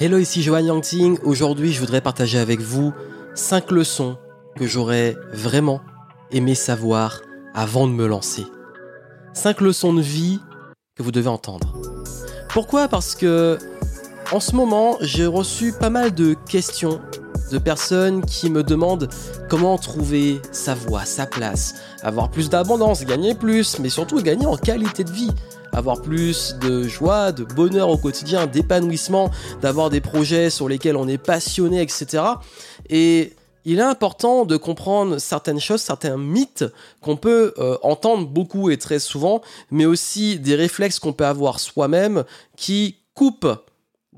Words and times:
Hello, 0.00 0.16
ici 0.16 0.44
Johan 0.44 0.60
Yangting. 0.60 1.18
Aujourd'hui, 1.24 1.72
je 1.72 1.80
voudrais 1.80 2.00
partager 2.00 2.38
avec 2.38 2.60
vous 2.60 2.92
5 3.34 3.72
leçons 3.72 4.16
que 4.54 4.64
j'aurais 4.64 5.16
vraiment 5.32 5.80
aimé 6.30 6.54
savoir 6.54 7.20
avant 7.52 7.88
de 7.88 7.92
me 7.92 8.06
lancer. 8.06 8.46
5 9.34 9.60
leçons 9.60 9.92
de 9.92 10.00
vie 10.00 10.38
que 10.94 11.02
vous 11.02 11.10
devez 11.10 11.26
entendre. 11.26 11.74
Pourquoi? 12.48 12.86
Parce 12.86 13.16
que 13.16 13.58
en 14.30 14.38
ce 14.38 14.54
moment, 14.54 14.98
j'ai 15.00 15.26
reçu 15.26 15.72
pas 15.72 15.90
mal 15.90 16.14
de 16.14 16.36
questions 16.48 17.00
de 17.50 17.58
personnes 17.58 18.24
qui 18.24 18.50
me 18.50 18.62
demandent 18.62 19.08
comment 19.48 19.78
trouver 19.78 20.40
sa 20.52 20.76
voie, 20.76 21.06
sa 21.06 21.26
place, 21.26 21.74
avoir 22.02 22.30
plus 22.30 22.50
d'abondance, 22.50 23.04
gagner 23.04 23.34
plus, 23.34 23.80
mais 23.80 23.88
surtout 23.88 24.22
gagner 24.22 24.46
en 24.46 24.56
qualité 24.56 25.02
de 25.02 25.10
vie 25.10 25.32
avoir 25.72 26.02
plus 26.02 26.56
de 26.60 26.82
joie, 26.84 27.32
de 27.32 27.44
bonheur 27.44 27.88
au 27.88 27.98
quotidien, 27.98 28.46
d'épanouissement, 28.46 29.30
d'avoir 29.62 29.90
des 29.90 30.00
projets 30.00 30.50
sur 30.50 30.68
lesquels 30.68 30.96
on 30.96 31.08
est 31.08 31.18
passionné, 31.18 31.80
etc. 31.82 32.22
Et 32.88 33.34
il 33.64 33.80
est 33.80 33.82
important 33.82 34.44
de 34.44 34.56
comprendre 34.56 35.18
certaines 35.18 35.60
choses, 35.60 35.82
certains 35.82 36.16
mythes 36.16 36.64
qu'on 37.02 37.16
peut 37.16 37.52
euh, 37.58 37.76
entendre 37.82 38.26
beaucoup 38.26 38.70
et 38.70 38.78
très 38.78 38.98
souvent, 38.98 39.42
mais 39.70 39.84
aussi 39.84 40.38
des 40.38 40.54
réflexes 40.54 40.98
qu'on 40.98 41.12
peut 41.12 41.26
avoir 41.26 41.60
soi-même 41.60 42.24
qui 42.56 42.96
coupent 43.14 43.67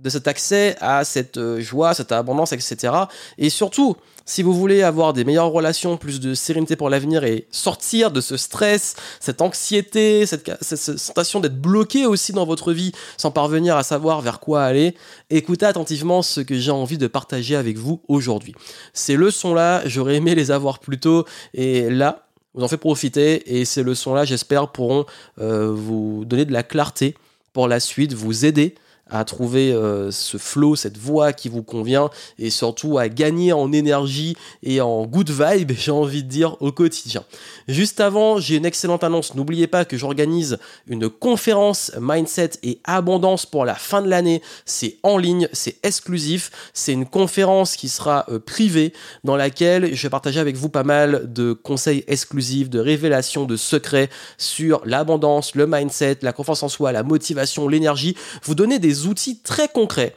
de 0.03 0.11
cet 0.11 0.29
accès 0.29 0.77
à 0.81 1.05
cette 1.05 1.37
euh, 1.37 1.61
joie, 1.61 1.95
cette 1.95 2.13
abondance, 2.13 2.53
etc. 2.53 2.93
Et 3.39 3.51
surtout, 3.51 3.97
si 4.25 4.43
vous 4.43 4.55
voulez 4.55 4.83
avoir 4.83 5.13
des 5.13 5.25
meilleures 5.25 5.51
relations, 5.51 5.97
plus 5.97 6.21
de 6.21 6.35
sérénité 6.35 6.77
pour 6.77 6.89
l'avenir 6.89 7.25
et 7.25 7.49
sortir 7.51 8.11
de 8.11 8.21
ce 8.21 8.37
stress, 8.37 8.95
cette 9.19 9.43
anxiété, 9.43 10.25
cette, 10.25 10.63
sensation 10.63 11.41
d'être 11.41 11.61
bloqué 11.61 12.07
aussi 12.07 12.33
dans 12.33 12.47
votre 12.47 12.73
vie 12.73 12.93
sans 13.17 13.31
parvenir 13.31 13.77
à 13.77 13.83
savoir 13.83 14.21
vers 14.21 14.39
quoi 14.39 14.63
aller, 14.63 14.95
écoutez 15.31 15.67
attentivement 15.67 16.23
ce 16.23 16.41
que 16.41 16.57
j'ai 16.57 16.71
envie 16.71 16.97
de 16.97 17.09
partager 17.09 17.57
avec 17.57 17.77
vous 17.77 18.03
aujourd'hui. 18.07 18.55
Ces 18.93 19.17
leçons-là, 19.17 19.83
j'aurais 19.87 20.17
aimé 20.17 20.35
les 20.35 20.51
avoir 20.51 20.79
plus 20.79 21.01
tôt 21.01 21.25
et 21.53 21.91
là, 21.91 22.29
vous 22.55 22.63
en 22.63 22.69
faites 22.69 22.81
profiter 22.81 23.59
et 23.59 23.65
ces 23.65 23.83
leçons-là, 23.83 24.25
j'espère, 24.25 24.69
pourront 24.69 25.07
euh, 25.41 25.73
vous 25.73 26.25
donner 26.25 26.45
de 26.45 26.53
la 26.53 26.63
clarté 26.63 27.17
pour 27.53 27.67
la 27.67 27.81
suite, 27.81 28.13
vous 28.13 28.45
aider 28.45 28.77
à 29.11 29.25
trouver 29.25 29.73
euh, 29.73 30.11
ce 30.11 30.39
flow, 30.39 30.77
cette 30.77 30.97
voix 30.97 31.33
qui 31.33 31.49
vous 31.49 31.63
convient 31.63 32.11
et 32.39 32.51
surtout 32.51 32.99
à 32.99 33.09
gagner 33.09 33.53
en 33.53 33.73
énergie 33.73 34.37
et 34.63 34.81
en 34.81 35.07
good 35.07 35.31
vibe, 35.31 35.73
j'ai 35.77 35.91
envie 35.91 36.23
de 36.23 36.29
dire, 36.29 36.57
au 36.61 36.73
quotidien. 36.73 37.25
Juste 37.69 38.01
avant, 38.01 38.39
j'ai 38.39 38.57
une 38.57 38.67
excellente 38.67 39.05
annonce. 39.05 39.35
N'oubliez 39.35 39.67
pas 39.67 39.85
que 39.85 39.97
j'organise 39.97 40.59
une 40.87 41.09
conférence 41.09 41.93
mindset 42.01 42.51
et 42.63 42.81
abondance 42.85 43.47
pour 43.47 43.65
la 43.65 43.75
fin 43.75 44.03
de 44.03 44.09
l'année. 44.09 44.43
C'est 44.65 44.97
en 45.03 45.19
ligne, 45.19 45.49
c'est 45.53 45.77
exclusif. 45.85 46.51
C'est 46.73 46.93
une 46.93 47.07
conférence 47.07 47.77
qui 47.77 47.89
sera 47.89 48.27
euh, 48.29 48.39
privée 48.39 48.93
dans 49.25 49.37
laquelle 49.37 49.95
je 49.95 50.03
vais 50.03 50.11
partager 50.11 50.41
avec 50.41 50.57
vous 50.57 50.69
pas 50.69 50.85
mal 50.85 51.33
de 51.33 51.53
conseils 51.53 52.05
exclusifs, 52.07 52.71
de 52.71 52.79
révélations, 52.79 53.45
de 53.45 53.57
secrets 53.57 54.11
sur 54.39 54.81
l'abondance, 54.85 55.55
le 55.55 55.67
mindset, 55.67 56.19
la 56.23 56.33
confiance 56.33 56.63
en 56.63 56.69
soi, 56.69 56.93
la 56.93 57.03
motivation, 57.03 57.69
l'énergie. 57.69 58.17
Vous 58.45 58.55
donner 58.55 58.79
des 58.79 59.00
outils 59.07 59.41
très 59.41 59.69
concrets. 59.69 60.15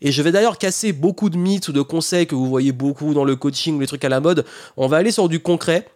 Et 0.00 0.12
je 0.12 0.22
vais 0.22 0.32
d'ailleurs 0.32 0.58
casser 0.58 0.92
beaucoup 0.92 1.30
de 1.30 1.36
mythes 1.36 1.68
ou 1.68 1.72
de 1.72 1.82
conseils 1.82 2.26
que 2.26 2.34
vous 2.34 2.46
voyez 2.46 2.72
beaucoup 2.72 3.14
dans 3.14 3.24
le 3.24 3.36
coaching, 3.36 3.80
les 3.80 3.86
trucs 3.86 4.04
à 4.04 4.08
la 4.08 4.20
mode. 4.20 4.44
On 4.76 4.86
va 4.86 4.98
aller 4.98 5.10
sur 5.10 5.28
du 5.28 5.40
concret. 5.40 5.88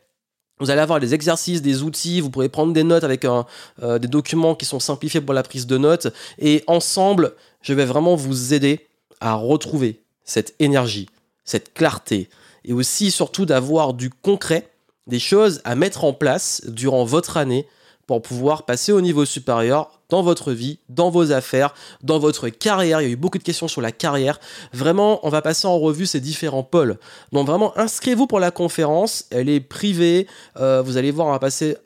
Vous 0.58 0.70
allez 0.70 0.80
avoir 0.80 1.00
des 1.00 1.14
exercices, 1.14 1.62
des 1.62 1.82
outils, 1.82 2.20
vous 2.20 2.28
pourrez 2.28 2.50
prendre 2.50 2.72
des 2.72 2.84
notes 2.84 3.04
avec 3.04 3.24
euh, 3.24 3.98
des 3.98 4.08
documents 4.08 4.54
qui 4.54 4.66
sont 4.66 4.80
simplifiés 4.80 5.20
pour 5.22 5.34
la 5.34 5.42
prise 5.42 5.66
de 5.66 5.78
notes. 5.78 6.08
Et 6.38 6.62
ensemble, 6.66 7.32
je 7.62 7.72
vais 7.72 7.86
vraiment 7.86 8.14
vous 8.14 8.52
aider 8.52 8.86
à 9.20 9.34
retrouver 9.34 10.00
cette 10.24 10.54
énergie, 10.58 11.08
cette 11.44 11.72
clarté, 11.72 12.28
et 12.64 12.74
aussi 12.74 13.10
surtout 13.10 13.46
d'avoir 13.46 13.94
du 13.94 14.10
concret, 14.10 14.68
des 15.06 15.18
choses 15.18 15.62
à 15.64 15.74
mettre 15.74 16.04
en 16.04 16.12
place 16.12 16.62
durant 16.68 17.04
votre 17.04 17.38
année 17.38 17.66
pour 18.10 18.22
pouvoir 18.22 18.64
passer 18.64 18.90
au 18.90 19.00
niveau 19.00 19.24
supérieur 19.24 20.00
dans 20.08 20.22
votre 20.22 20.50
vie, 20.50 20.80
dans 20.88 21.10
vos 21.10 21.30
affaires, 21.30 21.72
dans 22.02 22.18
votre 22.18 22.48
carrière. 22.48 23.00
Il 23.00 23.04
y 23.04 23.08
a 23.08 23.12
eu 23.12 23.16
beaucoup 23.16 23.38
de 23.38 23.44
questions 23.44 23.68
sur 23.68 23.80
la 23.80 23.92
carrière. 23.92 24.40
Vraiment, 24.72 25.24
on 25.24 25.28
va 25.28 25.42
passer 25.42 25.68
en 25.68 25.78
revue 25.78 26.06
ces 26.06 26.18
différents 26.18 26.64
pôles. 26.64 26.98
Donc 27.30 27.46
vraiment, 27.46 27.72
inscrivez-vous 27.78 28.26
pour 28.26 28.40
la 28.40 28.50
conférence. 28.50 29.26
Elle 29.30 29.48
est 29.48 29.60
privée. 29.60 30.26
Euh, 30.56 30.82
vous 30.82 30.96
allez 30.96 31.12
voir, 31.12 31.28
on 31.28 31.30
va 31.30 31.38
passer 31.38 31.76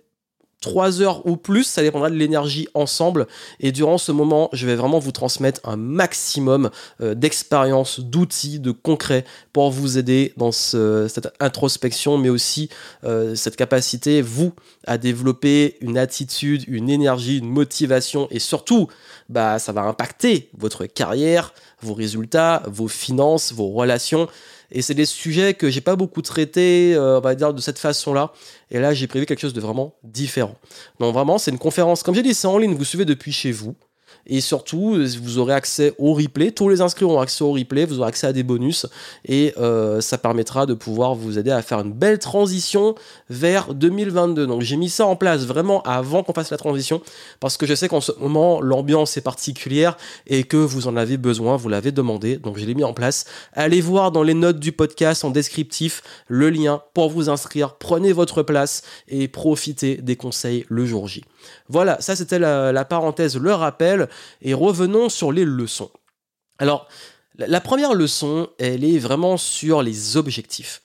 3 0.64 1.02
heures 1.02 1.26
ou 1.26 1.36
plus, 1.36 1.64
ça 1.64 1.82
dépendra 1.82 2.08
de 2.08 2.14
l'énergie 2.14 2.68
ensemble. 2.72 3.26
Et 3.60 3.70
durant 3.70 3.98
ce 3.98 4.12
moment, 4.12 4.48
je 4.54 4.66
vais 4.66 4.76
vraiment 4.76 4.98
vous 4.98 5.12
transmettre 5.12 5.60
un 5.64 5.76
maximum 5.76 6.70
euh, 7.02 7.14
d'expérience, 7.14 8.00
d'outils, 8.00 8.60
de 8.60 8.70
concrets 8.70 9.26
pour 9.52 9.70
vous 9.70 9.98
aider 9.98 10.32
dans 10.38 10.52
cette 10.52 11.28
introspection, 11.38 12.16
mais 12.16 12.30
aussi 12.30 12.70
euh, 13.04 13.34
cette 13.34 13.56
capacité, 13.56 14.22
vous, 14.22 14.54
à 14.86 14.96
développer 14.96 15.76
une 15.82 15.98
attitude, 15.98 16.64
une 16.66 16.88
énergie, 16.88 17.38
une 17.38 17.50
motivation, 17.50 18.26
et 18.30 18.38
surtout, 18.38 18.88
bah, 19.28 19.58
ça 19.58 19.72
va 19.72 19.82
impacter 19.82 20.48
votre 20.56 20.86
carrière, 20.86 21.52
vos 21.82 21.92
résultats, 21.92 22.62
vos 22.66 22.88
finances, 22.88 23.52
vos 23.52 23.68
relations. 23.68 24.28
Et 24.74 24.82
c'est 24.82 24.94
des 24.94 25.06
sujets 25.06 25.54
que 25.54 25.70
j'ai 25.70 25.80
pas 25.80 25.94
beaucoup 25.94 26.20
traités, 26.20 26.94
euh, 26.94 27.18
on 27.18 27.20
va 27.20 27.36
dire, 27.36 27.54
de 27.54 27.60
cette 27.60 27.78
façon-là. 27.78 28.32
Et 28.72 28.80
là, 28.80 28.92
j'ai 28.92 29.06
prévu 29.06 29.24
quelque 29.24 29.40
chose 29.40 29.54
de 29.54 29.60
vraiment 29.60 29.94
différent. 30.02 30.56
Donc 30.98 31.14
vraiment, 31.14 31.38
c'est 31.38 31.52
une 31.52 31.58
conférence, 31.58 32.02
comme 32.02 32.14
j'ai 32.14 32.24
dit, 32.24 32.34
c'est 32.34 32.48
en 32.48 32.58
ligne, 32.58 32.74
vous 32.74 32.84
suivez 32.84 33.04
depuis 33.04 33.30
chez 33.30 33.52
vous. 33.52 33.76
Et 34.26 34.40
surtout, 34.40 34.96
vous 35.22 35.38
aurez 35.38 35.54
accès 35.54 35.94
au 35.98 36.14
replay. 36.14 36.50
Tous 36.50 36.68
les 36.68 36.80
inscrits 36.80 37.04
auront 37.04 37.20
accès 37.20 37.44
au 37.44 37.52
replay. 37.52 37.84
Vous 37.84 38.00
aurez 38.00 38.08
accès 38.08 38.26
à 38.26 38.32
des 38.32 38.42
bonus. 38.42 38.86
Et 39.26 39.52
euh, 39.58 40.00
ça 40.00 40.18
permettra 40.18 40.66
de 40.66 40.74
pouvoir 40.74 41.14
vous 41.14 41.38
aider 41.38 41.50
à 41.50 41.62
faire 41.62 41.80
une 41.80 41.92
belle 41.92 42.18
transition 42.18 42.94
vers 43.28 43.74
2022. 43.74 44.46
Donc 44.46 44.62
j'ai 44.62 44.76
mis 44.76 44.88
ça 44.88 45.06
en 45.06 45.16
place 45.16 45.44
vraiment 45.44 45.82
avant 45.82 46.22
qu'on 46.22 46.32
fasse 46.32 46.50
la 46.50 46.56
transition. 46.56 47.02
Parce 47.40 47.56
que 47.56 47.66
je 47.66 47.74
sais 47.74 47.88
qu'en 47.88 48.00
ce 48.00 48.12
moment, 48.18 48.60
l'ambiance 48.60 49.16
est 49.16 49.22
particulière 49.22 49.96
et 50.26 50.44
que 50.44 50.56
vous 50.56 50.88
en 50.88 50.96
avez 50.96 51.16
besoin. 51.16 51.56
Vous 51.56 51.68
l'avez 51.68 51.92
demandé. 51.92 52.36
Donc 52.36 52.58
je 52.58 52.64
l'ai 52.64 52.74
mis 52.74 52.84
en 52.84 52.94
place. 52.94 53.26
Allez 53.52 53.80
voir 53.80 54.12
dans 54.12 54.22
les 54.22 54.34
notes 54.34 54.58
du 54.58 54.72
podcast 54.72 55.24
en 55.24 55.30
descriptif 55.30 56.02
le 56.28 56.50
lien 56.50 56.82
pour 56.94 57.10
vous 57.10 57.28
inscrire. 57.28 57.74
Prenez 57.74 58.12
votre 58.12 58.42
place 58.42 58.82
et 59.08 59.28
profitez 59.28 59.96
des 59.96 60.16
conseils 60.16 60.64
le 60.68 60.86
jour 60.86 61.08
J. 61.08 61.24
Voilà, 61.68 62.00
ça 62.00 62.16
c'était 62.16 62.38
la, 62.38 62.84
parenthèse, 62.84 63.36
le 63.36 63.52
rappel, 63.52 64.08
et 64.42 64.54
revenons 64.54 65.08
sur 65.08 65.32
les 65.32 65.44
leçons. 65.44 65.90
Alors, 66.58 66.88
la 67.36 67.60
première 67.60 67.94
leçon, 67.94 68.48
elle 68.58 68.84
est 68.84 68.98
vraiment 68.98 69.36
sur 69.36 69.82
les 69.82 70.16
objectifs. 70.16 70.82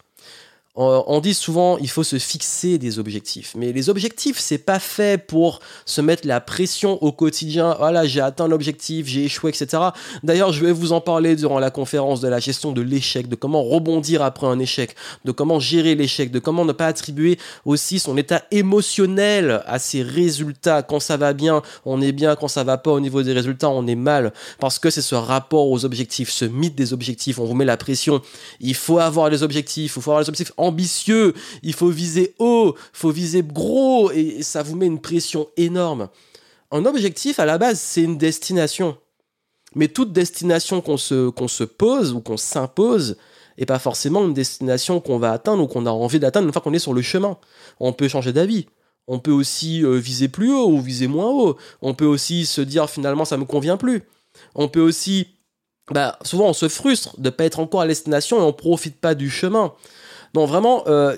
On 0.76 1.20
dit 1.20 1.34
souvent 1.34 1.78
il 1.78 1.90
faut 1.90 2.04
se 2.04 2.18
fixer 2.18 2.78
des 2.78 3.00
objectifs, 3.00 3.54
mais 3.58 3.74
les 3.74 3.90
objectifs 3.90 4.40
c'est 4.40 4.60
pas 4.60 4.80
fait 4.80 5.18
pour 5.18 5.60
se 5.86 6.00
mettre 6.00 6.28
la 6.28 6.40
pression 6.40 7.02
au 7.04 7.12
quotidien. 7.12 7.76
Voilà, 7.80 8.06
j'ai 8.06 8.22
atteint 8.22 8.48
l'objectif, 8.48 9.08
j'ai 9.08 9.26
échoué, 9.26 9.50
etc. 9.50 9.84
D'ailleurs, 10.24 10.54
je 10.54 10.64
vais 10.64 10.72
vous 10.72 10.94
en 10.94 11.02
parler 11.02 11.36
durant 11.36 11.60
la 11.60 11.72
conférence 11.72 12.22
de 12.22 12.28
la 12.28 12.40
gestion 12.40 12.72
de 12.72 12.82
l'échec, 12.82 13.28
de 13.28 13.36
comment 13.36 13.64
rebondir 13.64 14.22
après 14.22 14.48
un 14.48 14.60
échec, 14.60 14.96
de 15.26 15.32
comment 15.32 15.60
gérer 15.60 15.96
l'échec, 15.96 16.32
de 16.32 16.40
comment 16.40 16.66
ne 16.66 16.72
pas 16.72 16.88
attribuer 16.88 17.40
aussi 17.66 18.00
son 18.00 18.16
état 18.16 18.44
émotionnel 18.52 19.64
à 19.66 19.80
ses 19.80 20.02
résultats. 20.02 20.84
Quand 20.84 21.00
ça 21.00 21.18
va 21.18 21.34
bien, 21.34 21.62
on 21.86 22.02
est 22.02 22.12
bien. 22.12 22.36
Quand 22.36 22.48
ça 22.48 22.64
va 22.64 22.78
pas 22.78 22.92
au 22.92 23.00
niveau 23.00 23.24
des 23.24 23.34
résultats, 23.34 23.70
on 23.70 23.88
est 23.88 23.96
mal. 23.96 24.34
Parce 24.60 24.80
que 24.80 24.90
c'est 24.90 25.02
ce 25.02 25.16
rapport 25.16 25.70
aux 25.70 25.84
objectifs, 25.84 26.30
ce 26.30 26.46
mythe 26.46 26.76
des 26.76 26.94
objectifs. 26.94 27.40
On 27.40 27.46
vous 27.46 27.56
met 27.56 27.66
la 27.66 27.78
pression. 27.78 28.22
Il 28.60 28.76
faut 28.76 29.00
avoir 29.00 29.30
les 29.30 29.44
objectifs. 29.44 29.96
Il 29.98 30.02
faut 30.02 30.12
avoir 30.12 30.22
les 30.22 30.30
objectifs 30.30 30.54
ambitieux, 30.60 31.34
il 31.64 31.74
faut 31.74 31.90
viser 31.90 32.36
haut, 32.40 32.76
il 32.76 32.98
faut 32.98 33.12
viser 33.12 33.44
gros, 33.44 34.12
et 34.12 34.44
ça 34.44 34.64
vous 34.64 34.76
met 34.76 34.86
une 34.86 35.02
pression 35.02 35.48
énorme. 35.58 36.10
Un 36.72 36.86
objectif, 36.86 37.40
à 37.40 37.46
la 37.46 37.58
base, 37.58 37.80
c'est 37.80 38.04
une 38.04 38.18
destination. 38.18 38.98
Mais 39.76 39.88
toute 39.88 40.14
destination 40.14 40.82
qu'on 40.82 40.98
se, 40.98 41.32
se 41.48 41.64
pose 41.64 42.14
ou 42.14 42.22
qu'on 42.22 42.38
s'impose 42.38 43.18
n'est 43.58 43.66
pas 43.66 43.80
forcément 43.80 44.26
une 44.26 44.34
destination 44.34 45.00
qu'on 45.00 45.20
va 45.20 45.32
atteindre 45.32 45.64
ou 45.64 45.68
qu'on 45.68 45.86
a 45.86 45.92
envie 45.92 46.20
d'atteindre 46.20 46.48
une 46.48 46.54
fois 46.54 46.62
qu'on 46.62 46.74
est 46.74 46.80
sur 46.80 46.94
le 46.94 47.02
chemin. 47.02 47.38
On 47.80 47.94
peut 47.94 48.08
changer 48.08 48.34
d'avis. 48.34 48.68
On 49.08 49.20
peut 49.20 49.32
aussi 49.32 49.84
euh, 49.84 49.98
viser 49.98 50.28
plus 50.28 50.54
haut 50.54 50.70
ou 50.70 50.80
viser 50.82 51.08
moins 51.08 51.30
haut. 51.30 51.58
On 51.82 51.94
peut 51.94 52.06
aussi 52.06 52.46
se 52.46 52.62
dire 52.62 52.90
finalement 52.90 53.26
ça 53.26 53.38
me 53.38 53.46
convient 53.46 53.78
plus. 53.78 54.04
On 54.56 54.68
peut 54.68 54.82
aussi, 54.82 55.28
bah, 55.92 56.18
souvent 56.22 56.48
on 56.48 56.54
se 56.54 56.70
frustre 56.70 57.20
de 57.20 57.26
ne 57.26 57.30
pas 57.32 57.46
être 57.46 57.60
encore 57.60 57.82
à 57.82 57.88
destination 57.88 58.38
et 58.38 58.44
on 58.44 58.54
profite 58.54 59.00
pas 59.00 59.16
du 59.16 59.30
chemin. 59.30 59.74
Donc 60.34 60.48
vraiment, 60.48 60.84
euh, 60.88 61.16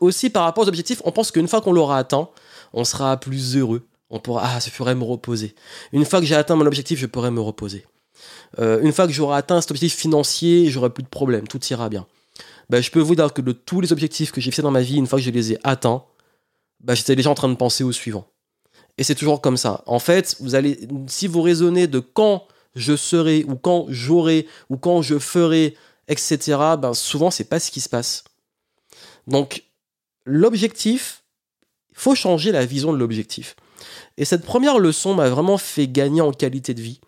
aussi 0.00 0.30
par 0.30 0.44
rapport 0.44 0.64
aux 0.64 0.68
objectifs, 0.68 1.00
on 1.04 1.12
pense 1.12 1.30
qu'une 1.30 1.48
fois 1.48 1.60
qu'on 1.60 1.72
l'aura 1.72 1.98
atteint, 1.98 2.28
on 2.72 2.84
sera 2.84 3.16
plus 3.16 3.56
heureux. 3.56 3.86
On 4.10 4.20
pourra, 4.20 4.42
ah, 4.44 4.58
je 4.60 4.70
pourrais 4.70 4.94
me 4.94 5.04
reposer. 5.04 5.54
Une 5.92 6.04
fois 6.04 6.20
que 6.20 6.26
j'ai 6.26 6.34
atteint 6.34 6.56
mon 6.56 6.66
objectif, 6.66 6.98
je 6.98 7.06
pourrais 7.06 7.30
me 7.30 7.40
reposer. 7.40 7.86
Euh, 8.58 8.80
une 8.82 8.92
fois 8.92 9.06
que 9.06 9.12
j'aurai 9.12 9.38
atteint 9.38 9.60
cet 9.60 9.70
objectif 9.70 9.98
financier, 9.98 10.70
j'aurai 10.70 10.90
plus 10.90 11.02
de 11.02 11.08
problème, 11.08 11.48
tout 11.48 11.60
ira 11.66 11.88
bien. 11.88 12.06
Ben, 12.70 12.82
je 12.82 12.90
peux 12.90 13.00
vous 13.00 13.14
dire 13.14 13.32
que 13.32 13.42
de 13.42 13.52
tous 13.52 13.80
les 13.80 13.92
objectifs 13.92 14.32
que 14.32 14.40
j'ai 14.40 14.50
fait 14.50 14.62
dans 14.62 14.70
ma 14.70 14.80
vie, 14.82 14.96
une 14.96 15.06
fois 15.06 15.18
que 15.18 15.24
je 15.24 15.30
les 15.30 15.52
ai 15.52 15.58
atteints, 15.64 16.04
ben, 16.80 16.94
j'étais 16.94 17.16
déjà 17.16 17.30
en 17.30 17.34
train 17.34 17.48
de 17.48 17.56
penser 17.56 17.84
au 17.84 17.92
suivant. 17.92 18.26
Et 18.98 19.02
c'est 19.02 19.14
toujours 19.14 19.40
comme 19.40 19.56
ça. 19.56 19.82
En 19.86 19.98
fait, 19.98 20.36
vous 20.40 20.54
allez, 20.54 20.88
si 21.08 21.26
vous 21.26 21.42
raisonnez 21.42 21.86
de 21.86 21.98
quand 21.98 22.46
je 22.74 22.96
serai, 22.96 23.44
ou 23.48 23.56
quand 23.56 23.86
j'aurai, 23.88 24.46
ou 24.70 24.76
quand 24.76 25.02
je 25.02 25.18
ferai, 25.18 25.76
etc., 26.08 26.38
ben 26.78 26.94
souvent, 26.94 27.30
c'est 27.30 27.44
pas 27.44 27.60
ce 27.60 27.70
qui 27.70 27.80
se 27.80 27.88
passe. 27.88 28.24
Donc, 29.26 29.64
l'objectif, 30.24 31.22
il 31.90 31.96
faut 31.96 32.14
changer 32.14 32.52
la 32.52 32.66
vision 32.66 32.92
de 32.92 32.98
l'objectif. 32.98 33.56
Et 34.16 34.24
cette 34.24 34.44
première 34.44 34.78
leçon 34.78 35.14
m'a 35.14 35.28
vraiment 35.28 35.58
fait 35.58 35.88
gagner 35.88 36.20
en 36.20 36.32
qualité 36.32 36.74
de 36.74 36.82
vie. 36.82 37.00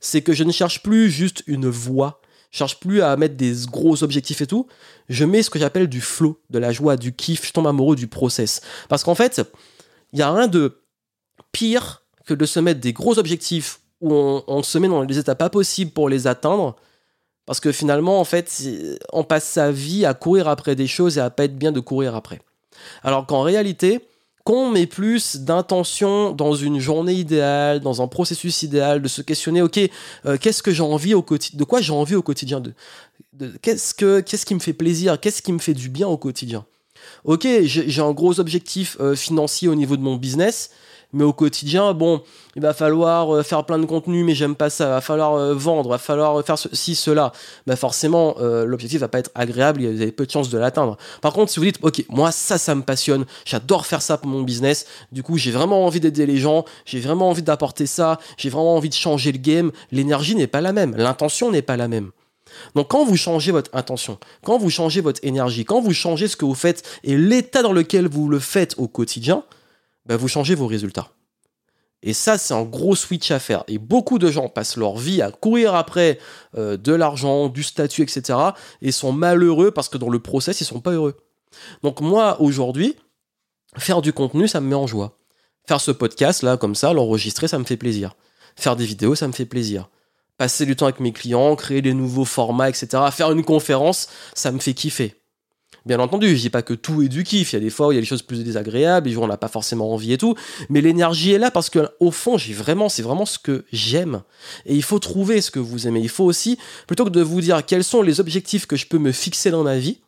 C'est 0.00 0.22
que 0.22 0.32
je 0.32 0.44
ne 0.44 0.52
cherche 0.52 0.82
plus 0.82 1.10
juste 1.10 1.42
une 1.46 1.68
voie, 1.68 2.20
je 2.54 2.58
cherche 2.58 2.78
plus 2.78 3.02
à 3.02 3.16
mettre 3.16 3.34
des 3.34 3.52
gros 3.68 4.04
objectifs 4.04 4.40
et 4.40 4.46
tout. 4.46 4.68
Je 5.08 5.24
mets 5.24 5.42
ce 5.42 5.50
que 5.50 5.58
j'appelle 5.58 5.88
du 5.88 6.00
flow, 6.00 6.40
de 6.50 6.60
la 6.60 6.70
joie, 6.70 6.96
du 6.96 7.12
kiff. 7.12 7.44
Je 7.44 7.52
tombe 7.52 7.66
amoureux 7.66 7.96
du 7.96 8.06
process. 8.06 8.60
Parce 8.88 9.02
qu'en 9.02 9.16
fait, 9.16 9.42
il 10.12 10.20
y 10.20 10.22
a 10.22 10.32
rien 10.32 10.46
de 10.46 10.80
pire 11.50 12.04
que 12.26 12.32
de 12.32 12.46
se 12.46 12.60
mettre 12.60 12.80
des 12.80 12.92
gros 12.92 13.18
objectifs 13.18 13.80
où 14.00 14.12
on, 14.12 14.62
se 14.62 14.78
met 14.78 14.86
dans 14.86 15.02
les 15.02 15.18
étapes 15.18 15.38
pas 15.38 15.50
possibles 15.50 15.90
pour 15.90 16.08
les 16.08 16.28
atteindre. 16.28 16.76
Parce 17.46 17.60
que 17.60 17.72
finalement, 17.72 18.20
en 18.20 18.24
fait, 18.24 18.62
on 19.12 19.24
passe 19.24 19.44
sa 19.44 19.70
vie 19.70 20.06
à 20.06 20.14
courir 20.14 20.48
après 20.48 20.74
des 20.76 20.86
choses 20.86 21.18
et 21.18 21.20
à 21.20 21.30
pas 21.30 21.44
être 21.44 21.56
bien 21.56 21.72
de 21.72 21.80
courir 21.80 22.14
après. 22.14 22.40
Alors 23.02 23.26
qu'en 23.26 23.42
réalité, 23.42 24.00
qu'on 24.44 24.70
met 24.70 24.86
plus 24.86 25.36
d'intention 25.36 26.32
dans 26.32 26.54
une 26.54 26.78
journée 26.78 27.14
idéale, 27.14 27.80
dans 27.80 28.02
un 28.02 28.08
processus 28.08 28.62
idéal, 28.62 29.00
de 29.00 29.08
se 29.08 29.22
questionner, 29.22 29.62
ok, 29.62 29.80
euh, 30.26 30.36
qu'est-ce 30.38 30.62
que 30.62 30.70
j'ai 30.70 30.82
envie 30.82 31.14
au 31.14 31.22
quotidien, 31.22 31.58
de 31.58 31.64
quoi 31.64 31.80
j'ai 31.80 31.92
envie 31.92 32.14
au 32.14 32.22
quotidien, 32.22 32.60
de, 32.60 32.74
qu'est-ce 33.62 33.94
que 33.94 34.20
qu'est-ce 34.20 34.44
qui 34.44 34.54
me 34.54 34.60
fait 34.60 34.74
plaisir, 34.74 35.18
qu'est-ce 35.18 35.40
qui 35.40 35.52
me 35.52 35.58
fait 35.58 35.74
du 35.74 35.88
bien 35.88 36.08
au 36.08 36.18
quotidien? 36.18 36.66
Ok, 37.24 37.46
j'ai 37.64 38.02
un 38.02 38.12
gros 38.12 38.38
objectif 38.38 38.96
euh, 39.00 39.14
financier 39.14 39.68
au 39.68 39.74
niveau 39.74 39.96
de 39.96 40.02
mon 40.02 40.16
business, 40.16 40.70
mais 41.14 41.24
au 41.24 41.32
quotidien, 41.32 41.94
bon, 41.94 42.22
il 42.56 42.62
va 42.62 42.74
falloir 42.74 43.34
euh, 43.34 43.42
faire 43.42 43.64
plein 43.64 43.78
de 43.78 43.86
contenu, 43.86 44.24
mais 44.24 44.34
j'aime 44.34 44.56
pas 44.56 44.68
ça. 44.68 44.84
Il 44.84 44.90
va 44.90 45.00
falloir 45.00 45.34
euh, 45.34 45.54
vendre, 45.54 45.88
il 45.88 45.90
va 45.90 45.98
falloir 45.98 46.44
faire 46.44 46.58
ceci, 46.58 46.94
cela. 46.94 47.32
Bah 47.66 47.76
forcément, 47.76 48.34
euh, 48.40 48.64
l'objectif 48.64 49.00
va 49.00 49.08
pas 49.08 49.20
être 49.20 49.30
agréable, 49.34 49.80
vous 49.80 50.02
avez 50.02 50.12
peu 50.12 50.26
de 50.26 50.30
chances 50.30 50.50
de 50.50 50.58
l'atteindre. 50.58 50.96
Par 51.22 51.32
contre, 51.32 51.52
si 51.52 51.60
vous 51.60 51.66
dites, 51.66 51.78
ok, 51.82 52.04
moi 52.08 52.32
ça, 52.32 52.58
ça 52.58 52.74
me 52.74 52.82
passionne, 52.82 53.24
j'adore 53.44 53.86
faire 53.86 54.02
ça 54.02 54.18
pour 54.18 54.28
mon 54.28 54.42
business, 54.42 54.86
du 55.12 55.22
coup 55.22 55.38
j'ai 55.38 55.52
vraiment 55.52 55.86
envie 55.86 56.00
d'aider 56.00 56.26
les 56.26 56.38
gens, 56.38 56.64
j'ai 56.84 57.00
vraiment 57.00 57.30
envie 57.30 57.42
d'apporter 57.42 57.86
ça, 57.86 58.18
j'ai 58.36 58.50
vraiment 58.50 58.74
envie 58.74 58.88
de 58.88 58.94
changer 58.94 59.32
le 59.32 59.38
game, 59.38 59.70
l'énergie 59.92 60.34
n'est 60.34 60.46
pas 60.48 60.60
la 60.60 60.72
même, 60.72 60.96
l'intention 60.96 61.50
n'est 61.50 61.62
pas 61.62 61.76
la 61.76 61.88
même. 61.88 62.10
Donc 62.74 62.88
quand 62.88 63.04
vous 63.04 63.16
changez 63.16 63.52
votre 63.52 63.70
intention, 63.72 64.18
quand 64.42 64.58
vous 64.58 64.70
changez 64.70 65.00
votre 65.00 65.20
énergie, 65.22 65.64
quand 65.64 65.80
vous 65.80 65.92
changez 65.92 66.28
ce 66.28 66.36
que 66.36 66.44
vous 66.44 66.54
faites 66.54 66.82
et 67.04 67.16
l'état 67.16 67.62
dans 67.62 67.72
lequel 67.72 68.08
vous 68.08 68.28
le 68.28 68.38
faites 68.38 68.74
au 68.78 68.88
quotidien, 68.88 69.44
bah, 70.06 70.16
vous 70.16 70.28
changez 70.28 70.54
vos 70.54 70.66
résultats. 70.66 71.10
Et 72.06 72.12
ça, 72.12 72.36
c'est 72.36 72.52
un 72.52 72.64
gros 72.64 72.94
switch 72.94 73.30
à 73.30 73.38
faire. 73.38 73.64
Et 73.66 73.78
beaucoup 73.78 74.18
de 74.18 74.30
gens 74.30 74.50
passent 74.50 74.76
leur 74.76 74.98
vie 74.98 75.22
à 75.22 75.30
courir 75.30 75.74
après 75.74 76.18
euh, 76.54 76.76
de 76.76 76.92
l'argent, 76.92 77.48
du 77.48 77.62
statut, 77.62 78.02
etc. 78.02 78.38
et 78.82 78.92
sont 78.92 79.12
malheureux 79.12 79.70
parce 79.70 79.88
que 79.88 79.96
dans 79.96 80.10
le 80.10 80.18
process, 80.18 80.60
ils 80.60 80.66
sont 80.66 80.80
pas 80.80 80.92
heureux. 80.92 81.16
Donc 81.82 82.02
moi, 82.02 82.40
aujourd'hui, 82.42 82.96
faire 83.78 84.02
du 84.02 84.12
contenu, 84.12 84.48
ça 84.48 84.60
me 84.60 84.68
met 84.68 84.74
en 84.74 84.86
joie. 84.86 85.16
Faire 85.66 85.80
ce 85.80 85.90
podcast, 85.90 86.42
là, 86.42 86.58
comme 86.58 86.74
ça, 86.74 86.92
l'enregistrer, 86.92 87.48
ça 87.48 87.58
me 87.58 87.64
fait 87.64 87.78
plaisir. 87.78 88.14
Faire 88.54 88.76
des 88.76 88.84
vidéos, 88.84 89.14
ça 89.14 89.26
me 89.26 89.32
fait 89.32 89.46
plaisir. 89.46 89.88
Passer 90.36 90.66
du 90.66 90.76
temps 90.76 90.86
avec 90.86 91.00
mes 91.00 91.12
clients, 91.12 91.56
créer 91.56 91.80
des 91.80 91.94
nouveaux 91.94 92.26
formats, 92.26 92.68
etc. 92.68 92.88
Faire 93.12 93.32
une 93.32 93.44
conférence, 93.44 94.08
ça 94.34 94.52
me 94.52 94.58
fait 94.58 94.74
kiffer. 94.74 95.23
Bien 95.86 96.00
entendu, 96.00 96.34
je 96.34 96.40
dis 96.40 96.50
pas 96.50 96.62
que 96.62 96.72
tout 96.72 97.02
est 97.02 97.08
du 97.08 97.24
kiff. 97.24 97.52
Il 97.52 97.56
y 97.56 97.58
a 97.58 97.60
des 97.60 97.68
fois 97.68 97.88
où 97.88 97.92
il 97.92 97.96
y 97.96 97.98
a 97.98 98.00
des 98.00 98.06
choses 98.06 98.22
plus 98.22 98.42
désagréables, 98.42 99.08
des 99.08 99.16
où 99.16 99.22
on 99.22 99.26
n'a 99.26 99.36
pas 99.36 99.48
forcément 99.48 99.92
envie 99.92 100.14
et 100.14 100.18
tout. 100.18 100.34
Mais 100.70 100.80
l'énergie 100.80 101.32
est 101.32 101.38
là 101.38 101.50
parce 101.50 101.68
que, 101.68 101.90
au 102.00 102.10
fond, 102.10 102.38
c'est 102.38 102.52
vraiment 102.52 102.88
ce 103.26 103.38
que 103.38 103.66
j'aime. 103.70 104.22
Et 104.64 104.74
il 104.74 104.82
faut 104.82 104.98
trouver 104.98 105.42
ce 105.42 105.50
que 105.50 105.58
vous 105.58 105.86
aimez. 105.86 106.00
Il 106.00 106.08
faut 106.08 106.24
aussi, 106.24 106.58
plutôt 106.86 107.04
que 107.04 107.10
de 107.10 107.20
vous 107.20 107.42
dire 107.42 107.66
quels 107.66 107.84
sont 107.84 108.00
les 108.00 108.18
objectifs 108.18 108.64
que 108.64 108.76
je 108.76 108.86
peux 108.86 108.98
me 108.98 109.12
fixer 109.12 109.50
dans 109.50 109.62
ma 109.62 109.76
vie, 109.76 110.00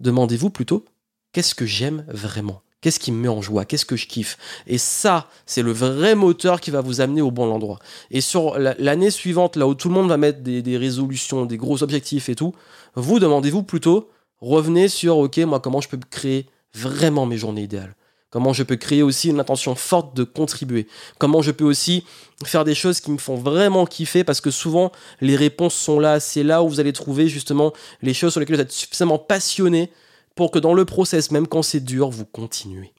demandez-vous 0.00 0.50
plutôt 0.50 0.84
qu'est-ce 1.32 1.54
que 1.54 1.66
j'aime 1.66 2.04
vraiment? 2.08 2.62
Qu'est-ce 2.80 2.98
qui 2.98 3.12
me 3.12 3.18
met 3.18 3.28
en 3.28 3.42
joie? 3.42 3.66
Qu'est-ce 3.66 3.84
que 3.84 3.94
je 3.94 4.06
kiffe? 4.06 4.38
Et 4.66 4.78
ça, 4.78 5.28
c'est 5.46 5.62
le 5.62 5.70
vrai 5.70 6.14
moteur 6.14 6.60
qui 6.60 6.70
va 6.70 6.80
vous 6.80 7.02
amener 7.02 7.20
au 7.20 7.30
bon 7.30 7.52
endroit. 7.52 7.78
Et 8.10 8.22
sur 8.22 8.58
l'année 8.58 9.10
suivante, 9.10 9.54
là 9.56 9.68
où 9.68 9.74
tout 9.74 9.88
le 9.88 9.94
monde 9.94 10.08
va 10.08 10.16
mettre 10.16 10.40
des 10.40 10.76
résolutions, 10.78 11.44
des 11.44 11.58
gros 11.58 11.82
objectifs 11.82 12.28
et 12.30 12.34
tout, 12.34 12.54
vous 12.94 13.18
demandez-vous 13.20 13.62
plutôt 13.62 14.08
revenez 14.40 14.88
sur, 14.88 15.18
ok, 15.18 15.38
moi, 15.38 15.60
comment 15.60 15.80
je 15.80 15.88
peux 15.88 15.98
créer 16.10 16.46
vraiment 16.74 17.26
mes 17.26 17.38
journées 17.38 17.62
idéales? 17.62 17.94
Comment 18.30 18.52
je 18.52 18.62
peux 18.62 18.76
créer 18.76 19.02
aussi 19.02 19.28
une 19.28 19.40
intention 19.40 19.74
forte 19.74 20.14
de 20.16 20.22
contribuer? 20.22 20.86
Comment 21.18 21.42
je 21.42 21.50
peux 21.50 21.64
aussi 21.64 22.04
faire 22.44 22.64
des 22.64 22.76
choses 22.76 23.00
qui 23.00 23.10
me 23.10 23.18
font 23.18 23.34
vraiment 23.34 23.86
kiffer 23.86 24.22
Parce 24.22 24.40
que 24.40 24.52
souvent, 24.52 24.92
les 25.20 25.34
réponses 25.34 25.74
sont 25.74 25.98
là. 25.98 26.20
C'est 26.20 26.44
là 26.44 26.62
où 26.62 26.68
vous 26.68 26.78
allez 26.78 26.92
trouver 26.92 27.28
justement 27.28 27.72
les 28.02 28.14
choses 28.14 28.32
sur 28.32 28.40
lesquelles 28.40 28.56
vous 28.56 28.62
êtes 28.62 28.70
suffisamment 28.70 29.18
passionné 29.18 29.90
pour 30.36 30.52
que 30.52 30.60
dans 30.60 30.74
le 30.74 30.84
process, 30.84 31.32
même 31.32 31.48
quand 31.48 31.62
c'est 31.62 31.80
dur, 31.80 32.08
vous 32.08 32.24
continuez. 32.24 32.92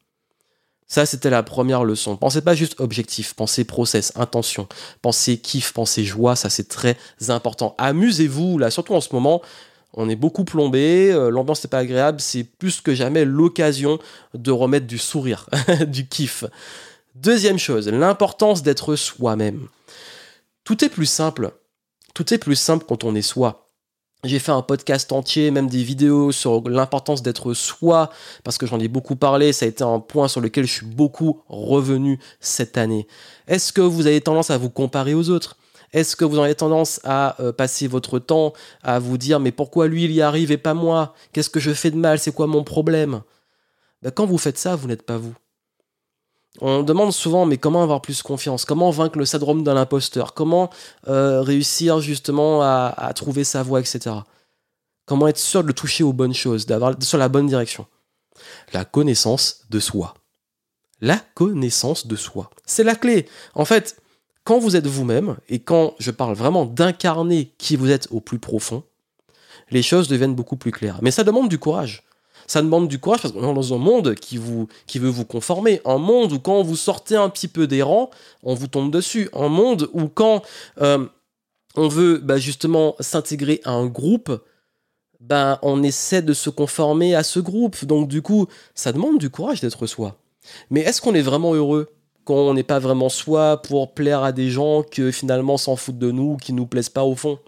Ça, 0.85 1.05
c'était 1.05 1.29
la 1.29 1.43
première 1.43 1.85
leçon. 1.85 2.17
Pensez 2.17 2.41
pas 2.41 2.53
juste 2.53 2.81
objectif, 2.81 3.33
pensez 3.33 3.63
process, 3.63 4.11
intention, 4.15 4.67
pensez 5.01 5.37
kiff, 5.37 5.71
pensez 5.71 6.03
joie, 6.03 6.35
ça 6.35 6.49
c'est 6.49 6.67
très 6.67 6.97
important. 7.29 7.75
Amusez-vous, 7.77 8.57
là, 8.57 8.69
surtout 8.69 8.93
en 8.93 8.99
ce 8.99 9.13
moment, 9.13 9.41
on 9.93 10.09
est 10.09 10.15
beaucoup 10.15 10.45
plombé, 10.45 11.11
euh, 11.11 11.29
l'ambiance 11.29 11.63
n'est 11.63 11.69
pas 11.69 11.79
agréable, 11.79 12.21
c'est 12.21 12.43
plus 12.43 12.81
que 12.81 12.95
jamais 12.95 13.25
l'occasion 13.25 13.99
de 14.33 14.51
remettre 14.51 14.87
du 14.87 14.97
sourire, 14.97 15.49
du 15.87 16.07
kiff. 16.07 16.45
Deuxième 17.15 17.59
chose, 17.59 17.89
l'importance 17.89 18.63
d'être 18.63 18.95
soi-même. 18.95 19.67
Tout 20.63 20.85
est 20.85 20.89
plus 20.89 21.05
simple. 21.05 21.51
Tout 22.13 22.33
est 22.33 22.37
plus 22.37 22.55
simple 22.55 22.85
quand 22.87 23.03
on 23.03 23.15
est 23.15 23.21
soi. 23.21 23.67
J'ai 24.23 24.37
fait 24.37 24.51
un 24.51 24.61
podcast 24.61 25.11
entier, 25.11 25.49
même 25.49 25.67
des 25.67 25.81
vidéos 25.81 26.31
sur 26.31 26.69
l'importance 26.69 27.23
d'être 27.23 27.55
soi, 27.55 28.11
parce 28.43 28.59
que 28.59 28.67
j'en 28.67 28.79
ai 28.79 28.87
beaucoup 28.87 29.15
parlé, 29.15 29.51
ça 29.51 29.65
a 29.65 29.69
été 29.69 29.83
un 29.83 29.99
point 29.99 30.27
sur 30.27 30.41
lequel 30.41 30.67
je 30.67 30.73
suis 30.73 30.85
beaucoup 30.85 31.41
revenu 31.49 32.19
cette 32.39 32.77
année. 32.77 33.07
Est-ce 33.47 33.73
que 33.73 33.81
vous 33.81 34.05
avez 34.05 34.21
tendance 34.21 34.51
à 34.51 34.59
vous 34.59 34.69
comparer 34.69 35.15
aux 35.15 35.29
autres? 35.31 35.57
Est-ce 35.93 36.15
que 36.15 36.23
vous 36.25 36.39
avez 36.39 36.55
tendance 36.55 37.01
à 37.03 37.41
euh, 37.41 37.51
passer 37.51 37.87
votre 37.87 38.19
temps 38.19 38.53
à 38.81 38.99
vous 38.99 39.17
dire 39.17 39.39
mais 39.39 39.51
pourquoi 39.51 39.87
lui 39.87 40.05
il 40.05 40.11
y 40.11 40.21
arrive 40.21 40.51
et 40.51 40.57
pas 40.57 40.73
moi? 40.73 41.13
Qu'est-ce 41.33 41.49
que 41.49 41.59
je 41.59 41.73
fais 41.73 41.91
de 41.91 41.97
mal? 41.97 42.19
C'est 42.19 42.31
quoi 42.31 42.47
mon 42.47 42.63
problème? 42.63 43.21
Ben, 44.01 44.11
Quand 44.11 44.25
vous 44.25 44.37
faites 44.37 44.57
ça, 44.57 44.75
vous 44.75 44.87
n'êtes 44.87 45.03
pas 45.03 45.17
vous. 45.17 45.35
On 46.59 46.83
demande 46.83 47.11
souvent 47.11 47.45
mais 47.45 47.57
comment 47.57 47.83
avoir 47.83 48.01
plus 48.01 48.21
confiance? 48.21 48.65
Comment 48.65 48.89
vaincre 48.89 49.17
le 49.17 49.25
syndrome 49.25 49.63
de 49.63 49.71
l'imposteur 49.71 50.33
Comment 50.33 50.69
euh, 51.07 51.41
réussir 51.41 51.99
justement 51.99 52.61
à, 52.61 53.11
trouver 53.13 53.43
sa 53.43 53.63
voie, 53.63 53.81
etc. 53.81 54.15
Comment 55.05 55.27
être 55.27 55.37
sûr 55.37 55.61
de 55.61 55.67
le 55.67 55.73
toucher 55.73 56.03
aux 56.03 56.13
bonnes 56.13 56.33
choses, 56.33 56.65
d'avoir 56.65 56.95
sur 57.01 57.17
la 57.17 57.27
bonne 57.27 57.47
direction? 57.47 57.85
La 58.73 58.85
connaissance 58.85 59.65
de 59.69 59.79
soi. 59.79 60.13
La 61.01 61.17
connaissance 61.33 62.07
de 62.07 62.15
soi. 62.15 62.49
C'est 62.65 62.83
la 62.83 62.95
clé. 62.95 63.27
En 63.55 63.65
fait, 63.65 64.00
quand 64.43 64.59
vous 64.59 64.75
êtes 64.75 64.87
vous-même, 64.87 65.37
et 65.49 65.59
quand 65.59 65.93
je 65.99 66.11
parle 66.11 66.35
vraiment 66.35 66.65
d'incarner 66.65 67.51
qui 67.57 67.75
vous 67.75 67.91
êtes 67.91 68.07
au 68.11 68.19
plus 68.19 68.39
profond, 68.39 68.83
les 69.69 69.83
choses 69.83 70.07
deviennent 70.07 70.35
beaucoup 70.35 70.57
plus 70.57 70.71
claires. 70.71 70.99
Mais 71.01 71.11
ça 71.11 71.23
demande 71.23 71.49
du 71.49 71.59
courage. 71.59 72.03
Ça 72.47 72.61
demande 72.61 72.87
du 72.87 72.99
courage 72.99 73.21
parce 73.21 73.33
qu'on 73.33 73.49
est 73.49 73.53
dans 73.53 73.73
un 73.73 73.77
monde 73.77 74.15
qui, 74.15 74.37
veut 74.37 75.09
vous 75.09 75.25
conformer. 75.25 75.79
Un 75.85 75.99
monde 75.99 76.33
où 76.33 76.39
quand 76.39 76.61
vous 76.63 76.75
sortez 76.75 77.15
un 77.15 77.29
petit 77.29 77.47
peu 77.47 77.67
des 77.67 77.81
rangs, 77.81 78.09
on 78.43 78.55
vous 78.55 78.67
tombe 78.67 78.91
dessus. 78.91 79.29
Un 79.33 79.47
monde 79.47 79.89
où 79.93 80.07
quand 80.07 80.41
euh, 80.81 81.05
on 81.75 81.87
veut 81.87 82.17
bah, 82.17 82.37
justement 82.37 82.95
s'intégrer 82.99 83.61
à 83.63 83.71
un 83.71 83.85
groupe, 83.85 84.41
ben, 85.21 85.59
on 85.61 85.83
essaie 85.83 86.21
de 86.21 86.33
se 86.33 86.49
conformer 86.49 87.15
à 87.15 87.23
ce 87.23 87.39
groupe. 87.39 87.85
Donc 87.85 88.07
du 88.07 88.21
coup, 88.21 88.47
ça 88.75 88.91
demande 88.91 89.19
du 89.19 89.29
courage 89.29 89.61
d'être 89.61 89.85
soi. 89.85 90.17
Mais 90.71 90.81
est-ce 90.81 90.99
qu'on 90.99 91.13
est 91.13 91.21
vraiment 91.21 91.53
heureux? 91.53 91.89
Quand 92.25 92.35
on 92.35 92.53
n'est 92.53 92.63
pas 92.63 92.79
vraiment 92.79 93.09
soi 93.09 93.61
pour 93.61 93.93
plaire 93.93 94.23
à 94.23 94.31
des 94.31 94.49
gens 94.49 94.83
que 94.83 95.11
finalement 95.11 95.57
s'en 95.57 95.75
foutent 95.75 95.97
de 95.97 96.11
nous, 96.11 96.37
qui 96.37 96.53
nous 96.53 96.65
plaisent 96.65 96.89
pas 96.89 97.03
au 97.03 97.15
fond 97.15 97.39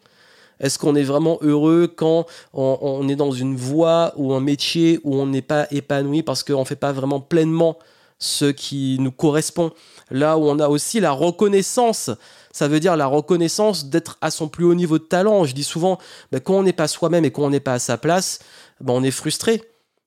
Est-ce 0.60 0.80
qu'on 0.80 0.96
est 0.96 1.03
vraiment 1.03 1.38
heureux 1.42 1.88
quand 1.88 2.25
on, 2.53 3.08
est 3.08 3.15
dans 3.15 3.32
une 3.32 3.56
voie 3.56 4.13
ou 4.18 4.34
un 4.34 4.39
métier 4.39 5.00
où 5.03 5.15
on 5.15 5.27
n'est 5.27 5.42
pas 5.42 5.68
épanoui 5.72 6.24
parce 6.24 6.44
qu'on 6.44 6.62
ne 6.62 6.65
fait 6.65 6.75
pas 6.75 6.92
vraiment 6.92 7.20
pleinement 7.20 7.77
ce 8.20 8.46
qui 8.46 8.98
nous 9.00 9.12
correspond? 9.12 9.72
Là 10.10 10.38
où 10.38 10.44
on 10.44 10.60
a 10.60 10.68
aussi 10.68 11.00
la 11.00 11.12
reconnaissance, 11.12 12.10
ça 12.51 12.68
veut 12.68 12.80
dire 12.80 12.96
la 12.96 13.08
reconnaissance 13.08 13.86
d'être 13.86 14.18
à 14.22 14.32
son 14.32 14.48
plus 14.48 14.65
haut 14.65 14.75
niveau 14.75 14.98
de 14.98 15.03
talent. 15.03 15.46
Je 15.46 15.53
dis 15.53 15.63
souvent, 15.63 15.98
ben, 16.32 16.39
quand 16.39 16.56
on 16.56 16.63
n'est 16.63 16.74
pas 16.74 16.88
soi-même 16.88 17.25
et 17.25 17.32
qu'on 17.32 17.50
n'est 17.50 17.60
pas 17.60 17.74
à 17.74 17.80
sa 17.80 17.98
place, 17.98 18.39
ben, 18.82 18.94
on 18.94 19.03
est 19.03 19.12
frustré. 19.12 19.62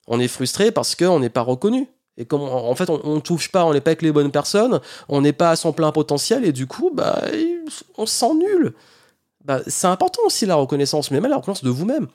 On 0.07 0.19
est 0.19 0.27
frustré 0.27 0.71
parce 0.71 0.95
qu'on 0.95 1.19
n'est 1.19 1.29
pas 1.29 1.41
reconnu. 1.41 1.87
Et 2.17 2.25
comme 2.25 2.41
en 2.41 2.73
fait 2.75 2.89
on, 2.89 3.15
ne 3.15 3.19
touche 3.19 3.51
pas, 3.51 3.65
on 3.65 3.73
n'est 3.73 3.81
pas 3.81 3.91
avec 3.91 4.01
les 4.01 4.11
bonnes 4.11 4.31
personnes, 4.31 4.79
on 5.07 5.21
n'est 5.21 5.33
pas 5.33 5.51
à 5.51 5.55
son 5.55 5.71
plein 5.71 5.91
potentiel 5.91 6.45
et 6.45 6.51
du 6.51 6.67
coup 6.67 6.91
bah 6.93 7.21
on 7.97 8.05
se 8.05 8.13
sent 8.13 8.33
nul. 8.33 8.73
Bah, 9.45 9.61
c'est 9.67 9.87
important 9.87 10.21
aussi 10.25 10.45
la 10.45 10.55
reconnaissance, 10.55 11.09
mais 11.11 11.21
même 11.21 11.31
la 11.31 11.37
reconnaissance 11.37 11.63
de 11.63 11.69
vous-même. 11.69 12.07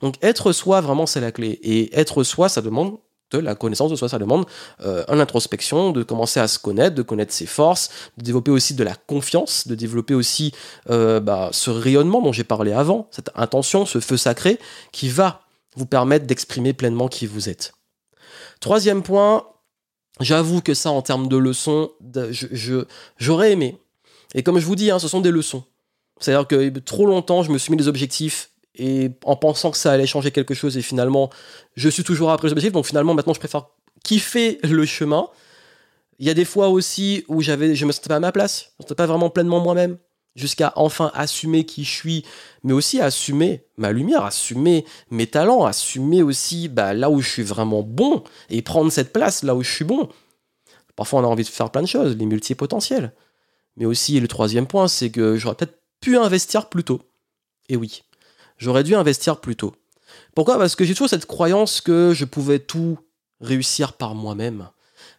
Donc 0.00 0.16
être 0.22 0.52
soi 0.52 0.80
vraiment 0.80 1.06
c'est 1.06 1.20
la 1.20 1.32
clé 1.32 1.58
et 1.62 1.98
être 1.98 2.24
soi 2.24 2.48
ça 2.48 2.62
demande 2.62 2.98
de 3.30 3.38
la 3.38 3.54
connaissance 3.54 3.90
de 3.90 3.96
soi. 3.96 4.08
Ça 4.08 4.18
demande 4.18 4.46
euh, 4.82 5.04
une 5.08 5.20
introspection, 5.20 5.90
de 5.90 6.02
commencer 6.02 6.40
à 6.40 6.48
se 6.48 6.58
connaître, 6.58 6.94
de 6.94 7.02
connaître 7.02 7.32
ses 7.32 7.46
forces, 7.46 7.90
de 8.16 8.24
développer 8.24 8.50
aussi 8.50 8.74
de 8.74 8.84
la 8.84 8.94
confiance, 8.94 9.66
de 9.66 9.74
développer 9.74 10.14
aussi 10.14 10.52
euh, 10.90 11.20
bah, 11.20 11.50
ce 11.52 11.70
rayonnement 11.70 12.22
dont 12.22 12.32
j'ai 12.32 12.44
parlé 12.44 12.72
avant, 12.72 13.08
cette 13.10 13.30
intention, 13.34 13.86
ce 13.86 14.00
feu 14.00 14.16
sacré 14.16 14.58
qui 14.92 15.08
va 15.08 15.40
vous 15.76 15.86
permettre 15.86 16.26
d'exprimer 16.26 16.72
pleinement 16.72 17.08
qui 17.08 17.26
vous 17.26 17.48
êtes. 17.48 17.72
Troisième 18.60 19.02
point, 19.02 19.46
j'avoue 20.20 20.60
que 20.60 20.74
ça 20.74 20.90
en 20.90 21.02
termes 21.02 21.28
de 21.28 21.36
leçons, 21.36 21.90
j'aurais 23.18 23.52
aimé. 23.52 23.78
Et 24.34 24.42
comme 24.42 24.58
je 24.58 24.66
vous 24.66 24.76
dis, 24.76 24.90
hein, 24.90 24.98
ce 24.98 25.08
sont 25.08 25.20
des 25.20 25.30
leçons. 25.30 25.64
C'est-à-dire 26.20 26.46
que 26.46 26.78
trop 26.78 27.06
longtemps, 27.06 27.42
je 27.42 27.50
me 27.50 27.58
suis 27.58 27.70
mis 27.70 27.76
des 27.76 27.88
objectifs 27.88 28.50
et 28.76 29.10
en 29.24 29.36
pensant 29.36 29.70
que 29.70 29.76
ça 29.76 29.92
allait 29.92 30.06
changer 30.06 30.30
quelque 30.30 30.54
chose 30.54 30.76
et 30.76 30.82
finalement 30.82 31.30
je 31.76 31.88
suis 31.88 32.02
toujours 32.02 32.30
après 32.30 32.48
les 32.48 32.52
objectifs 32.52 32.72
donc 32.72 32.86
finalement 32.86 33.14
maintenant 33.14 33.32
je 33.32 33.38
préfère 33.38 33.66
kiffer 34.02 34.58
le 34.62 34.84
chemin 34.84 35.28
il 36.18 36.26
y 36.26 36.30
a 36.30 36.34
des 36.34 36.44
fois 36.44 36.68
aussi 36.68 37.24
où 37.28 37.40
j'avais 37.40 37.74
je 37.74 37.86
me 37.86 37.92
sentais 37.92 38.08
pas 38.08 38.16
à 38.16 38.20
ma 38.20 38.32
place 38.32 38.72
je 38.78 38.82
me 38.82 38.82
sentais 38.82 38.94
pas 38.96 39.06
vraiment 39.06 39.30
pleinement 39.30 39.60
moi-même 39.60 39.98
jusqu'à 40.34 40.72
enfin 40.76 41.10
assumer 41.14 41.64
qui 41.64 41.84
je 41.84 41.90
suis 41.90 42.24
mais 42.62 42.72
aussi 42.72 43.00
assumer 43.00 43.64
ma 43.76 43.92
lumière 43.92 44.24
assumer 44.24 44.84
mes 45.10 45.26
talents 45.26 45.64
assumer 45.64 46.22
aussi 46.22 46.68
bah, 46.68 46.92
là 46.94 47.10
où 47.10 47.20
je 47.20 47.28
suis 47.28 47.42
vraiment 47.42 47.82
bon 47.82 48.24
et 48.50 48.62
prendre 48.62 48.90
cette 48.90 49.12
place 49.12 49.42
là 49.42 49.54
où 49.54 49.62
je 49.62 49.70
suis 49.70 49.84
bon 49.84 50.08
parfois 50.96 51.20
on 51.20 51.24
a 51.24 51.28
envie 51.28 51.44
de 51.44 51.48
faire 51.48 51.70
plein 51.70 51.82
de 51.82 51.88
choses 51.88 52.16
les 52.16 52.26
multipotentiels 52.26 53.12
mais 53.76 53.86
aussi 53.86 54.18
le 54.18 54.28
troisième 54.28 54.66
point 54.66 54.88
c'est 54.88 55.10
que 55.10 55.36
j'aurais 55.36 55.54
peut-être 55.54 55.80
pu 56.00 56.16
investir 56.16 56.68
plus 56.68 56.84
tôt 56.84 57.00
et 57.68 57.76
oui 57.76 58.02
J'aurais 58.58 58.84
dû 58.84 58.94
investir 58.94 59.40
plus 59.40 59.56
tôt. 59.56 59.74
Pourquoi? 60.34 60.58
Parce 60.58 60.76
que 60.76 60.84
j'ai 60.84 60.94
toujours 60.94 61.08
cette 61.08 61.26
croyance 61.26 61.80
que 61.80 62.12
je 62.14 62.24
pouvais 62.24 62.58
tout 62.58 62.98
réussir 63.40 63.94
par 63.94 64.14
moi-même. 64.14 64.68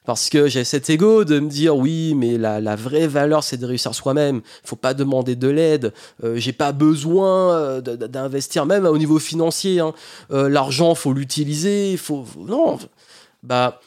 Parce 0.06 0.30
que 0.30 0.48
j'ai 0.48 0.64
cet 0.64 0.90
ego 0.90 1.24
de 1.24 1.40
me 1.40 1.50
dire 1.50 1.76
oui, 1.76 2.14
mais 2.16 2.38
la, 2.38 2.76
vraie 2.76 3.08
valeur 3.08 3.44
c'est 3.44 3.58
de 3.58 3.66
réussir 3.66 3.94
soi-même. 3.96 4.42
Faut 4.64 4.76
pas 4.76 4.94
demander 4.94 5.36
de 5.36 5.48
l'aide. 5.48 5.94
Euh, 6.24 6.36
j'ai 6.38 6.54
pas 6.54 6.72
besoin 6.72 7.54
euh, 7.54 7.82
d'investir 7.82 8.66
même 8.66 8.86
au 8.86 8.98
niveau 8.98 9.20
financier. 9.20 9.80
Hein. 9.80 9.94
Euh, 10.32 10.50
l'argent 10.50 10.96
faut 10.96 11.14
l'utiliser. 11.14 11.98
Faut 11.98 12.26
non. 12.38 12.78
Bah 13.44 13.80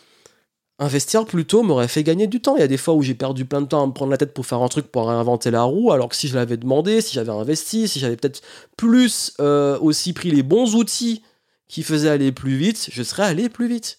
Investir 0.81 1.27
plus 1.27 1.45
tôt 1.45 1.65
m'aurait 1.65 1.89
fait 1.89 2.05
gagner 2.05 2.29
du 2.29 2.41
temps. 2.41 2.55
Il 2.57 2.61
y 2.61 2.63
a 2.63 2.69
des 2.69 2.77
fois 2.77 2.95
où 2.95 3.03
j'ai 3.03 3.15
perdu 3.15 3.45
plein 3.45 3.61
de 3.61 3.67
temps 3.67 3.83
à 3.83 3.87
me 3.87 3.93
prendre 3.93 4.13
la 4.13 4.17
tête 4.17 4.33
pour 4.33 4.47
faire 4.47 4.63
un 4.63 4.69
truc 4.69 4.87
pour 4.87 5.09
réinventer 5.09 5.51
la 5.51 5.63
roue, 5.63 5.91
alors 5.91 6.09
que 6.09 6.15
si 6.15 6.29
je 6.29 6.37
l'avais 6.37 6.57
demandé, 6.57 7.01
si 7.01 7.15
j'avais 7.15 7.33
investi, 7.33 7.89
si 7.89 7.99
j'avais 7.99 8.15
peut-être 8.15 8.43
plus 8.77 9.33
euh, 9.41 9.77
aussi 9.81 10.13
pris 10.13 10.31
les 10.31 10.45
bons 10.45 10.77
outils 10.77 11.23
qui 11.67 11.83
faisaient 11.83 12.09
aller 12.09 12.31
plus 12.31 12.57
vite, 12.57 12.91
je 12.93 13.03
serais 13.03 13.25
allé 13.25 13.49
plus 13.49 13.67
vite. 13.67 13.97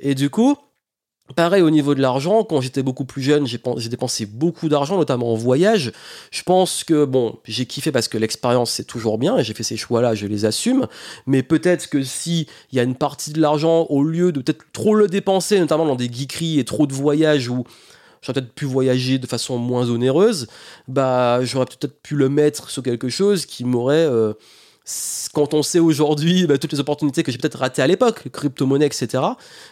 Et 0.00 0.16
du 0.16 0.30
coup, 0.30 0.56
Pareil 1.36 1.62
au 1.62 1.70
niveau 1.70 1.94
de 1.94 2.00
l'argent, 2.00 2.42
quand 2.42 2.60
j'étais 2.60 2.82
beaucoup 2.82 3.04
plus 3.04 3.22
jeune, 3.22 3.46
j'ai 3.46 3.88
dépensé 3.88 4.26
beaucoup 4.26 4.68
d'argent, 4.68 4.96
notamment 4.96 5.32
en 5.32 5.36
voyage. 5.36 5.92
Je 6.30 6.42
pense 6.42 6.82
que, 6.82 7.04
bon, 7.04 7.38
j'ai 7.44 7.66
kiffé 7.66 7.92
parce 7.92 8.08
que 8.08 8.18
l'expérience 8.18 8.70
c'est 8.72 8.84
toujours 8.84 9.16
bien 9.16 9.38
et 9.38 9.44
j'ai 9.44 9.54
fait 9.54 9.62
ces 9.62 9.76
choix-là, 9.76 10.14
je 10.14 10.26
les 10.26 10.44
assume. 10.44 10.88
Mais 11.26 11.42
peut-être 11.42 11.88
que 11.88 12.02
si 12.02 12.48
il 12.72 12.76
y 12.76 12.80
a 12.80 12.82
une 12.82 12.96
partie 12.96 13.32
de 13.32 13.40
l'argent, 13.40 13.86
au 13.90 14.02
lieu 14.02 14.32
de 14.32 14.40
peut-être 14.40 14.64
trop 14.72 14.94
le 14.94 15.06
dépenser, 15.06 15.60
notamment 15.60 15.86
dans 15.86 15.94
des 15.94 16.10
geekeries 16.12 16.58
et 16.58 16.64
trop 16.64 16.86
de 16.86 16.92
voyages 16.92 17.48
où 17.48 17.64
j'aurais 18.22 18.40
peut-être 18.40 18.54
pu 18.54 18.64
voyager 18.64 19.18
de 19.18 19.26
façon 19.26 19.58
moins 19.58 19.88
onéreuse, 19.88 20.48
bah 20.88 21.44
j'aurais 21.44 21.66
peut-être 21.66 22.02
pu 22.02 22.16
le 22.16 22.28
mettre 22.28 22.70
sur 22.70 22.82
quelque 22.82 23.08
chose 23.08 23.46
qui 23.46 23.64
m'aurait 23.64 24.06
euh, 24.06 24.32
quand 25.32 25.54
on 25.54 25.62
sait 25.62 25.78
aujourd'hui 25.78 26.46
bah, 26.46 26.58
toutes 26.58 26.72
les 26.72 26.80
opportunités 26.80 27.22
que 27.22 27.32
j'ai 27.32 27.38
peut-être 27.38 27.58
ratées 27.58 27.82
à 27.82 27.86
l'époque, 27.86 28.28
crypto-monnaie, 28.30 28.86
etc. 28.86 29.22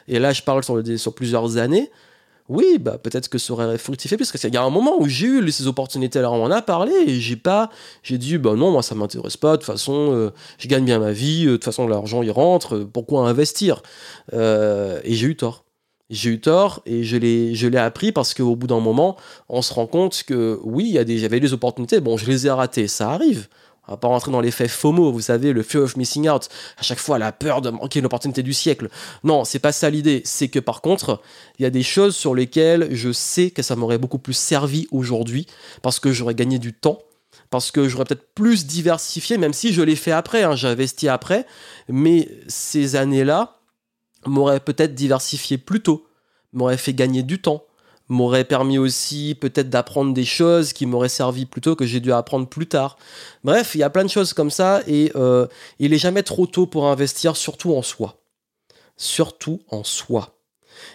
Et 0.07 0.19
là, 0.19 0.33
je 0.33 0.43
parle 0.43 0.63
sur, 0.65 1.15
plusieurs 1.15 1.57
années. 1.57 1.91
Oui, 2.49 2.79
bah, 2.81 2.97
peut-être 2.97 3.29
que 3.29 3.37
ça 3.37 3.53
aurait 3.53 3.77
fructifié 3.77 4.17
plus. 4.17 4.31
Parce 4.31 4.41
qu'il 4.41 4.55
y 4.55 4.57
a 4.57 4.63
un 4.63 4.71
moment 4.71 4.99
où 4.99 5.07
j'ai 5.07 5.27
eu 5.27 5.51
ces 5.51 5.67
opportunités, 5.67 6.19
alors 6.19 6.33
on 6.33 6.45
en 6.45 6.51
a 6.51 6.63
parlé, 6.63 6.93
et 7.07 7.21
j'ai 7.21 7.37
pas, 7.37 7.71
j'ai 8.03 8.17
dit, 8.17 8.39
bah 8.39 8.55
non, 8.55 8.71
moi 8.71 8.83
ça 8.83 8.95
m'intéresse 8.95 9.37
pas, 9.37 9.53
de 9.53 9.57
toute 9.57 9.67
façon, 9.67 10.13
euh, 10.15 10.31
je 10.59 10.67
gagne 10.67 10.85
bien 10.85 10.99
ma 10.99 11.13
vie, 11.13 11.45
euh, 11.45 11.53
de 11.53 11.57
toute 11.57 11.65
façon 11.65 11.87
l'argent 11.87 12.23
il 12.23 12.31
rentre, 12.31 12.77
euh, 12.77 12.91
pourquoi 12.91 13.29
investir 13.29 13.83
Et 14.33 15.15
j'ai 15.15 15.27
eu 15.27 15.37
tort. 15.37 15.65
J'ai 16.11 16.31
eu 16.31 16.41
tort 16.41 16.81
et 16.87 17.05
je 17.05 17.19
l'ai, 17.19 17.55
je 17.55 17.69
l'ai 17.69 17.77
appris 17.77 18.13
parce 18.13 18.33
qu'au 18.33 18.57
bout 18.57 18.67
d'un 18.67 18.81
moment, 18.81 19.17
on 19.51 19.61
se 19.61 19.75
rend 19.75 19.87
compte 19.87 20.23
que 20.27 20.59
oui, 20.63 20.85
il 20.87 20.93
y, 20.93 20.99
a 20.99 21.05
des, 21.05 21.29
des 21.29 21.53
opportunités, 21.53 22.01
bon, 22.01 22.17
je 22.17 22.27
les 22.31 22.47
ai 22.47 22.51
ratées, 22.51 22.89
ça 22.89 23.11
arrive. 23.11 23.49
On 23.89 23.93
va 23.93 23.97
pas 23.97 24.09
rentrer 24.09 24.31
dans 24.31 24.41
l'effet 24.41 24.69
FOMO, 24.69 25.11
vous 25.11 25.23
savez, 25.23 25.53
le 25.55 25.63
fear 25.63 25.83
of 25.83 25.97
missing 25.97 26.29
out. 26.29 26.49
À 26.77 26.83
chaque 26.83 26.99
fois, 26.99 27.19
la 27.19 27.33
peur 27.33 27.63
de 27.63 27.71
manquer 27.71 28.03
l'opportunité 28.03 28.43
du 28.43 28.53
siècle. 28.53 28.91
Non, 29.25 29.45
c'est 29.45 29.59
pas 29.59 29.73
ça 29.73 29.89
l'idée. 29.89 30.21
C'est 30.25 30.49
que 30.49 30.59
par 30.59 30.83
contre, 30.83 31.23
il 31.59 31.63
y 31.63 31.67
a 31.67 31.71
des 31.71 31.83
choses 31.83 32.15
sur 32.15 32.35
lesquelles 32.35 32.89
je 32.95 33.11
sais 33.13 33.51
que 33.51 33.63
ça 33.63 33.77
m'aurait 33.77 33.99
beaucoup 33.99 34.19
plus 34.19 34.35
servi 34.35 34.87
aujourd'hui 34.91 35.47
parce 35.81 36.01
que 36.01 36.13
j'aurais 36.13 36.35
gagné 36.35 36.59
du 36.59 36.75
temps 36.75 36.99
parce 37.51 37.71
que 37.71 37.89
j'aurais 37.89 38.05
peut-être 38.05 38.35
plus 38.35 38.67
diversifié, 38.67 39.39
même 39.39 39.55
si 39.55 39.73
je 39.73 39.81
l'ai 39.81 39.97
fait 39.97 40.13
après, 40.13 40.43
hein, 40.43 40.55
j'ai 40.55 40.69
investi 40.69 41.09
après, 41.09 41.47
mais 41.89 42.29
ces 42.47 42.95
années-là 42.95 43.57
m'auraient 44.27 44.61
peut-être 44.61 44.95
diversifié 44.95 45.57
plus 45.57 45.81
tôt, 45.81 46.07
m'auraient 46.53 46.77
fait 46.77 46.93
gagner 46.93 47.23
du 47.23 47.41
temps, 47.41 47.65
m'aurait 48.09 48.45
permis 48.45 48.79
aussi 48.79 49.37
peut-être 49.39 49.71
d'apprendre 49.71 50.15
des 50.15 50.25
choses 50.25 50.73
qui 50.73 50.87
m'auraient 50.87 51.09
servi 51.09 51.47
plutôt 51.47 51.77
que 51.77 51.87
j'ai 51.87 52.01
dû 52.01 52.13
apprendre 52.13 52.47
plus 52.47 52.67
tard. 52.67 52.97
Bref, 53.45 53.75
il 53.75 53.79
y 53.79 53.83
a 53.83 53.91
plein 53.91 54.05
de 54.05 54.11
choses 54.11 54.33
comme 54.33 54.51
ça 54.51 54.83
et 54.87 55.13
euh, 55.17 55.47
il 55.79 55.93
est 55.93 55.99
jamais 55.99 56.23
trop 56.23 56.47
tôt 56.47 56.67
pour 56.67 56.89
investir, 56.89 57.37
surtout 57.37 57.75
en 57.75 57.83
soi. 57.83 58.17
Surtout 58.97 59.61
en 59.69 59.85
soi. 59.85 60.35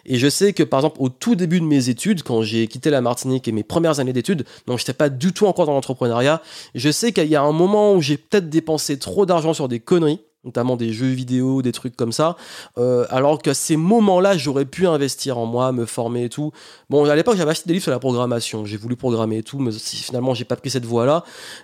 Et 0.06 0.18
je 0.18 0.30
sais 0.30 0.54
que 0.54 0.64
par 0.64 0.80
exemple 0.80 0.98
au 1.00 1.10
tout 1.10 1.36
début 1.36 1.60
de 1.60 1.66
mes 1.66 1.90
études, 1.90 2.24
quand 2.24 2.42
j'ai 2.42 2.68
quitté 2.68 2.90
la 2.90 3.02
Martinique 3.02 3.48
et 3.48 3.52
mes 3.52 3.64
premières 3.64 4.00
années 4.00 4.14
d'études, 4.14 4.46
donc 4.66 4.80
j'étais 4.80 4.94
pas 4.94 5.10
du 5.10 5.34
tout 5.34 5.46
encore 5.46 5.66
dans 5.66 5.74
l'entrepreneuriat, 5.74 6.42
je 6.74 6.90
sais 6.90 7.12
qu'il 7.12 7.28
y 7.28 7.36
a 7.36 7.42
un 7.42 7.52
moment 7.52 7.94
où 7.94 8.02
j'ai 8.02 8.18
peut-être 8.18 8.50
dépensé 8.50 8.98
trop 8.98 9.26
d'argent 9.26 9.54
sur 9.54 9.68
des 9.68 9.80
conneries 9.80 10.22
notamment 10.44 10.76
des 10.76 10.92
jeux 10.92 11.08
vidéo, 11.08 11.62
des 11.62 11.72
trucs 11.72 11.96
comme 11.96 12.12
ça. 12.12 12.36
Euh, 12.78 13.06
alors 13.10 13.42
que 13.42 13.54
ces 13.54 13.78
moments-là, 13.78 14.38
j'aurais 14.38 14.66
pu 14.66 14.88
investir 14.88 15.38
en 15.38 15.46
moi, 15.46 15.72
me 15.72 15.86
former 15.86 16.26
et 16.26 16.30
tout. 16.30 16.52
Bon, 16.90 17.06
à 17.06 17.16
l'époque, 17.16 17.38
j'avais 17.38 17.52
acheté 17.52 17.68
des 17.68 17.74
livres 17.74 17.84
sur 17.84 17.92
la 17.92 18.00
programmation. 18.00 18.66
J'ai 18.66 18.78
voulu 18.78 18.96
programmer 18.96 19.38
et 19.38 19.44
tout, 19.44 19.60
mais 19.60 19.72
finalement, 19.72 20.34
j'ai 20.34 20.46
pas 20.46 20.56
pris 20.56 20.70
cette 20.70 20.86
voie-là. 20.86 21.24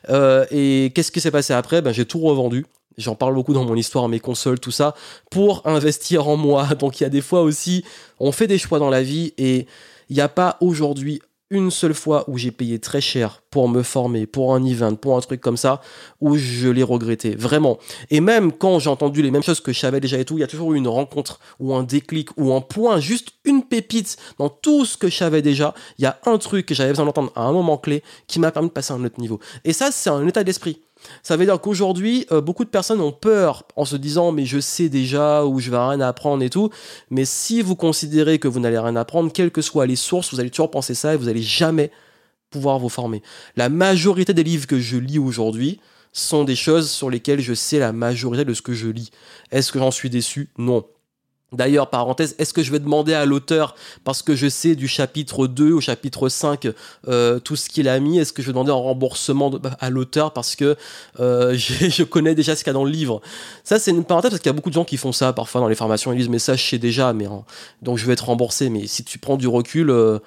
Euh, 0.10 0.46
et 0.52 0.92
qu'est-ce 0.96 1.12
qui 1.12 1.22
s'est 1.22 1.32
passé 1.32 1.54
après? 1.54 1.82
Ben, 1.82 1.92
J'ai 1.92 2.06
tout 2.06 2.20
revendu. 2.20 2.66
J'en 2.98 3.16
parle 3.16 3.34
beaucoup 3.34 3.54
dans 3.54 3.64
mon 3.64 3.76
histoire, 3.76 4.10
mes 4.10 4.20
consoles, 4.20 4.60
tout 4.60 4.72
ça, 4.72 4.94
pour 5.32 5.62
investir 5.66 6.28
en 6.28 6.36
moi. 6.36 6.68
Donc 6.80 7.00
il 7.00 7.04
y 7.04 7.06
a 7.06 7.10
des 7.10 7.22
fois 7.22 7.42
aussi, 7.42 7.84
on 8.20 8.32
fait 8.32 8.48
des 8.48 8.58
choix 8.58 8.80
dans 8.80 8.90
la 8.90 9.02
vie 9.02 9.34
et 9.38 9.68
il 10.10 10.16
n'y 10.16 10.22
a 10.22 10.28
pas 10.28 10.58
aujourd'hui 10.60 11.22
une 11.50 11.72
seule 11.72 11.94
fois 11.94 12.26
où 12.30 12.38
j'ai 12.38 12.52
payé 12.52 12.80
très 12.80 13.02
cher 13.02 13.42
pour 13.50 13.68
me 13.68 13.82
former, 13.82 14.26
pour 14.28 14.54
un 14.54 14.64
event, 14.64 14.96
pour 14.96 15.18
un 15.18 15.22
truc 15.22 15.42
comme 15.42 15.58
ça, 15.58 15.82
où 16.22 16.38
je 16.38 16.70
l'ai 16.70 16.84
regretté, 16.84 17.36
vraiment. 17.36 17.80
Et 18.12 18.22
même 18.22 18.52
quand 18.52 18.80
j'ai 18.80 18.90
entendu 18.90 19.22
les 19.22 19.32
mêmes 19.32 19.44
choses 19.44 19.60
que 19.60 19.74
je 19.74 19.80
savais 19.80 20.00
déjà 20.00 20.18
et 20.18 20.26
tout, 20.26 20.38
il 20.38 20.42
y 20.42 20.44
a 20.44 20.48
toujours 20.48 20.74
eu 20.74 20.78
une 20.78 20.88
rencontre 20.88 21.40
ou 21.60 21.74
un 21.74 21.84
déclic 21.84 22.30
ou 22.38 22.54
un 22.54 22.62
point, 22.62 23.00
juste 23.00 23.32
une 23.46 23.64
pépite 23.64 24.18
dans 24.38 24.50
tout 24.50 24.86
ce 24.86 24.98
que 24.98 25.10
je 25.10 25.16
savais 25.16 25.42
déjà. 25.42 25.74
Il 25.98 26.04
y 26.04 26.08
a 26.08 26.20
un 26.26 26.38
truc 26.38 26.68
que 26.68 26.76
j'avais 26.76 26.92
besoin 26.92 27.06
d'entendre 27.06 27.32
à 27.36 27.44
un 27.44 27.52
moment 27.52 27.78
clé 27.78 28.04
qui 28.28 28.40
m'a 28.40 28.52
permis 28.52 28.70
de 28.70 28.74
passer 28.74 28.94
à 28.94 28.98
un 28.98 29.04
autre 29.04 29.20
niveau. 29.20 29.40
Et 29.66 29.74
ça, 29.74 29.92
c'est 29.92 30.10
un 30.10 30.28
état 30.28 30.44
d'esprit. 30.44 30.82
Ça 31.24 31.38
veut 31.38 31.46
dire 31.46 31.60
qu'aujourd'hui, 31.60 32.26
euh, 32.32 32.42
beaucoup 32.42 32.66
de 32.66 32.70
personnes 32.70 33.02
ont 33.02 33.12
peur 33.12 33.64
en 33.76 33.86
se 33.86 33.96
disant 33.96 34.32
mais 34.32 34.46
je 34.46 34.60
sais 34.60 34.90
déjà 34.90 35.46
ou 35.46 35.60
je 35.60 35.72
vais 35.72 35.78
rien 35.78 36.02
apprendre 36.02 36.44
et 36.44 36.50
tout. 36.50 36.70
Mais 37.10 37.26
si 37.26 37.62
vous 37.62 37.76
considérez 37.76 38.40
que 38.40 38.48
vous 38.48 38.60
n'allez 38.60 38.80
rien 38.80 38.96
apprendre, 38.96 39.32
quelles 39.32 39.52
que 39.52 39.62
soient 39.62 39.86
les 39.86 39.96
sources, 39.96 40.34
vous 40.34 40.40
allez 40.40 40.50
toujours 40.50 40.72
penser 40.72 40.94
ça 40.94 41.14
et 41.14 41.18
vous 41.18 41.26
n'allez 41.26 41.42
jamais 41.42 41.92
pouvoir 42.50 42.80
vous 42.80 42.90
former. 42.90 43.22
La 43.56 43.70
majorité 43.70 44.34
des 44.34 44.44
livres 44.44 44.68
que 44.68 44.80
je 44.80 44.98
lis 44.98 45.20
aujourd'hui 45.20 45.80
sont 46.12 46.44
des 46.44 46.56
choses 46.56 46.90
sur 46.90 47.10
lesquelles 47.10 47.42
je 47.42 47.54
sais 47.54 47.80
la 47.80 47.94
majorité 47.94 48.46
de 48.46 48.54
ce 48.54 48.62
que 48.62 48.74
je 48.74 48.88
lis. 48.88 49.12
Est-ce 49.52 49.72
que 49.72 49.80
j'en 49.80 49.92
suis 49.92 50.10
déçu? 50.10 50.50
Non. 50.58 50.86
D'ailleurs, 51.52 51.90
parenthèse, 51.90 52.36
est-ce 52.38 52.54
que 52.54 52.62
je 52.62 52.72
vais 52.72 52.80
demander 52.80 53.16
à 53.16 53.26
l'auteur, 53.26 53.76
parce 54.04 54.22
que 54.22 54.36
je 54.36 54.48
sais 54.48 54.76
du 54.76 54.88
chapitre 54.88 55.48
2 55.48 55.72
au 55.72 55.82
chapitre 55.82 56.30
5 56.30 56.68
euh, 57.08 57.40
tout 57.40 57.56
ce 57.56 57.70
qu'il 57.70 57.90
a 57.90 58.00
mis, 58.00 58.20
est-ce 58.20 58.34
que 58.34 58.44
je 58.44 58.48
vais 58.48 58.54
demander 58.54 58.72
un 58.72 58.76
remboursement 58.76 59.50
bah, 59.50 59.76
à 59.80 59.90
l'auteur 59.90 60.32
parce 60.32 60.56
que 60.56 60.76
euh, 61.20 61.54
je 61.58 62.04
connais 62.04 62.36
déjà 62.36 62.56
ce 62.56 62.64
qu'il 62.64 62.70
y 62.70 62.70
a 62.70 62.74
dans 62.74 62.86
le 62.86 62.92
livre? 62.92 63.22
Ça, 63.64 63.80
c'est 63.80 63.90
une 63.90 64.04
parenthèse 64.04 64.30
parce 64.30 64.42
qu'il 64.42 64.50
y 64.50 64.54
a 64.54 64.56
beaucoup 64.56 64.70
de 64.70 64.76
gens 64.76 64.86
qui 64.86 64.98
font 64.98 65.12
ça 65.12 65.34
parfois 65.34 65.60
dans 65.62 65.68
les 65.68 65.76
formations. 65.76 66.14
Ils 66.14 66.20
disent, 66.20 66.30
mais 66.30 66.38
ça, 66.40 66.56
je 66.56 66.64
sais 66.64 66.78
déjà, 66.78 67.14
mais 67.14 67.26
donc 67.82 67.98
je 67.98 68.06
vais 68.06 68.14
être 68.14 68.26
remboursé. 68.26 68.70
Mais 68.70 68.86
si 68.86 69.04
tu 69.04 69.18
prends 69.18 69.38
du 69.38 69.48
recul, 69.48 69.90
euh, 69.90 70.20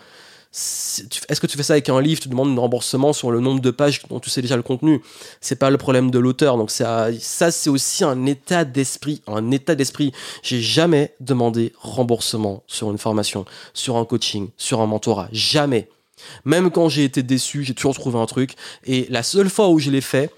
est-ce 0.52 1.40
que 1.40 1.46
tu 1.46 1.56
fais 1.56 1.62
ça 1.62 1.72
avec 1.72 1.88
un 1.88 2.00
livre, 2.02 2.20
tu 2.20 2.28
demandes 2.28 2.56
un 2.56 2.60
remboursement 2.60 3.14
sur 3.14 3.30
le 3.30 3.40
nombre 3.40 3.60
de 3.60 3.70
pages 3.70 4.02
dont 4.10 4.20
tu 4.20 4.28
sais 4.28 4.42
déjà 4.42 4.56
le 4.56 4.62
contenu 4.62 5.00
C'est 5.40 5.56
pas 5.56 5.70
le 5.70 5.78
problème 5.78 6.10
de 6.10 6.18
l'auteur. 6.18 6.58
Donc 6.58 6.70
ça, 6.70 7.10
c'est 7.50 7.70
aussi 7.70 8.04
un 8.04 8.26
état 8.26 8.66
d'esprit, 8.66 9.22
un 9.26 9.50
état 9.50 9.74
d'esprit. 9.74 10.12
J'ai 10.42 10.60
jamais 10.60 11.14
demandé 11.20 11.72
remboursement 11.78 12.62
sur 12.66 12.90
une 12.90 12.98
formation, 12.98 13.46
sur 13.72 13.96
un 13.96 14.04
coaching, 14.04 14.50
sur 14.58 14.82
un 14.82 14.86
mentorat, 14.86 15.28
jamais. 15.32 15.88
Même 16.44 16.70
quand 16.70 16.90
j'ai 16.90 17.04
été 17.04 17.22
déçu, 17.22 17.64
j'ai 17.64 17.74
toujours 17.74 17.94
trouvé 17.94 18.18
un 18.18 18.26
truc. 18.26 18.54
Et 18.84 19.06
la 19.08 19.22
seule 19.22 19.48
fois 19.48 19.70
où 19.70 19.78
je 19.78 19.90
l'ai 19.90 20.02
fait, 20.02 20.30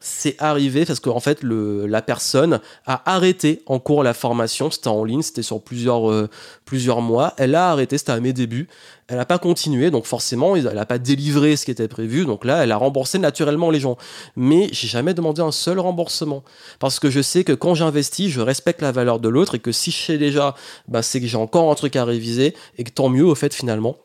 c'est 0.00 0.36
arrivé 0.38 0.84
parce 0.84 1.00
qu'en 1.00 1.20
fait 1.20 1.42
le, 1.42 1.86
la 1.86 2.02
personne 2.02 2.60
a 2.86 3.02
arrêté 3.12 3.62
en 3.66 3.78
cours 3.78 4.02
la 4.02 4.14
formation, 4.14 4.70
c'était 4.70 4.88
en 4.88 5.04
ligne, 5.04 5.22
c'était 5.22 5.42
sur 5.42 5.60
plusieurs, 5.60 6.10
euh, 6.10 6.28
plusieurs 6.64 7.00
mois, 7.00 7.34
elle 7.36 7.54
a 7.54 7.70
arrêté, 7.70 7.98
c'était 7.98 8.12
à 8.12 8.20
mes 8.20 8.32
débuts, 8.32 8.68
elle 9.08 9.16
n'a 9.16 9.24
pas 9.24 9.38
continué, 9.38 9.90
donc 9.90 10.04
forcément 10.04 10.54
elle 10.54 10.64
n'a 10.64 10.86
pas 10.86 10.98
délivré 10.98 11.56
ce 11.56 11.64
qui 11.64 11.70
était 11.70 11.88
prévu, 11.88 12.26
donc 12.26 12.44
là 12.44 12.62
elle 12.62 12.72
a 12.72 12.76
remboursé 12.76 13.18
naturellement 13.18 13.70
les 13.70 13.80
gens. 13.80 13.96
Mais 14.36 14.68
j'ai 14.70 14.86
jamais 14.86 15.14
demandé 15.14 15.40
un 15.40 15.50
seul 15.50 15.78
remboursement, 15.78 16.44
parce 16.78 17.00
que 17.00 17.10
je 17.10 17.22
sais 17.22 17.42
que 17.42 17.52
quand 17.52 17.74
j'investis, 17.74 18.30
je 18.30 18.40
respecte 18.40 18.82
la 18.82 18.92
valeur 18.92 19.18
de 19.18 19.28
l'autre 19.28 19.54
et 19.54 19.58
que 19.58 19.72
si 19.72 19.90
je 19.90 19.96
sais 19.96 20.18
déjà, 20.18 20.54
bah, 20.88 21.02
c'est 21.02 21.20
que 21.20 21.26
j'ai 21.26 21.38
encore 21.38 21.70
un 21.70 21.74
truc 21.74 21.96
à 21.96 22.04
réviser 22.04 22.54
et 22.76 22.84
que 22.84 22.90
tant 22.90 23.08
mieux 23.08 23.24
au 23.24 23.34
fait 23.34 23.54
finalement, 23.54 23.96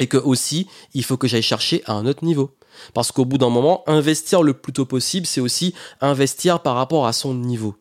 et 0.00 0.08
que 0.08 0.16
aussi 0.16 0.66
il 0.92 1.04
faut 1.04 1.16
que 1.16 1.28
j'aille 1.28 1.42
chercher 1.42 1.82
à 1.86 1.92
un 1.92 2.06
autre 2.06 2.24
niveau. 2.24 2.56
Parce 2.94 3.12
qu'au 3.12 3.24
bout 3.24 3.38
d'un 3.38 3.50
moment, 3.50 3.84
investir 3.86 4.42
le 4.42 4.54
plus 4.54 4.72
tôt 4.72 4.86
possible, 4.86 5.26
c'est 5.26 5.40
aussi 5.40 5.74
investir 6.00 6.60
par 6.60 6.74
rapport 6.74 7.06
à 7.06 7.12
son 7.12 7.34
niveau. 7.34 7.76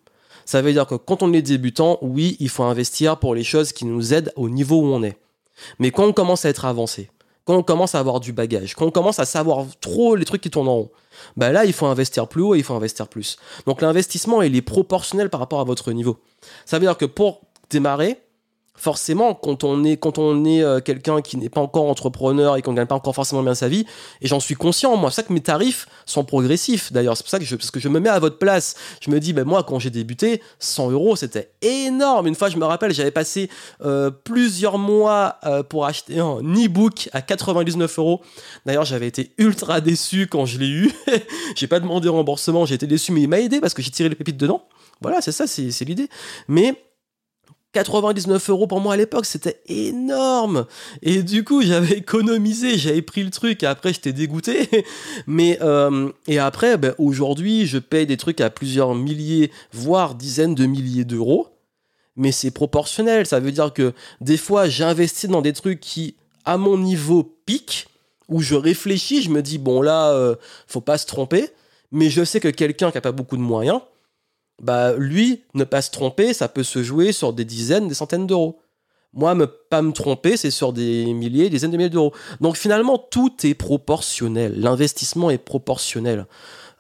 Ça 0.46 0.62
veut 0.62 0.74
dire 0.74 0.86
que 0.86 0.96
quand 0.96 1.24
on 1.24 1.34
est 1.34 1.42
débutant, 1.42 1.98
oui, 2.02 2.36
il 2.40 2.50
faut 2.50 2.64
investir 2.64 3.18
pour 3.18 3.34
les 3.34 3.44
choses 3.44 3.72
qui 3.72 3.86
nous 3.86 4.14
aident 4.14 4.34
au 4.36 4.50
niveau 4.50 4.82
où 4.82 4.86
on 4.86 5.02
est. 5.02 5.18
Mais 5.80 5.92
quand 5.92 6.06
on 6.06 6.14
commence 6.14 6.46
à 6.46 6.50
être 6.50 6.66
avancé, 6.66 7.10
quand 7.46 7.56
on 7.56 7.64
commence 7.64 7.96
à 7.96 8.00
avoir 8.00 8.20
du 8.20 8.34
bagage, 8.34 8.76
quand 8.76 8.86
on 8.86 8.92
commence 8.92 9.20
à 9.20 9.26
savoir 9.26 9.66
trop 9.80 10.16
les 10.16 10.26
trucs 10.26 10.42
qui 10.42 10.50
tournent 10.50 10.68
en 10.68 10.76
rond, 10.76 10.92
bah 11.38 11.52
là, 11.52 11.66
il 11.66 11.74
faut 11.74 11.88
investir 11.88 12.28
plus 12.28 12.42
haut 12.42 12.56
et 12.56 12.60
il 12.60 12.64
faut 12.64 12.76
investir 12.76 13.08
plus. 13.08 13.38
Donc 13.66 13.82
l'investissement, 13.82 14.42
il 14.42 14.56
est 14.56 14.62
proportionnel 14.62 15.30
par 15.30 15.40
rapport 15.40 15.60
à 15.60 15.64
votre 15.64 15.92
niveau. 15.92 16.20
Ça 16.66 16.78
veut 16.78 16.86
dire 16.86 16.98
que 16.98 17.06
pour 17.06 17.42
démarrer, 17.70 18.22
forcément, 18.76 19.34
quand 19.34 19.64
on 19.64 19.84
est, 19.84 19.98
quand 19.98 20.18
on 20.18 20.46
est 20.46 20.64
euh, 20.64 20.80
quelqu'un 20.80 21.22
qui 21.22 21.38
n'est 21.38 21.50
pas 21.50 21.62
encore 21.62 21.88
entrepreneur 21.88 22.58
et 22.58 22.62
qu'on 22.62 22.72
ne 22.72 22.78
gagne 22.78 22.88
pas 22.88 22.96
encore 22.96 23.14
forcément 23.14 23.44
bien 23.44 23.54
sa 23.54 23.68
vie, 23.68 23.86
et 24.22 24.28
j'en 24.28 24.40
suis 24.40 24.56
conscient, 24.56 24.96
moi, 24.98 25.12
c'est 25.12 25.18
ça 25.18 25.24
que 25.24 25.34
mes 25.34 25.42
tarifs 25.42 25.88
sont 26.06 26.24
progressifs, 26.24 26.92
d'ailleurs, 26.92 27.18
c'est 27.18 27.24
pour 27.24 27.30
ça 27.30 27.40
que 27.40 27.46
je, 27.46 27.56
parce 27.56 27.72
que 27.72 27.80
je 27.80 27.90
me 27.90 28.00
mets 28.00 28.10
à 28.10 28.20
votre 28.20 28.38
place, 28.38 28.76
je 29.02 29.12
me 29.12 29.20
dis, 29.20 29.34
ben 29.34 29.44
moi, 29.44 29.64
quand 29.64 29.80
j'ai 29.80 29.90
débuté, 29.90 30.42
100 30.60 30.92
euros, 30.92 31.16
c'était 31.16 31.52
énorme. 31.62 32.28
Une 32.28 32.36
fois, 32.36 32.50
je 32.50 32.58
me 32.58 32.66
rappelle, 32.66 32.94
j'avais 32.94 33.12
passé 33.12 33.50
euh, 33.84 34.10
plusieurs 34.10 34.78
mois 34.78 35.38
euh, 35.46 35.64
pour 35.64 35.86
acheter 35.86 36.20
un 36.20 36.40
e-book 36.40 37.10
à 37.14 37.22
99 37.22 38.00
euros. 38.00 38.22
D'ailleurs, 38.66 38.86
j'avais 38.86 39.08
été 39.08 39.32
ultra 39.38 39.82
déçu 39.82 40.28
quand 40.28 40.46
je 40.46 40.58
l'ai 40.58 40.70
eu. 40.70 40.92
j'ai 41.56 41.68
pas 41.68 41.80
demandé 41.80 42.10
remboursement, 42.10 42.66
j'ai 42.66 42.76
été 42.76 42.88
déçu, 42.88 43.12
mais 43.12 43.22
il 43.22 43.28
m'a 43.28 43.40
aidé 43.40 43.60
parce 43.60 43.74
que 43.74 43.82
j'ai 43.82 43.92
tiré 43.92 44.10
les 44.10 44.16
pépites 44.16 44.38
dedans. 44.38 44.64
Voilà, 45.02 45.22
c'est 45.22 45.32
ça, 45.32 45.48
c'est 45.48 45.86
l'idée. 45.86 46.10
Mais 46.48 46.76
99 47.74 48.50
euros 48.50 48.68
pour 48.68 48.82
moi 48.82 48.96
à 48.96 48.98
l'époque, 48.98 49.26
c'était 49.26 49.62
énorme. 49.68 50.66
Et 51.02 51.24
du 51.24 51.44
coup, 51.44 51.62
j'avais 51.62 52.00
économisé, 52.00 52.78
j'avais 52.78 53.02
pris 53.02 53.24
le 53.24 53.30
truc. 53.30 53.64
Et 53.64 53.66
après, 53.66 53.94
j'étais 53.94 54.14
dégoûté. 54.14 54.68
Mais 55.28 55.58
euh, 55.62 56.12
et 56.28 56.40
après, 56.40 56.78
ben, 56.78 56.94
aujourd'hui, 56.98 57.66
je 57.66 57.78
paye 57.78 58.06
des 58.06 58.18
trucs 58.18 58.42
à 58.42 58.50
plusieurs 58.50 58.94
milliers, 58.94 59.52
voire 59.72 60.16
dizaines 60.16 60.56
de 60.56 60.66
milliers 60.66 61.06
d'euros. 61.06 61.48
Mais 62.18 62.34
c'est 62.34 62.52
proportionnel. 62.52 63.26
Ça 63.26 63.40
veut 63.40 63.54
dire 63.54 63.74
que 63.74 63.94
des 64.20 64.38
fois, 64.38 64.68
j'investis 64.68 65.30
dans 65.30 65.42
des 65.42 65.54
trucs 65.54 65.80
qui, 65.80 66.16
à 66.46 66.58
mon 66.58 66.78
niveau, 66.78 67.24
piquent. 67.46 67.88
Où 68.28 68.42
je 68.42 68.56
réfléchis, 68.56 69.22
je 69.22 69.30
me 69.30 69.42
dis 69.42 69.58
bon 69.58 69.82
là, 69.82 70.14
euh, 70.14 70.36
faut 70.66 70.80
pas 70.80 70.98
se 70.98 71.06
tromper. 71.06 71.50
Mais 71.92 72.10
je 72.10 72.24
sais 72.24 72.40
que 72.40 72.48
quelqu'un 72.48 72.90
qui 72.90 72.98
a 72.98 73.02
pas 73.02 73.12
beaucoup 73.12 73.36
de 73.36 73.42
moyens, 73.42 73.82
bah 74.62 74.94
lui, 74.96 75.44
ne 75.54 75.64
pas 75.64 75.82
se 75.82 75.92
tromper, 75.92 76.34
ça 76.34 76.48
peut 76.48 76.64
se 76.64 76.84
jouer 76.84 77.12
sur 77.12 77.34
des 77.34 77.46
dizaines, 77.46 77.88
des 77.88 77.96
centaines 77.96 78.28
d'euros. 78.28 78.62
Moi, 79.14 79.36
ne 79.36 79.46
pas 79.46 79.82
me 79.82 79.92
tromper, 79.92 80.38
c'est 80.38 80.52
sur 80.52 80.72
des 80.72 81.14
milliers, 81.14 81.44
des 81.44 81.50
dizaines 81.52 81.72
de 81.72 81.78
milliers 81.78 81.90
d'euros. 81.90 82.14
Donc 82.40 82.56
finalement, 82.56 82.98
tout 82.98 83.36
est 83.44 83.56
proportionnel. 83.56 84.54
L'investissement 84.58 85.30
est 85.30 85.38
proportionnel. 85.38 86.28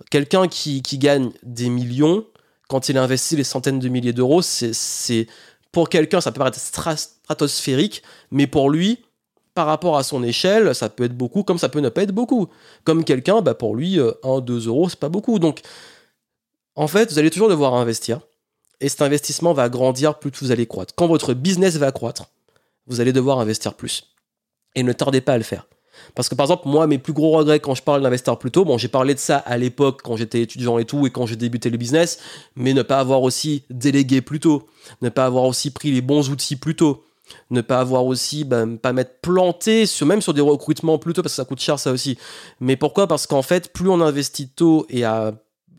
Quelqu'un 0.09 0.47
qui, 0.47 0.81
gagne 0.81 1.31
des 1.43 1.69
millions, 1.69 2.25
quand 2.69 2.87
il 2.87 2.97
investit 2.97 3.35
les 3.35 3.43
centaines 3.43 3.79
de 3.79 3.89
milliers 3.89 4.13
d'euros, 4.13 4.41
c'est 4.41 5.27
pour 5.71 5.89
quelqu'un, 5.89 6.21
ça 6.21 6.31
peut 6.31 6.39
paraître 6.39 6.59
stratosphérique, 6.59 8.01
mais 8.29 8.47
pour 8.47 8.69
lui, 8.69 8.99
par 9.53 9.67
rapport 9.67 9.97
à 9.97 10.03
son 10.03 10.23
échelle, 10.23 10.73
ça 10.73 10.89
peut 10.89 11.03
être 11.03 11.17
beaucoup, 11.17 11.43
comme 11.43 11.57
ça 11.57 11.69
peut 11.69 11.79
ne 11.79 11.89
pas 11.89 12.03
être 12.03 12.13
beaucoup. 12.13 12.47
Comme 12.85 13.03
quelqu'un, 13.03 13.41
bah 13.41 13.53
pour 13.53 13.75
lui, 13.75 13.99
1, 13.99 14.39
2 14.39 14.67
euros, 14.67 14.87
c'est 14.89 14.99
pas 14.99 15.09
beaucoup. 15.09 15.39
Donc 15.39 15.61
en 16.75 16.87
fait, 16.87 17.11
vous 17.11 17.19
allez 17.19 17.29
toujours 17.29 17.49
devoir 17.49 17.73
investir. 17.73 18.21
Et 18.79 18.89
cet 18.89 19.01
investissement 19.01 19.53
va 19.53 19.69
grandir 19.69 20.17
plus 20.17 20.31
vous 20.41 20.51
allez 20.51 20.65
croître. 20.65 20.95
Quand 20.95 21.07
votre 21.07 21.33
business 21.33 21.77
va 21.77 21.91
croître, 21.91 22.25
vous 22.87 22.99
allez 22.99 23.13
devoir 23.13 23.39
investir 23.39 23.75
plus. 23.75 24.15
Et 24.75 24.83
ne 24.83 24.93
tardez 24.93 25.21
pas 25.21 25.33
à 25.33 25.37
le 25.37 25.43
faire. 25.43 25.67
Parce 26.15 26.29
que 26.29 26.35
par 26.35 26.45
exemple, 26.45 26.67
moi, 26.67 26.87
mes 26.87 26.97
plus 26.97 27.13
gros 27.13 27.31
regrets 27.31 27.59
quand 27.59 27.75
je 27.75 27.83
parle 27.83 28.01
d'investir 28.01 28.37
plus 28.37 28.49
tôt, 28.49 28.65
bon, 28.65 28.77
j'ai 28.77 28.87
parlé 28.87 29.13
de 29.13 29.19
ça 29.19 29.37
à 29.37 29.57
l'époque 29.57 30.01
quand 30.03 30.15
j'étais 30.15 30.41
étudiant 30.41 30.79
et 30.79 30.85
tout, 30.85 31.05
et 31.05 31.11
quand 31.11 31.25
j'ai 31.25 31.35
débuté 31.35 31.69
le 31.69 31.77
business, 31.77 32.19
mais 32.55 32.73
ne 32.73 32.81
pas 32.81 32.99
avoir 32.99 33.21
aussi 33.21 33.63
délégué 33.69 34.21
plus 34.21 34.39
tôt, 34.39 34.67
ne 35.01 35.09
pas 35.09 35.25
avoir 35.25 35.43
aussi 35.43 35.71
pris 35.71 35.91
les 35.91 36.01
bons 36.01 36.29
outils 36.29 36.55
plus 36.55 36.75
tôt, 36.75 37.03
ne 37.49 37.61
pas 37.61 37.79
avoir 37.79 38.05
aussi, 38.05 38.43
ben, 38.43 38.77
pas 38.77 38.93
mettre 38.93 39.19
planté, 39.21 39.85
sur, 39.85 40.05
même 40.05 40.21
sur 40.21 40.33
des 40.33 40.41
recrutements 40.41 40.97
plus 40.97 41.13
tôt, 41.13 41.21
parce 41.21 41.33
que 41.33 41.37
ça 41.37 41.45
coûte 41.45 41.61
cher 41.61 41.79
ça 41.79 41.91
aussi. 41.91 42.17
Mais 42.59 42.75
pourquoi? 42.75 43.07
Parce 43.07 43.27
qu'en 43.27 43.41
fait, 43.41 43.71
plus 43.71 43.89
on 43.89 44.01
investit 44.01 44.49
tôt 44.49 44.85
et 44.89 45.05
à 45.05 45.33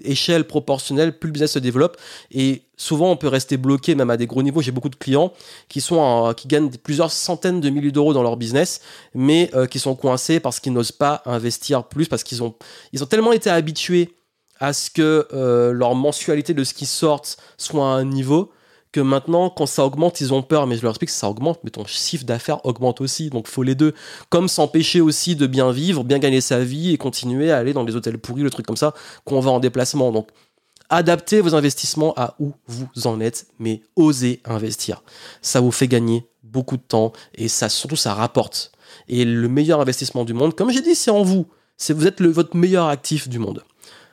échelle 0.04 0.44
proportionnelle, 0.44 1.18
plus 1.18 1.28
le 1.28 1.32
business 1.32 1.52
se 1.52 1.58
développe. 1.58 1.96
Et 2.30 2.62
souvent, 2.76 3.10
on 3.10 3.16
peut 3.16 3.28
rester 3.28 3.56
bloqué 3.56 3.94
même 3.94 4.10
à 4.10 4.16
des 4.16 4.26
gros 4.26 4.42
niveaux. 4.42 4.62
J'ai 4.62 4.72
beaucoup 4.72 4.88
de 4.88 4.96
clients 4.96 5.32
qui 5.68 5.80
sont 5.80 6.32
qui 6.36 6.48
gagnent 6.48 6.70
plusieurs 6.70 7.10
centaines 7.10 7.60
de 7.60 7.70
milliers 7.70 7.92
d'euros 7.92 8.14
dans 8.14 8.22
leur 8.22 8.36
business, 8.36 8.80
mais 9.14 9.50
euh, 9.54 9.66
qui 9.66 9.78
sont 9.78 9.94
coincés 9.94 10.40
parce 10.40 10.60
qu'ils 10.60 10.72
n'osent 10.72 10.92
pas 10.92 11.22
investir 11.26 11.84
plus, 11.84 12.06
parce 12.06 12.22
qu'ils 12.24 12.42
ont, 12.42 12.54
ils 12.92 13.02
ont 13.02 13.06
tellement 13.06 13.32
été 13.32 13.50
habitués 13.50 14.14
à 14.58 14.72
ce 14.72 14.90
que 14.90 15.26
euh, 15.32 15.72
leur 15.72 15.94
mensualité 15.94 16.54
de 16.54 16.64
ce 16.64 16.72
qui 16.72 16.86
sortent 16.86 17.36
soit 17.56 17.84
à 17.84 17.96
un 17.96 18.04
niveau 18.04 18.52
que 18.92 19.00
maintenant, 19.00 19.50
quand 19.50 19.66
ça 19.66 19.84
augmente, 19.84 20.20
ils 20.20 20.32
ont 20.32 20.42
peur. 20.42 20.66
Mais 20.66 20.76
je 20.76 20.82
leur 20.82 20.92
explique 20.92 21.10
que 21.10 21.16
ça 21.16 21.28
augmente, 21.28 21.60
mais 21.64 21.70
ton 21.70 21.86
chiffre 21.86 22.24
d'affaires 22.24 22.64
augmente 22.64 23.00
aussi. 23.00 23.30
Donc, 23.30 23.48
faut 23.48 23.62
les 23.62 23.74
deux. 23.74 23.94
Comme 24.28 24.48
s'empêcher 24.48 25.00
aussi 25.00 25.34
de 25.34 25.46
bien 25.46 25.72
vivre, 25.72 26.04
bien 26.04 26.18
gagner 26.18 26.40
sa 26.40 26.60
vie 26.62 26.92
et 26.92 26.98
continuer 26.98 27.50
à 27.50 27.58
aller 27.58 27.72
dans 27.72 27.84
les 27.84 27.96
hôtels 27.96 28.18
pourris, 28.18 28.42
le 28.42 28.50
truc 28.50 28.66
comme 28.66 28.76
ça, 28.76 28.94
qu'on 29.24 29.40
va 29.40 29.50
en 29.50 29.60
déplacement. 29.60 30.12
Donc, 30.12 30.28
adaptez 30.90 31.40
vos 31.40 31.54
investissements 31.54 32.12
à 32.16 32.34
où 32.38 32.52
vous 32.66 32.88
en 33.06 33.20
êtes, 33.20 33.46
mais 33.58 33.82
osez 33.96 34.40
investir. 34.44 35.02
Ça 35.40 35.60
vous 35.60 35.72
fait 35.72 35.88
gagner 35.88 36.28
beaucoup 36.42 36.76
de 36.76 36.82
temps 36.82 37.12
et 37.34 37.48
ça, 37.48 37.68
surtout, 37.68 37.96
ça 37.96 38.14
rapporte. 38.14 38.72
Et 39.08 39.24
le 39.24 39.48
meilleur 39.48 39.80
investissement 39.80 40.24
du 40.24 40.34
monde, 40.34 40.54
comme 40.54 40.70
j'ai 40.70 40.82
dit, 40.82 40.94
c'est 40.94 41.10
en 41.10 41.22
vous. 41.22 41.46
C'est 41.78 41.94
vous 41.94 42.06
êtes 42.06 42.20
le, 42.20 42.28
votre 42.28 42.56
meilleur 42.56 42.88
actif 42.88 43.28
du 43.28 43.38
monde. 43.38 43.64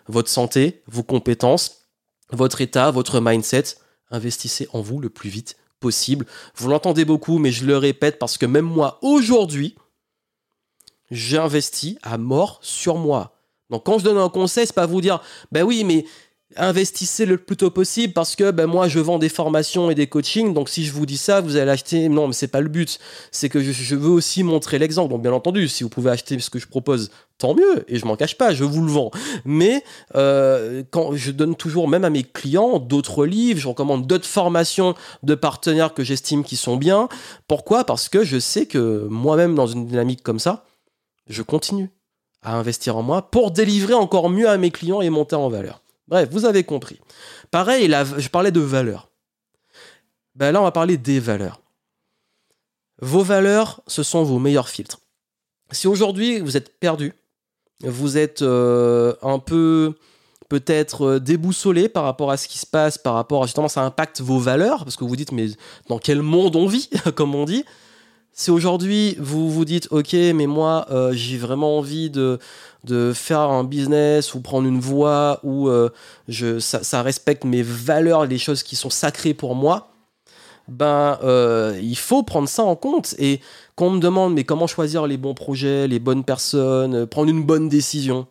Votre 0.07 0.29
santé, 0.29 0.81
vos 0.87 1.03
compétences, 1.03 1.85
votre 2.31 2.61
état, 2.61 2.91
votre 2.91 3.19
mindset, 3.19 3.75
investissez 4.11 4.67
en 4.73 4.81
vous 4.81 4.99
le 4.99 5.09
plus 5.09 5.29
vite 5.29 5.57
possible. 5.79 6.25
Vous 6.55 6.69
l'entendez 6.69 7.05
beaucoup, 7.05 7.37
mais 7.37 7.51
je 7.51 7.65
le 7.65 7.77
répète 7.77 8.19
parce 8.19 8.37
que 8.37 8.45
même 8.45 8.65
moi, 8.65 8.99
aujourd'hui, 9.01 9.75
j'investis 11.11 11.97
à 12.01 12.17
mort 12.17 12.59
sur 12.61 12.95
moi. 12.95 13.35
Donc 13.69 13.85
quand 13.85 13.99
je 13.99 14.03
donne 14.03 14.17
un 14.17 14.29
conseil, 14.29 14.65
c'est 14.65 14.73
pas 14.73 14.85
vous 14.85 15.01
dire, 15.01 15.21
ben 15.51 15.63
oui, 15.63 15.83
mais 15.83 16.05
investissez 16.55 17.25
le 17.25 17.37
plus 17.37 17.57
tôt 17.57 17.69
possible 17.69 18.13
parce 18.13 18.35
que 18.35 18.51
ben 18.51 18.65
moi 18.65 18.87
je 18.87 18.99
vends 18.99 19.19
des 19.19 19.29
formations 19.29 19.91
et 19.91 19.95
des 19.95 20.07
coachings. 20.07 20.53
Donc 20.53 20.69
si 20.69 20.85
je 20.85 20.91
vous 20.91 21.05
dis 21.05 21.17
ça 21.17 21.41
vous 21.41 21.57
allez 21.57 21.71
acheter. 21.71 22.09
Non 22.09 22.27
mais 22.27 22.33
c'est 22.33 22.47
pas 22.47 22.61
le 22.61 22.69
but. 22.69 22.99
C'est 23.31 23.49
que 23.49 23.61
je, 23.61 23.95
veux 23.95 24.09
aussi 24.09 24.43
montrer 24.43 24.79
l'exemple. 24.79 25.11
Donc 25.11 25.21
bien 25.21 25.33
entendu 25.33 25.67
si 25.67 25.83
vous 25.83 25.89
pouvez 25.89 26.11
acheter 26.11 26.39
ce 26.39 26.49
que 26.49 26.59
je 26.59 26.67
propose 26.67 27.11
tant 27.37 27.53
mieux. 27.53 27.85
Et 27.87 27.97
je 27.97 28.05
m'en 28.05 28.15
cache 28.15 28.35
pas 28.35 28.53
je 28.53 28.63
vous 28.63 28.83
le 28.83 28.91
vends. 28.91 29.11
Mais 29.45 29.83
euh, 30.15 30.83
quand 30.89 31.15
je 31.15 31.31
donne 31.31 31.55
toujours 31.55 31.87
même 31.87 32.03
à 32.03 32.09
mes 32.09 32.23
clients 32.23 32.79
d'autres 32.79 33.25
livres 33.25 33.59
je 33.59 33.67
recommande 33.67 34.07
d'autres 34.07 34.27
formations 34.27 34.95
de 35.23 35.35
partenaires 35.35 35.93
que 35.93 36.03
j'estime 36.03 36.43
qui 36.43 36.55
sont 36.55 36.77
bien. 36.77 37.09
Pourquoi? 37.47 37.83
Parce 37.83 38.09
que 38.09 38.23
je 38.23 38.39
sais 38.39 38.65
que 38.65 39.07
moi-même 39.09 39.53
dans 39.53 39.67
une 39.67 39.85
dynamique 39.85 40.23
comme 40.23 40.39
ça 40.39 40.65
je 41.27 41.43
continue 41.43 41.91
à 42.41 42.55
investir 42.55 42.97
en 42.97 43.03
moi 43.03 43.29
pour 43.29 43.51
délivrer 43.51 43.93
encore 43.93 44.29
mieux 44.29 44.49
à 44.49 44.57
mes 44.57 44.71
clients 44.71 45.01
et 45.01 45.11
monter 45.11 45.35
en 45.35 45.49
valeur 45.49 45.81
Bref, 46.09 46.27
vous 46.31 46.45
avez 46.45 46.63
compris. 46.63 46.99
Pareil, 47.51 47.87
je 48.17 48.29
parlais 48.29 48.51
de 48.51 48.59
valeurs. 48.59 49.09
Ben 50.33 50.51
là, 50.51 50.59
on 50.59 50.63
va 50.63 50.71
parler 50.71 50.97
des 50.97 51.19
valeurs. 51.19 51.61
Vos 53.01 53.21
valeurs, 53.21 53.81
ce 53.87 54.01
sont 54.01 54.23
vos 54.23 54.39
meilleurs 54.39 54.69
filtres. 54.69 54.99
Si 55.71 55.87
aujourd'hui 55.87 56.39
vous 56.39 56.57
êtes 56.57 56.79
perdu, 56.79 57.13
vous 57.83 58.17
êtes 58.17 58.41
euh, 58.41 59.13
un 59.21 59.37
peu 59.37 59.93
peut-être 60.49 61.05
euh, 61.05 61.19
déboussolé 61.19 61.87
par 61.87 62.03
rapport 62.03 62.31
à 62.31 62.37
ce 62.37 62.47
qui 62.47 62.57
se 62.57 62.65
passe, 62.65 62.97
par 62.97 63.13
rapport 63.13 63.43
à 63.43 63.45
justement 63.45 63.67
ça 63.67 63.83
impacte 63.83 64.19
vos 64.19 64.39
valeurs, 64.39 64.83
parce 64.83 64.95
que 64.95 65.03
vous 65.03 65.15
dites 65.15 65.31
mais 65.31 65.47
dans 65.87 65.99
quel 65.99 66.23
monde 66.23 66.55
on 66.55 66.65
vit, 66.65 66.89
comme 67.15 67.35
on 67.35 67.45
dit, 67.45 67.63
si 68.39 68.51
aujourd'hui 68.51 69.17
vous 69.19 69.51
vous 69.51 69.65
dites 69.65 69.89
ok 69.91 70.13
mais 70.13 70.47
moi 70.47 70.85
euh, 70.91 71.11
j'ai 71.11 71.37
vraiment 71.37 71.77
envie 71.77 72.09
de, 72.09 72.39
faire 73.13 73.41
un 73.41 73.65
business 73.65 74.33
ou 74.33 74.39
prendre 74.39 74.65
une 74.65 74.79
voie 74.79 75.41
où 75.43 75.67
euh, 75.67 75.89
je, 76.29 76.57
ça, 76.59 77.01
respecte 77.01 77.43
mes 77.43 77.61
valeurs, 77.61 78.25
les 78.25 78.37
choses 78.37 78.63
qui 78.63 78.77
sont 78.77 78.89
sacrées 78.89 79.33
pour 79.33 79.55
moi, 79.55 79.91
ben 80.69 81.19
euh, 81.21 81.77
il 81.81 81.97
faut 81.97 82.23
prendre 82.23 82.47
ça 82.47 82.63
en 82.63 82.77
compte. 82.77 83.13
Et 83.19 83.41
quand 83.75 83.87
on 83.87 83.91
me 83.91 83.99
demande 83.99 84.33
mais 84.33 84.45
comment 84.45 84.67
choisir 84.67 85.05
les 85.05 85.17
bons 85.17 85.33
projets, 85.33 85.89
les 85.89 85.99
bonnes 85.99 86.23
personnes, 86.23 87.05
prendre 87.07 87.29
une 87.29 87.43
bonne 87.43 87.67
décision, 87.67 88.25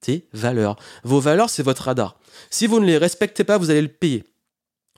tes 0.00 0.26
valeurs. 0.32 0.74
Vos 1.04 1.20
valeurs, 1.20 1.48
c'est 1.48 1.62
votre 1.62 1.82
radar. 1.82 2.18
Si 2.50 2.66
vous 2.66 2.80
ne 2.80 2.86
les 2.86 2.98
respectez 2.98 3.44
pas, 3.44 3.56
vous 3.56 3.70
allez 3.70 3.82
le 3.82 3.88
payer. 3.88 4.24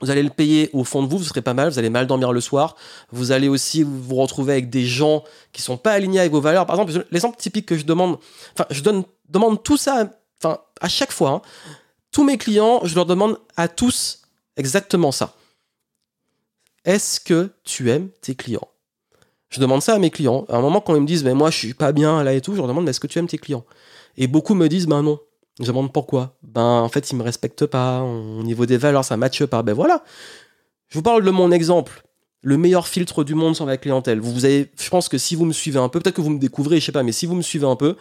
Vous 0.01 0.09
allez 0.09 0.23
le 0.23 0.29
payer 0.29 0.69
au 0.73 0.83
fond 0.83 1.03
de 1.03 1.07
vous, 1.07 1.17
vous 1.17 1.23
serez 1.23 1.41
pas 1.41 1.53
mal, 1.53 1.69
vous 1.69 1.79
allez 1.79 1.89
mal 1.89 2.07
dormir 2.07 2.31
le 2.31 2.41
soir. 2.41 2.75
Vous 3.11 3.31
allez 3.31 3.47
aussi 3.47 3.83
vous 3.83 4.15
retrouver 4.15 4.53
avec 4.53 4.69
des 4.69 4.85
gens 4.85 5.23
qui 5.51 5.61
sont 5.61 5.77
pas 5.77 5.91
alignés 5.91 6.19
avec 6.19 6.31
vos 6.31 6.41
valeurs. 6.41 6.65
Par 6.65 6.79
exemple, 6.79 7.05
l'exemple 7.11 7.37
typique 7.37 7.67
que 7.67 7.77
je 7.77 7.85
demande, 7.85 8.17
enfin, 8.53 8.65
je 8.69 8.81
donne, 8.81 9.03
demande 9.29 9.63
tout 9.63 9.77
ça, 9.77 10.09
enfin, 10.41 10.59
à 10.79 10.89
chaque 10.89 11.11
fois. 11.11 11.29
Hein. 11.29 11.41
tous 12.11 12.23
mes 12.23 12.37
clients, 12.37 12.81
je 12.83 12.95
leur 12.95 13.05
demande 13.05 13.37
à 13.55 13.67
tous 13.67 14.23
exactement 14.57 15.11
ça. 15.11 15.35
Est-ce 16.83 17.19
que 17.19 17.51
tu 17.63 17.91
aimes 17.91 18.09
tes 18.21 18.35
clients? 18.35 18.67
Je 19.49 19.59
demande 19.59 19.81
ça 19.81 19.93
à 19.93 19.99
mes 19.99 20.09
clients. 20.09 20.45
À 20.49 20.57
un 20.57 20.61
moment, 20.61 20.81
quand 20.81 20.95
ils 20.95 21.01
me 21.01 21.07
disent, 21.07 21.23
mais 21.23 21.33
moi, 21.33 21.51
je 21.51 21.57
suis 21.57 21.73
pas 21.73 21.91
bien 21.91 22.23
là 22.23 22.33
et 22.33 22.41
tout, 22.41 22.53
je 22.53 22.57
leur 22.57 22.67
demande, 22.67 22.87
est-ce 22.89 22.99
que 22.99 23.07
tu 23.07 23.19
aimes 23.19 23.27
tes 23.27 23.37
clients? 23.37 23.65
Et 24.17 24.27
beaucoup 24.27 24.55
me 24.55 24.67
disent, 24.67 24.87
ben 24.87 25.03
non. 25.03 25.19
Je 25.59 25.65
demande 25.65 25.91
pourquoi. 25.91 26.37
Ben, 26.43 26.61
en 26.61 26.89
fait, 26.89 27.11
ils 27.11 27.15
me 27.15 27.23
respectent 27.23 27.65
pas. 27.65 28.01
Au 28.01 28.43
niveau 28.43 28.65
des 28.65 28.77
valeurs, 28.77 29.05
ça 29.05 29.17
matche 29.17 29.45
pas. 29.45 29.63
Ben 29.63 29.73
voilà. 29.73 30.03
Je 30.87 30.97
vous 30.97 31.03
parle 31.03 31.23
de 31.23 31.31
mon 31.31 31.51
exemple. 31.51 32.03
Le 32.43 32.57
meilleur 32.57 32.87
filtre 32.87 33.23
du 33.23 33.35
monde 33.35 33.55
sur 33.55 33.65
la 33.65 33.77
clientèle. 33.77 34.19
Vous, 34.19 34.45
avez, 34.45 34.71
je 34.79 34.89
pense 34.89 35.09
que 35.09 35.17
si 35.17 35.35
vous 35.35 35.45
me 35.45 35.53
suivez 35.53 35.79
un 35.79 35.89
peu, 35.89 35.99
peut-être 35.99 36.15
que 36.15 36.21
vous 36.21 36.31
me 36.31 36.39
découvrez, 36.39 36.79
je 36.79 36.85
sais 36.85 36.91
pas, 36.91 37.03
mais 37.03 37.11
si 37.11 37.25
vous 37.25 37.35
me 37.35 37.43
suivez 37.43 37.67
un 37.67 37.75
peu, 37.75 37.95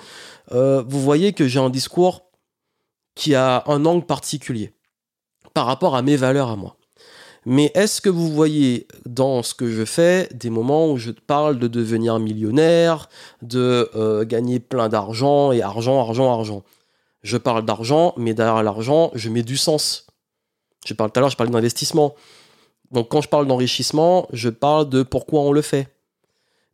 euh, 0.53 0.83
vous 0.89 1.01
voyez 1.01 1.35
que 1.35 1.47
j'ai 1.47 1.61
un 1.61 1.69
discours 1.69 2.23
qui 3.15 3.35
a 3.35 3.63
un 3.67 3.85
angle 3.85 4.07
particulier 4.07 4.73
par 5.53 5.67
rapport 5.67 5.95
à 5.95 6.03
mes 6.03 6.17
valeurs 6.17 6.49
à 6.49 6.57
moi. 6.57 6.77
Mais 7.47 7.71
est-ce 7.75 8.01
que 8.01 8.09
vous 8.09 8.31
voyez 8.31 8.87
dans 9.07 9.43
ce 9.43 9.55
que 9.55 9.71
je 9.71 9.85
fais 9.85 10.29
des 10.33 10.51
moments 10.51 10.91
où 10.91 10.97
je 10.97 11.11
parle 11.11 11.59
de 11.59 11.69
devenir 11.69 12.19
millionnaire, 12.19 13.09
de 13.43 13.91
euh, 13.95 14.25
gagner 14.25 14.61
plein 14.61 14.89
d'argent 14.89 15.53
et 15.53 15.63
argent, 15.63 16.01
argent, 16.01 16.33
argent? 16.33 16.63
Je 17.23 17.37
parle 17.37 17.65
d'argent, 17.65 18.15
mais 18.17 18.35
derrière 18.35 18.63
l'argent, 18.63 19.11
je 19.15 19.29
mets 19.29 19.43
du 19.43 19.57
sens. 19.57 20.07
Je 20.87 20.95
parle 20.95 21.13
tout 21.13 21.19
à 21.19 21.21
l'heure, 21.21 21.31
je 21.31 21.37
parlais 21.37 21.53
d'investissement. 21.53 22.15
Donc 22.91 23.11
quand 23.11 23.21
je 23.21 23.29
parle 23.29 23.47
d'enrichissement, 23.47 24.27
je 24.33 24.49
parle 24.49 24.89
de 24.89 25.03
pourquoi 25.03 25.41
on 25.41 25.53
le 25.53 25.63
fait. 25.63 25.89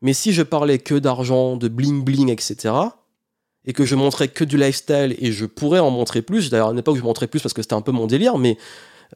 Mais 0.03 0.13
si 0.13 0.33
je 0.33 0.43
parlais 0.43 0.79
que 0.79 0.95
d'argent, 0.95 1.57
de 1.57 1.69
bling 1.69 2.05
bling, 2.05 2.31
etc., 2.31 2.75
et 3.69 3.73
que 3.73 3.85
je 3.85 3.97
montrais 3.97 4.29
que 4.29 4.45
du 4.45 4.57
lifestyle, 4.57 5.17
et 5.19 5.33
je 5.33 5.45
pourrais 5.45 5.81
en 5.81 5.91
montrer 5.91 6.23
plus, 6.23 6.51
d'ailleurs 6.51 6.69
à 6.69 6.73
une 6.73 6.79
époque 6.79 6.97
je 6.97 7.03
montrais 7.03 7.27
plus 7.27 7.41
parce 7.41 7.53
que 7.53 7.63
c'était 7.63 7.75
un 7.75 7.83
peu 7.83 7.91
mon 7.91 8.07
délire, 8.07 8.39
mais 8.39 8.57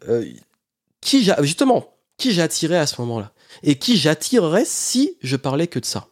euh, 0.09 0.29
qui 1.01 1.31
justement, 1.41 1.95
qui 2.17 2.33
j'attirais 2.33 2.79
à 2.79 2.87
ce 2.87 3.01
moment-là? 3.01 3.33
Et 3.63 3.79
qui 3.79 3.97
j'attirerais 3.97 4.65
si 4.65 5.17
je 5.23 5.37
parlais 5.37 5.69
que 5.69 5.79
de 5.79 5.85
ça? 5.85 6.09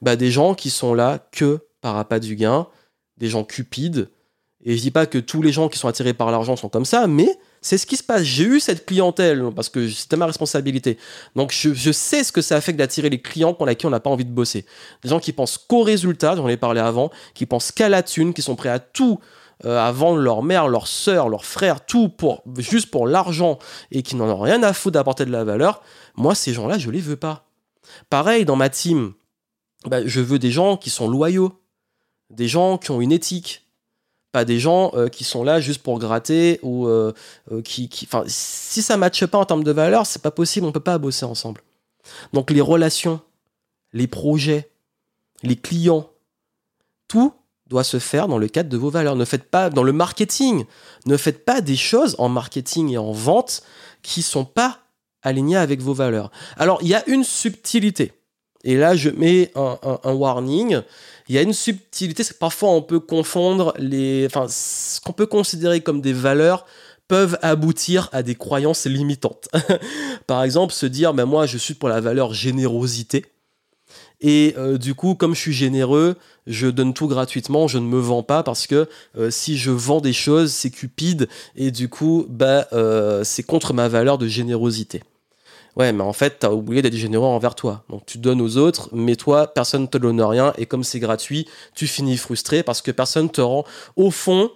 Bah, 0.00 0.16
Des 0.16 0.30
gens 0.30 0.54
qui 0.54 0.70
sont 0.70 0.94
là 0.94 1.28
que 1.30 1.60
par 1.80 1.96
appât 1.96 2.20
du 2.20 2.36
gain, 2.36 2.68
des 3.18 3.28
gens 3.28 3.44
cupides. 3.44 4.10
Et 4.64 4.76
je 4.76 4.82
dis 4.82 4.90
pas 4.90 5.06
que 5.06 5.18
tous 5.18 5.42
les 5.42 5.52
gens 5.52 5.68
qui 5.68 5.78
sont 5.78 5.86
attirés 5.86 6.14
par 6.14 6.30
l'argent 6.30 6.56
sont 6.56 6.68
comme 6.68 6.84
ça, 6.84 7.06
mais 7.06 7.28
c'est 7.60 7.78
ce 7.78 7.86
qui 7.86 7.96
se 7.96 8.02
passe. 8.02 8.22
J'ai 8.22 8.44
eu 8.44 8.60
cette 8.60 8.84
clientèle 8.86 9.44
parce 9.54 9.68
que 9.68 9.88
c'était 9.88 10.16
ma 10.16 10.26
responsabilité. 10.26 10.98
Donc 11.36 11.52
je, 11.52 11.92
sais 11.92 12.24
ce 12.24 12.32
que 12.32 12.40
ça 12.40 12.60
fait 12.60 12.72
d'attirer 12.72 13.10
les 13.10 13.20
clients 13.20 13.54
pour 13.54 13.68
qui 13.68 13.86
on 13.86 13.90
n'a 13.90 14.00
pas 14.00 14.10
envie 14.10 14.24
de 14.24 14.30
bosser. 14.30 14.66
Des 15.02 15.08
gens 15.08 15.20
qui 15.20 15.32
pensent 15.32 15.58
qu'au 15.58 15.82
résultat, 15.82 16.36
j'en 16.36 16.48
ai 16.48 16.56
parlé 16.56 16.80
avant, 16.80 17.10
qui 17.34 17.46
pensent 17.46 17.70
qu'à 17.70 17.88
la 17.88 18.02
thune, 18.02 18.34
qui 18.34 18.42
sont 18.42 18.56
prêts 18.56 18.68
à 18.68 18.78
tout, 18.78 19.20
euh, 19.64 19.78
à 19.78 19.92
vendre 19.92 20.18
leur 20.18 20.42
mère, 20.42 20.68
leur 20.68 20.86
soeur, 20.86 21.28
leur 21.28 21.44
frère, 21.44 21.84
tout 21.84 22.08
pour 22.08 22.42
juste 22.58 22.90
pour 22.90 23.06
l'argent 23.06 23.58
et 23.90 24.02
qui 24.02 24.16
n'en 24.16 24.28
ont 24.28 24.40
rien 24.40 24.62
à 24.62 24.72
foutre 24.72 24.94
d'apporter 24.94 25.24
de 25.24 25.32
la 25.32 25.44
valeur. 25.44 25.82
Moi, 26.16 26.34
ces 26.34 26.52
gens-là, 26.52 26.78
je 26.78 26.90
les 26.90 27.00
veux 27.00 27.16
pas. 27.16 27.46
Pareil 28.10 28.44
dans 28.44 28.56
ma 28.56 28.68
team, 28.68 29.12
bah, 29.86 30.04
je 30.04 30.20
veux 30.20 30.38
des 30.38 30.50
gens 30.50 30.76
qui 30.76 30.90
sont 30.90 31.08
loyaux 31.08 31.60
des 32.30 32.48
gens 32.48 32.78
qui 32.78 32.90
ont 32.90 33.00
une 33.00 33.12
éthique, 33.12 33.66
pas 34.32 34.44
des 34.44 34.58
gens 34.58 34.90
euh, 34.94 35.08
qui 35.08 35.24
sont 35.24 35.44
là 35.44 35.60
juste 35.60 35.82
pour 35.82 35.98
gratter 35.98 36.60
ou 36.62 36.86
euh, 36.86 37.12
euh, 37.52 37.62
qui, 37.62 37.88
si 38.26 38.82
ça 38.82 38.96
matche 38.96 39.24
pas 39.26 39.38
en 39.38 39.44
termes 39.44 39.64
de 39.64 39.72
valeur, 39.72 40.06
c'est 40.06 40.22
pas 40.22 40.30
possible, 40.30 40.66
on 40.66 40.72
peut 40.72 40.80
pas 40.80 40.98
bosser 40.98 41.24
ensemble. 41.24 41.62
Donc 42.32 42.50
les 42.50 42.60
relations, 42.60 43.20
les 43.92 44.06
projets, 44.06 44.70
les 45.42 45.56
clients, 45.56 46.10
tout 47.08 47.32
doit 47.68 47.84
se 47.84 47.98
faire 47.98 48.28
dans 48.28 48.38
le 48.38 48.48
cadre 48.48 48.68
de 48.68 48.76
vos 48.76 48.90
valeurs. 48.90 49.16
Ne 49.16 49.24
faites 49.24 49.50
pas 49.50 49.70
dans 49.70 49.82
le 49.82 49.92
marketing, 49.92 50.64
ne 51.06 51.16
faites 51.16 51.44
pas 51.44 51.60
des 51.60 51.76
choses 51.76 52.14
en 52.18 52.28
marketing 52.28 52.90
et 52.90 52.98
en 52.98 53.12
vente 53.12 53.62
qui 54.02 54.22
sont 54.22 54.44
pas 54.44 54.80
alignées 55.22 55.56
avec 55.56 55.80
vos 55.80 55.94
valeurs. 55.94 56.30
Alors 56.56 56.78
il 56.82 56.88
y 56.88 56.94
a 56.94 57.08
une 57.08 57.24
subtilité. 57.24 58.12
Et 58.66 58.76
là, 58.76 58.94
je 58.94 59.08
mets 59.08 59.50
un 59.54 60.12
warning 60.12 60.82
il 61.28 61.34
y 61.34 61.38
a 61.38 61.42
une 61.42 61.52
subtilité, 61.52 62.22
c'est 62.22 62.34
que 62.34 62.38
parfois 62.38 62.70
on 62.70 62.82
peut 62.82 63.00
confondre 63.00 63.74
les, 63.78 64.26
enfin, 64.26 64.46
ce 64.48 65.00
qu'on 65.00 65.12
peut 65.12 65.26
considérer 65.26 65.80
comme 65.80 66.00
des 66.00 66.12
valeurs 66.12 66.66
peuvent 67.08 67.38
aboutir 67.42 68.08
à 68.12 68.22
des 68.22 68.34
croyances 68.34 68.86
limitantes. 68.86 69.48
Par 70.26 70.42
exemple, 70.42 70.72
se 70.72 70.86
dire, 70.86 71.14
ben 71.14 71.24
moi 71.24 71.46
je 71.46 71.58
suis 71.58 71.74
pour 71.74 71.88
la 71.88 72.00
valeur 72.00 72.32
générosité. 72.32 73.26
Et 74.20 74.54
euh, 74.56 74.78
du 74.78 74.94
coup, 74.94 75.14
comme 75.14 75.34
je 75.34 75.40
suis 75.40 75.52
généreux, 75.52 76.16
je 76.46 76.68
donne 76.68 76.94
tout 76.94 77.06
gratuitement, 77.06 77.68
je 77.68 77.78
ne 77.78 77.86
me 77.86 77.98
vends 77.98 78.22
pas 78.22 78.42
parce 78.42 78.66
que 78.66 78.88
euh, 79.18 79.30
si 79.30 79.58
je 79.58 79.70
vends 79.70 80.00
des 80.00 80.14
choses, 80.14 80.52
c'est 80.52 80.70
cupide 80.70 81.28
et 81.54 81.70
du 81.70 81.88
coup, 81.88 82.26
bah, 82.28 82.66
euh, 82.72 83.24
c'est 83.24 83.42
contre 83.42 83.74
ma 83.74 83.88
valeur 83.88 84.16
de 84.16 84.26
générosité. 84.26 85.02
Ouais, 85.76 85.92
mais 85.92 86.02
en 86.02 86.14
fait, 86.14 86.38
t'as 86.40 86.50
oublié 86.50 86.80
d'être 86.80 86.96
généreux 86.96 87.26
envers 87.26 87.54
toi. 87.54 87.84
Donc 87.90 88.06
tu 88.06 88.18
donnes 88.18 88.40
aux 88.40 88.56
autres, 88.56 88.88
mais 88.92 89.14
toi, 89.14 89.46
personne 89.46 89.82
ne 89.82 89.86
te 89.86 89.98
donne 89.98 90.20
rien, 90.22 90.54
et 90.56 90.66
comme 90.66 90.84
c'est 90.84 91.00
gratuit, 91.00 91.46
tu 91.74 91.86
finis 91.86 92.16
frustré 92.16 92.62
parce 92.62 92.80
que 92.80 92.90
personne 92.90 93.30
te 93.30 93.42
rend. 93.42 93.64
Au 93.94 94.10
fond, 94.10 94.50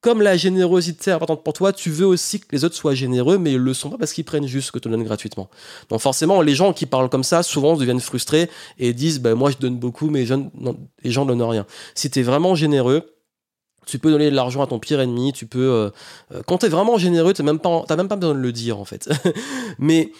comme 0.00 0.22
la 0.22 0.36
générosité 0.36 1.10
est 1.10 1.14
importante 1.14 1.42
pour 1.42 1.52
toi, 1.52 1.72
tu 1.72 1.90
veux 1.90 2.06
aussi 2.06 2.40
que 2.40 2.46
les 2.52 2.64
autres 2.64 2.76
soient 2.76 2.94
généreux, 2.94 3.36
mais 3.36 3.52
ils 3.52 3.58
le 3.58 3.74
sont 3.74 3.90
pas 3.90 3.98
parce 3.98 4.12
qu'ils 4.12 4.24
prennent 4.24 4.46
juste 4.46 4.68
ce 4.68 4.72
que 4.72 4.78
tu 4.78 4.88
donnes 4.88 5.02
gratuitement. 5.02 5.50
Donc 5.90 6.00
forcément, 6.00 6.40
les 6.40 6.54
gens 6.54 6.72
qui 6.72 6.86
parlent 6.86 7.10
comme 7.10 7.24
ça, 7.24 7.42
souvent 7.42 7.76
deviennent 7.76 8.00
frustrés 8.00 8.48
et 8.78 8.92
disent, 8.94 9.20
ben 9.20 9.34
moi 9.34 9.50
je 9.50 9.58
donne 9.58 9.76
beaucoup, 9.76 10.08
mais 10.08 10.20
les 10.20 10.26
gens 10.26 11.24
ne 11.24 11.28
donnent 11.28 11.42
rien. 11.42 11.66
Si 11.94 12.10
tu 12.10 12.20
es 12.20 12.22
vraiment 12.22 12.54
généreux, 12.54 13.12
tu 13.86 13.98
peux 13.98 14.10
donner 14.10 14.30
de 14.30 14.36
l'argent 14.36 14.62
à 14.62 14.66
ton 14.68 14.78
pire 14.78 15.00
ennemi, 15.00 15.32
tu 15.32 15.46
peux... 15.46 15.58
Euh, 15.58 15.90
euh, 16.32 16.42
quand 16.46 16.58
tu 16.58 16.66
es 16.66 16.68
vraiment 16.68 16.96
généreux, 16.96 17.34
tu 17.34 17.42
n'as 17.42 17.52
même, 17.52 17.58
pas, 17.58 17.84
même 17.96 18.08
pas 18.08 18.16
besoin 18.16 18.34
de 18.34 18.40
le 18.40 18.52
dire 18.52 18.78
en 18.78 18.84
fait. 18.84 19.10
mais 19.78 20.12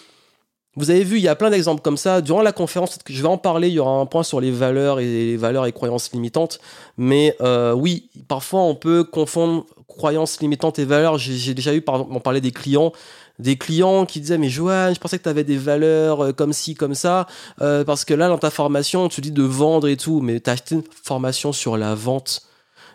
vous 0.77 0.89
avez 0.89 1.03
vu, 1.03 1.17
il 1.17 1.23
y 1.23 1.27
a 1.27 1.35
plein 1.35 1.49
d'exemples 1.49 1.81
comme 1.81 1.97
ça. 1.97 2.21
Durant 2.21 2.41
la 2.41 2.53
conférence, 2.53 2.97
je 3.05 3.21
vais 3.21 3.27
en 3.27 3.37
parler, 3.37 3.67
il 3.67 3.73
y 3.73 3.79
aura 3.79 3.99
un 3.99 4.05
point 4.05 4.23
sur 4.23 4.39
les 4.39 4.51
valeurs 4.51 5.01
et 5.01 5.05
les 5.05 5.37
valeurs 5.37 5.65
et 5.65 5.73
croyances 5.73 6.13
limitantes. 6.13 6.59
Mais 6.97 7.35
euh, 7.41 7.73
oui, 7.73 8.09
parfois 8.29 8.61
on 8.61 8.75
peut 8.75 9.03
confondre 9.03 9.65
croyances 9.87 10.39
limitantes 10.39 10.79
et 10.79 10.85
valeurs. 10.85 11.17
J'ai 11.17 11.53
déjà 11.53 11.75
eu, 11.75 11.81
par 11.81 11.95
exemple, 11.95 12.13
on 12.15 12.21
parlait 12.21 12.39
des 12.39 12.51
clients, 12.51 12.93
des 13.37 13.57
clients 13.57 14.05
qui 14.05 14.21
disaient 14.21 14.37
mais 14.37 14.47
Joanne, 14.47 14.95
je 14.95 14.99
pensais 14.99 15.17
que 15.17 15.23
tu 15.23 15.29
avais 15.29 15.43
des 15.43 15.57
valeurs 15.57 16.23
euh, 16.23 16.31
comme 16.31 16.53
ci, 16.53 16.73
comme 16.73 16.95
ça, 16.95 17.27
euh, 17.61 17.83
parce 17.83 18.05
que 18.05 18.13
là 18.13 18.29
dans 18.29 18.37
ta 18.37 18.49
formation 18.49 19.09
tu 19.09 19.19
dis 19.19 19.31
de 19.31 19.43
vendre 19.43 19.89
et 19.89 19.97
tout, 19.97 20.21
mais 20.21 20.39
tu 20.39 20.49
as 20.49 20.53
acheté 20.53 20.75
une 20.75 20.83
formation 21.03 21.51
sur 21.51 21.75
la 21.75 21.95
vente. 21.95 22.43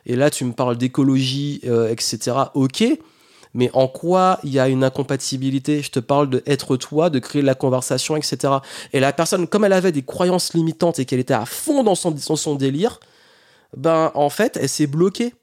Et 0.06 0.16
là 0.16 0.30
tu 0.30 0.46
me 0.46 0.52
parles 0.52 0.78
d'écologie, 0.78 1.60
etc. 1.90 2.36
Ok, 2.54 2.84
mais 3.56 3.70
en 3.72 3.88
quoi 3.88 4.38
il 4.44 4.52
y 4.52 4.60
a 4.60 4.68
une 4.68 4.84
incompatibilité? 4.84 5.82
Je 5.82 5.90
te 5.90 5.98
parle 5.98 6.28
de 6.28 6.42
être 6.46 6.76
toi, 6.76 7.08
de 7.08 7.18
créer 7.18 7.40
la 7.40 7.54
conversation, 7.54 8.14
etc. 8.14 8.52
Et 8.92 9.00
la 9.00 9.14
personne, 9.14 9.48
comme 9.48 9.64
elle 9.64 9.72
avait 9.72 9.92
des 9.92 10.02
croyances 10.02 10.52
limitantes 10.52 10.98
et 10.98 11.06
qu'elle 11.06 11.20
était 11.20 11.34
à 11.34 11.46
fond 11.46 11.82
dans 11.82 11.94
son, 11.94 12.14
son 12.16 12.54
délire, 12.54 13.00
ben 13.74 14.12
en 14.14 14.28
fait, 14.28 14.58
elle 14.60 14.68
s'est 14.68 14.86
bloquée. 14.86 15.34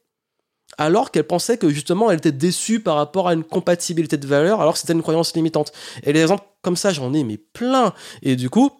Alors 0.77 1.09
qu'elle 1.09 1.25
pensait 1.25 1.57
que 1.57 1.69
justement, 1.69 2.11
elle 2.11 2.19
était 2.19 2.31
déçue 2.31 2.79
par 2.79 2.95
rapport 2.95 3.27
à 3.27 3.33
une 3.33 3.43
compatibilité 3.43 4.17
de 4.17 4.27
valeurs, 4.27 4.61
alors 4.61 4.73
que 4.73 4.79
c'était 4.79 4.93
une 4.93 5.01
croyance 5.01 5.35
limitante. 5.35 5.71
Et 6.03 6.13
les 6.13 6.21
exemples 6.21 6.45
comme 6.61 6.77
ça, 6.77 6.93
j'en 6.93 7.13
ai 7.13 7.23
mais 7.23 7.37
plein. 7.37 7.93
Et 8.21 8.35
du 8.35 8.51
coup, 8.51 8.71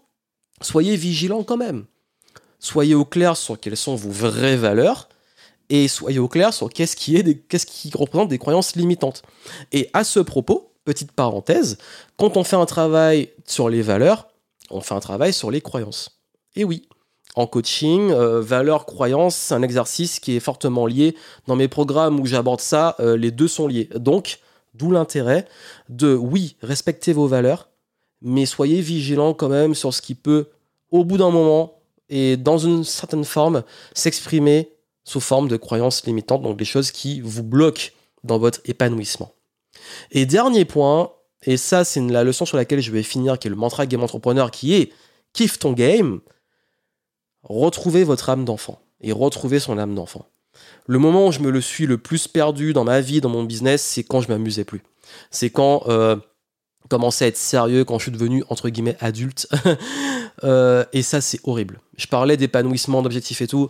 soyez 0.61 0.95
vigilants 0.95 1.43
quand 1.43 1.57
même. 1.57 1.85
Soyez 2.59 2.93
au 2.93 3.03
clair 3.03 3.35
sur 3.35 3.59
quelles 3.59 3.77
sont 3.77 3.95
vos 3.95 4.11
vraies 4.11 4.57
valeurs 4.57 5.09
et 5.73 5.87
soyez 5.87 6.19
au 6.19 6.27
clair 6.27 6.53
sur 6.53 6.69
qu'est-ce 6.69 6.95
qui, 6.95 7.15
qui 7.49 7.91
représente 7.95 8.29
des 8.29 8.37
croyances 8.37 8.75
limitantes. 8.75 9.23
Et 9.71 9.89
à 9.93 10.03
ce 10.03 10.19
propos, 10.19 10.71
petite 10.85 11.11
parenthèse, 11.11 11.79
quand 12.15 12.37
on 12.37 12.43
fait 12.43 12.55
un 12.55 12.67
travail 12.67 13.29
sur 13.47 13.69
les 13.69 13.81
valeurs, 13.81 14.27
on 14.69 14.81
fait 14.81 14.93
un 14.93 14.99
travail 14.99 15.33
sur 15.33 15.49
les 15.49 15.61
croyances. 15.61 16.21
Et 16.55 16.63
oui, 16.63 16.87
en 17.35 17.47
coaching, 17.47 18.11
euh, 18.11 18.39
valeurs, 18.39 18.85
croyances, 18.85 19.35
c'est 19.35 19.55
un 19.55 19.63
exercice 19.63 20.19
qui 20.19 20.35
est 20.35 20.39
fortement 20.39 20.85
lié. 20.85 21.15
Dans 21.47 21.55
mes 21.55 21.67
programmes 21.67 22.19
où 22.19 22.27
j'aborde 22.27 22.61
ça, 22.61 22.95
euh, 22.99 23.17
les 23.17 23.31
deux 23.31 23.47
sont 23.47 23.65
liés. 23.65 23.89
Donc, 23.95 24.41
d'où 24.75 24.91
l'intérêt 24.91 25.47
de, 25.89 26.13
oui, 26.13 26.55
respecter 26.61 27.13
vos 27.13 27.25
valeurs, 27.25 27.69
mais 28.21 28.45
soyez 28.45 28.79
vigilants 28.79 29.33
quand 29.33 29.49
même 29.49 29.73
sur 29.73 29.91
ce 29.91 30.03
qui 30.03 30.13
peut, 30.13 30.49
au 30.91 31.03
bout 31.03 31.17
d'un 31.17 31.31
moment, 31.31 31.79
et 32.09 32.37
dans 32.37 32.59
une 32.59 32.83
certaine 32.83 33.25
forme, 33.25 33.63
s'exprimer 33.95 34.72
sous 35.03 35.19
forme 35.19 35.47
de 35.47 35.57
croyances 35.57 36.05
limitantes, 36.05 36.41
donc 36.41 36.57
des 36.57 36.65
choses 36.65 36.91
qui 36.91 37.21
vous 37.21 37.43
bloquent 37.43 37.91
dans 38.23 38.37
votre 38.37 38.61
épanouissement. 38.65 39.33
Et 40.11 40.25
dernier 40.25 40.65
point, 40.65 41.11
et 41.43 41.57
ça 41.57 41.83
c'est 41.83 42.01
la 42.01 42.23
leçon 42.23 42.45
sur 42.45 42.57
laquelle 42.57 42.81
je 42.81 42.91
vais 42.91 43.03
finir, 43.03 43.37
qui 43.37 43.47
est 43.47 43.49
le 43.49 43.55
mantra 43.55 43.85
game 43.85 44.03
entrepreneur, 44.03 44.51
qui 44.51 44.75
est 44.75 44.93
kiffe 45.33 45.59
ton 45.59 45.73
game, 45.73 46.21
retrouvez 47.43 48.03
votre 48.03 48.29
âme 48.29 48.45
d'enfant 48.45 48.79
et 49.01 49.11
retrouvez 49.11 49.59
son 49.59 49.77
âme 49.77 49.95
d'enfant. 49.95 50.25
Le 50.87 50.99
moment 50.99 51.27
où 51.27 51.31
je 51.31 51.39
me 51.39 51.49
le 51.49 51.61
suis 51.61 51.85
le 51.85 51.97
plus 51.97 52.27
perdu 52.27 52.73
dans 52.73 52.83
ma 52.83 53.01
vie, 53.01 53.21
dans 53.21 53.29
mon 53.29 53.43
business, 53.43 53.81
c'est 53.81 54.03
quand 54.03 54.21
je 54.21 54.27
m'amusais 54.27 54.63
plus. 54.63 54.81
C'est 55.31 55.49
quand 55.49 55.83
euh, 55.87 56.15
commençait 56.89 57.25
à 57.25 57.27
être 57.29 57.37
sérieux, 57.37 57.85
quand 57.85 57.97
je 57.97 58.03
suis 58.03 58.11
devenu 58.11 58.43
entre 58.49 58.69
guillemets 58.69 58.97
adulte. 58.99 59.47
Euh, 60.43 60.83
et 60.91 61.03
ça, 61.03 61.21
c'est 61.21 61.39
horrible. 61.43 61.79
Je 61.95 62.07
parlais 62.07 62.35
d'épanouissement, 62.35 63.01
d'objectifs 63.01 63.41
et 63.41 63.47
tout. 63.47 63.69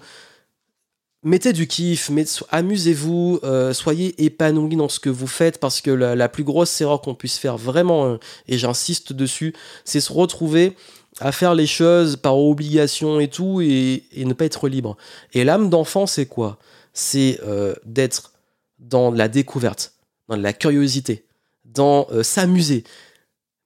Mettez 1.26 1.54
du 1.54 1.68
kiff, 1.68 2.12
amusez-vous, 2.52 3.40
euh, 3.46 3.72
soyez 3.72 4.26
épanoui 4.26 4.76
dans 4.76 4.90
ce 4.90 5.00
que 5.00 5.10
vous 5.10 5.28
faites 5.28 5.58
parce 5.58 5.80
que 5.80 5.90
la, 5.90 6.28
plus 6.28 6.44
grosse 6.44 6.82
erreur 6.82 7.00
qu'on 7.00 7.16
puisse 7.16 7.38
faire 7.38 7.56
vraiment, 7.58 8.06
euh, 8.06 8.18
et 8.50 8.58
j'insiste 8.58 9.14
dessus, 9.14 9.54
c'est 9.86 10.02
se 10.02 10.12
retrouver 10.12 10.76
à 11.22 11.32
faire 11.32 11.56
les 11.56 11.66
choses 11.66 12.18
par 12.18 12.38
obligation 12.38 13.22
et 13.22 13.30
tout 13.30 13.62
et, 13.62 14.04
ne 14.18 14.34
pas 14.34 14.44
être 14.44 14.68
libre. 14.68 14.98
Et 15.34 15.46
l'âme 15.46 15.70
d'enfant, 15.70 16.08
c'est 16.08 16.26
quoi? 16.26 16.58
C'est 16.92 17.40
euh, 17.48 17.74
d'être 17.86 18.34
dans 18.80 19.10
la 19.10 19.30
découverte, 19.30 19.94
dans 20.28 20.36
la 20.36 20.52
curiosité, 20.52 21.24
dans 21.64 22.06
s'amuser. 22.22 22.84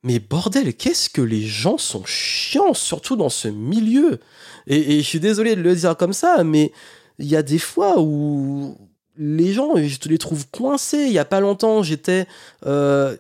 Mais 0.04 0.20
bordel, 0.20 0.76
qu'est-ce 0.76 1.10
que 1.10 1.24
les 1.24 1.42
gens 1.42 1.80
sont 1.80 2.06
chiants, 2.06 2.76
surtout 2.76 3.16
dans 3.16 3.30
ce 3.30 3.48
milieu. 3.48 4.20
et, 4.68 5.02
je 5.02 5.08
suis 5.08 5.20
désolé 5.20 5.56
de 5.56 5.62
le 5.62 5.76
dire 5.76 5.98
comme 5.98 6.14
ça, 6.14 6.44
mais 6.44 6.72
il 7.20 7.28
y 7.28 7.36
a 7.36 7.44
des 7.44 7.60
fois 7.60 8.00
où 8.00 8.78
les 9.18 9.54
gens, 9.54 9.76
je 9.76 9.98
te 9.98 10.08
les 10.10 10.18
trouve 10.18 10.48
coincés. 10.50 11.06
Il 11.08 11.12
y 11.12 11.20
a 11.20 11.26
pas 11.26 11.40
longtemps, 11.40 11.84
j'étais 11.84 12.28
euh, 12.66 13.16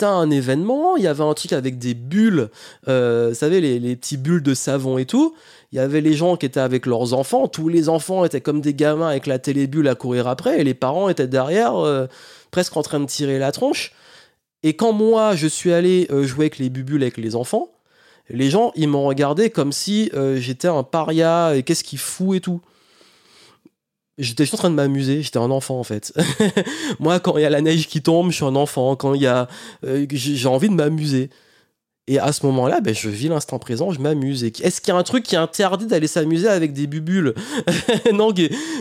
à 0.00 0.06
un 0.06 0.30
événement, 0.30 0.96
il 0.96 1.02
y 1.02 1.08
avait 1.08 1.24
un 1.24 1.34
truc 1.34 1.52
avec 1.52 1.78
des 1.78 1.94
bulles, 1.94 2.50
euh, 2.86 3.30
vous 3.30 3.34
savez, 3.34 3.60
les, 3.60 3.80
les 3.80 3.96
petits 3.96 4.16
bulles 4.16 4.42
de 4.42 4.54
savon 4.54 4.96
et 4.98 5.06
tout. 5.06 5.34
Il 5.72 5.76
y 5.76 5.80
avait 5.80 6.00
les 6.00 6.14
gens 6.14 6.36
qui 6.36 6.46
étaient 6.46 6.60
avec 6.60 6.86
leurs 6.86 7.14
enfants, 7.14 7.48
tous 7.48 7.68
les 7.68 7.88
enfants 7.88 8.24
étaient 8.24 8.40
comme 8.40 8.60
des 8.60 8.74
gamins 8.74 9.08
avec 9.08 9.26
la 9.26 9.40
télébulle 9.40 9.88
à 9.88 9.96
courir 9.96 10.28
après, 10.28 10.60
et 10.60 10.64
les 10.64 10.74
parents 10.74 11.08
étaient 11.08 11.26
derrière, 11.26 11.76
euh, 11.76 12.06
presque 12.52 12.76
en 12.76 12.82
train 12.82 13.00
de 13.00 13.06
tirer 13.06 13.40
la 13.40 13.50
tronche. 13.50 13.92
Et 14.62 14.74
quand 14.76 14.92
moi, 14.92 15.34
je 15.34 15.48
suis 15.48 15.72
allé 15.72 16.06
jouer 16.22 16.44
avec 16.44 16.58
les 16.58 16.70
bulles 16.70 17.02
avec 17.02 17.16
les 17.16 17.34
enfants, 17.34 17.70
les 18.28 18.48
gens, 18.48 18.70
ils 18.76 18.86
m'ont 18.86 19.04
regardé 19.04 19.50
comme 19.50 19.72
si 19.72 20.12
j'étais 20.36 20.68
un 20.68 20.84
paria, 20.84 21.56
et 21.56 21.64
qu'est-ce 21.64 21.82
qu'il 21.82 21.98
fout 21.98 22.36
et 22.36 22.40
tout. 22.40 22.60
J'étais 24.22 24.44
juste 24.44 24.54
en 24.54 24.58
train 24.58 24.70
de 24.70 24.76
m'amuser, 24.76 25.20
j'étais 25.22 25.38
un 25.38 25.50
enfant 25.50 25.80
en 25.80 25.82
fait. 25.82 26.12
Moi, 27.00 27.18
quand 27.18 27.36
il 27.38 27.42
y 27.42 27.44
a 27.44 27.50
la 27.50 27.60
neige 27.60 27.88
qui 27.88 28.02
tombe, 28.02 28.30
je 28.30 28.36
suis 28.36 28.44
un 28.44 28.54
enfant. 28.54 28.94
Quand 28.94 29.14
il 29.14 29.22
y 29.22 29.26
a, 29.26 29.48
euh, 29.84 30.06
j'ai 30.10 30.46
envie 30.46 30.68
de 30.68 30.74
m'amuser. 30.74 31.28
Et 32.06 32.20
à 32.20 32.32
ce 32.32 32.46
moment-là, 32.46 32.80
ben, 32.80 32.94
je 32.94 33.08
vis 33.08 33.28
l'instant 33.28 33.58
présent, 33.58 33.90
je 33.90 34.00
m'amuse. 34.00 34.44
Est-ce 34.44 34.80
qu'il 34.80 34.92
y 34.92 34.96
a 34.96 34.98
un 34.98 35.02
truc 35.02 35.24
qui 35.24 35.34
est 35.34 35.38
interdit 35.38 35.86
d'aller 35.86 36.06
s'amuser 36.06 36.48
avec 36.48 36.72
des 36.72 36.86
bubules? 36.86 37.34
Non, 38.12 38.32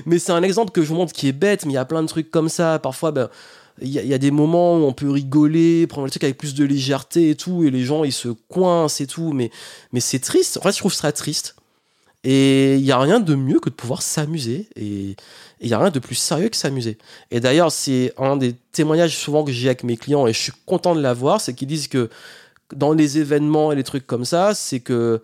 mais 0.05 0.19
c'est 0.19 0.31
un 0.31 0.43
exemple 0.43 0.71
que 0.71 0.83
je 0.83 0.87
vous 0.87 0.95
montre 0.95 1.13
qui 1.13 1.27
est 1.27 1.33
bête, 1.33 1.65
mais 1.65 1.73
il 1.73 1.75
y 1.75 1.79
a 1.79 1.85
plein 1.85 2.03
de 2.03 2.07
trucs 2.07 2.29
comme 2.29 2.49
ça. 2.49 2.77
Parfois, 2.77 3.11
ben, 3.11 3.29
il 3.81 3.89
y, 3.89 4.13
a 4.13 4.17
des 4.19 4.31
moments 4.31 4.77
où 4.77 4.83
on 4.83 4.93
peut 4.93 5.09
rigoler, 5.09 5.87
prendre 5.87 6.05
le 6.05 6.11
truc 6.11 6.23
avec 6.23 6.37
plus 6.37 6.53
de 6.53 6.63
légèreté 6.63 7.31
et 7.31 7.35
tout, 7.35 7.63
et 7.63 7.71
les 7.71 7.83
gens 7.83 8.03
ils 8.03 8.11
se 8.11 8.29
coincent 8.29 9.01
et 9.01 9.07
tout, 9.07 9.33
mais, 9.33 9.49
mais 9.91 10.01
c'est 10.01 10.19
triste. 10.19 10.57
En 10.57 10.61
fait, 10.61 10.73
je 10.73 10.77
trouve 10.77 10.93
ça 10.93 11.11
triste 11.11 11.55
et 12.23 12.75
il 12.75 12.83
n'y 12.83 12.91
a 12.91 12.99
rien 12.99 13.19
de 13.19 13.35
mieux 13.35 13.59
que 13.59 13.69
de 13.69 13.75
pouvoir 13.75 14.01
s'amuser. 14.01 14.67
Et 14.75 15.15
il 15.59 15.67
n'y 15.67 15.73
a 15.73 15.79
rien 15.79 15.89
de 15.89 15.99
plus 15.99 16.15
sérieux 16.15 16.49
que 16.49 16.55
s'amuser. 16.55 16.97
Et 17.31 17.39
d'ailleurs, 17.39 17.71
c'est 17.71 18.13
un 18.17 18.37
des 18.37 18.53
témoignages 18.71 19.17
souvent 19.17 19.43
que 19.43 19.51
j'ai 19.51 19.69
avec 19.69 19.83
mes 19.83 19.97
clients, 19.97 20.27
et 20.27 20.33
je 20.33 20.39
suis 20.39 20.53
content 20.65 20.95
de 20.95 21.01
l'avoir, 21.01 21.41
c'est 21.41 21.53
qu'ils 21.53 21.67
disent 21.67 21.87
que 21.87 22.09
dans 22.75 22.93
les 22.93 23.17
événements 23.17 23.71
et 23.71 23.75
les 23.75 23.83
trucs 23.83 24.07
comme 24.07 24.25
ça, 24.25 24.53
c'est 24.53 24.79
que 24.79 25.21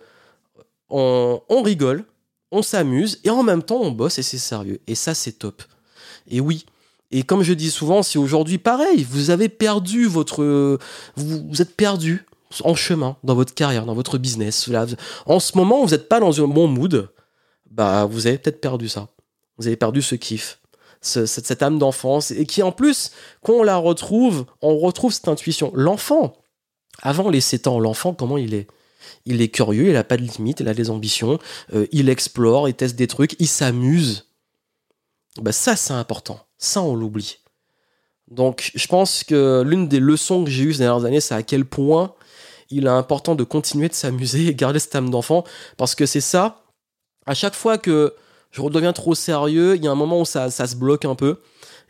on, 0.90 1.62
rigole, 1.62 2.04
on 2.50 2.62
s'amuse, 2.62 3.20
et 3.24 3.30
en 3.30 3.42
même 3.42 3.62
temps, 3.62 3.80
on 3.80 3.90
bosse 3.90 4.18
et 4.18 4.22
c'est 4.22 4.38
sérieux. 4.38 4.80
Et 4.86 4.94
ça, 4.94 5.14
c'est 5.14 5.32
top. 5.32 5.62
Et 6.28 6.40
oui. 6.40 6.64
Et 7.10 7.22
comme 7.22 7.42
je 7.42 7.52
dis 7.52 7.70
souvent, 7.70 8.02
si 8.02 8.18
aujourd'hui, 8.18 8.58
pareil, 8.58 9.06
vous 9.08 9.30
avez 9.30 9.48
perdu 9.48 10.06
votre... 10.06 10.78
vous 11.16 11.62
êtes 11.62 11.74
perdu 11.74 12.26
en 12.64 12.74
chemin 12.74 13.16
dans 13.24 13.34
votre 13.34 13.54
carrière, 13.54 13.84
dans 13.84 13.94
votre 13.94 14.18
business. 14.18 14.70
en 15.26 15.40
ce 15.40 15.56
moment, 15.56 15.84
vous 15.84 15.90
n'êtes 15.90 16.08
pas 16.08 16.20
dans 16.20 16.42
un 16.42 16.48
bon 16.48 16.68
mood, 16.68 17.10
bah 17.70 18.06
vous 18.06 18.26
avez 18.26 18.38
peut-être 18.38 18.60
perdu 18.60 18.88
ça. 18.88 19.08
Vous 19.58 19.66
avez 19.66 19.76
perdu 19.76 20.02
ce 20.02 20.14
kiff, 20.14 20.60
cette, 21.00 21.62
âme 21.62 21.78
d'enfance, 21.78 22.30
et 22.30 22.46
qui 22.46 22.62
en 22.62 22.72
plus, 22.72 23.10
quand 23.42 23.54
on 23.54 23.62
la 23.62 23.76
retrouve, 23.76 24.46
on 24.62 24.78
retrouve 24.78 25.12
cette 25.12 25.28
intuition. 25.28 25.72
L'enfant, 25.74 26.36
avant 27.02 27.28
les 27.28 27.40
7 27.40 27.66
ans, 27.66 27.80
l'enfant, 27.80 28.14
comment 28.14 28.38
il 28.38 28.54
est? 28.54 28.68
Il 29.24 29.42
est 29.42 29.48
curieux, 29.48 29.88
il 29.88 29.92
n'a 29.92 30.04
pas 30.04 30.16
de 30.16 30.22
limite, 30.22 30.60
il 30.60 30.68
a 30.68 30.74
des 30.74 30.90
ambitions, 30.90 31.38
euh, 31.72 31.86
il 31.92 32.08
explore, 32.08 32.68
il 32.68 32.74
teste 32.74 32.96
des 32.96 33.06
trucs, 33.06 33.36
il 33.38 33.48
s'amuse. 33.48 34.26
Bah 35.40 35.52
ça, 35.52 35.76
c'est 35.76 35.92
important. 35.92 36.40
Ça, 36.56 36.82
on 36.82 36.94
l'oublie. 36.94 37.38
Donc, 38.30 38.72
je 38.74 38.86
pense 38.86 39.24
que 39.24 39.62
l'une 39.64 39.88
des 39.88 40.00
leçons 40.00 40.44
que 40.44 40.50
j'ai 40.50 40.64
eues 40.64 40.72
ces 40.74 40.80
dernières 40.80 41.04
années, 41.04 41.20
c'est 41.20 41.34
à 41.34 41.42
quel 41.42 41.64
point 41.64 42.14
il 42.70 42.86
est 42.86 42.90
important 42.90 43.34
de 43.34 43.44
continuer 43.44 43.88
de 43.88 43.94
s'amuser 43.94 44.48
et 44.48 44.54
garder 44.54 44.78
cette 44.78 44.94
âme 44.94 45.10
d'enfant 45.10 45.44
parce 45.76 45.94
que 45.94 46.06
c'est 46.06 46.20
ça. 46.20 46.62
À 47.26 47.34
chaque 47.34 47.54
fois 47.54 47.78
que 47.78 48.14
je 48.50 48.60
redeviens 48.60 48.92
trop 48.92 49.14
sérieux, 49.14 49.76
il 49.76 49.84
y 49.84 49.88
a 49.88 49.90
un 49.90 49.96
moment 49.96 50.20
où 50.20 50.24
ça, 50.24 50.50
se 50.50 50.76
bloque 50.76 51.04
un 51.04 51.14
peu. 51.14 51.40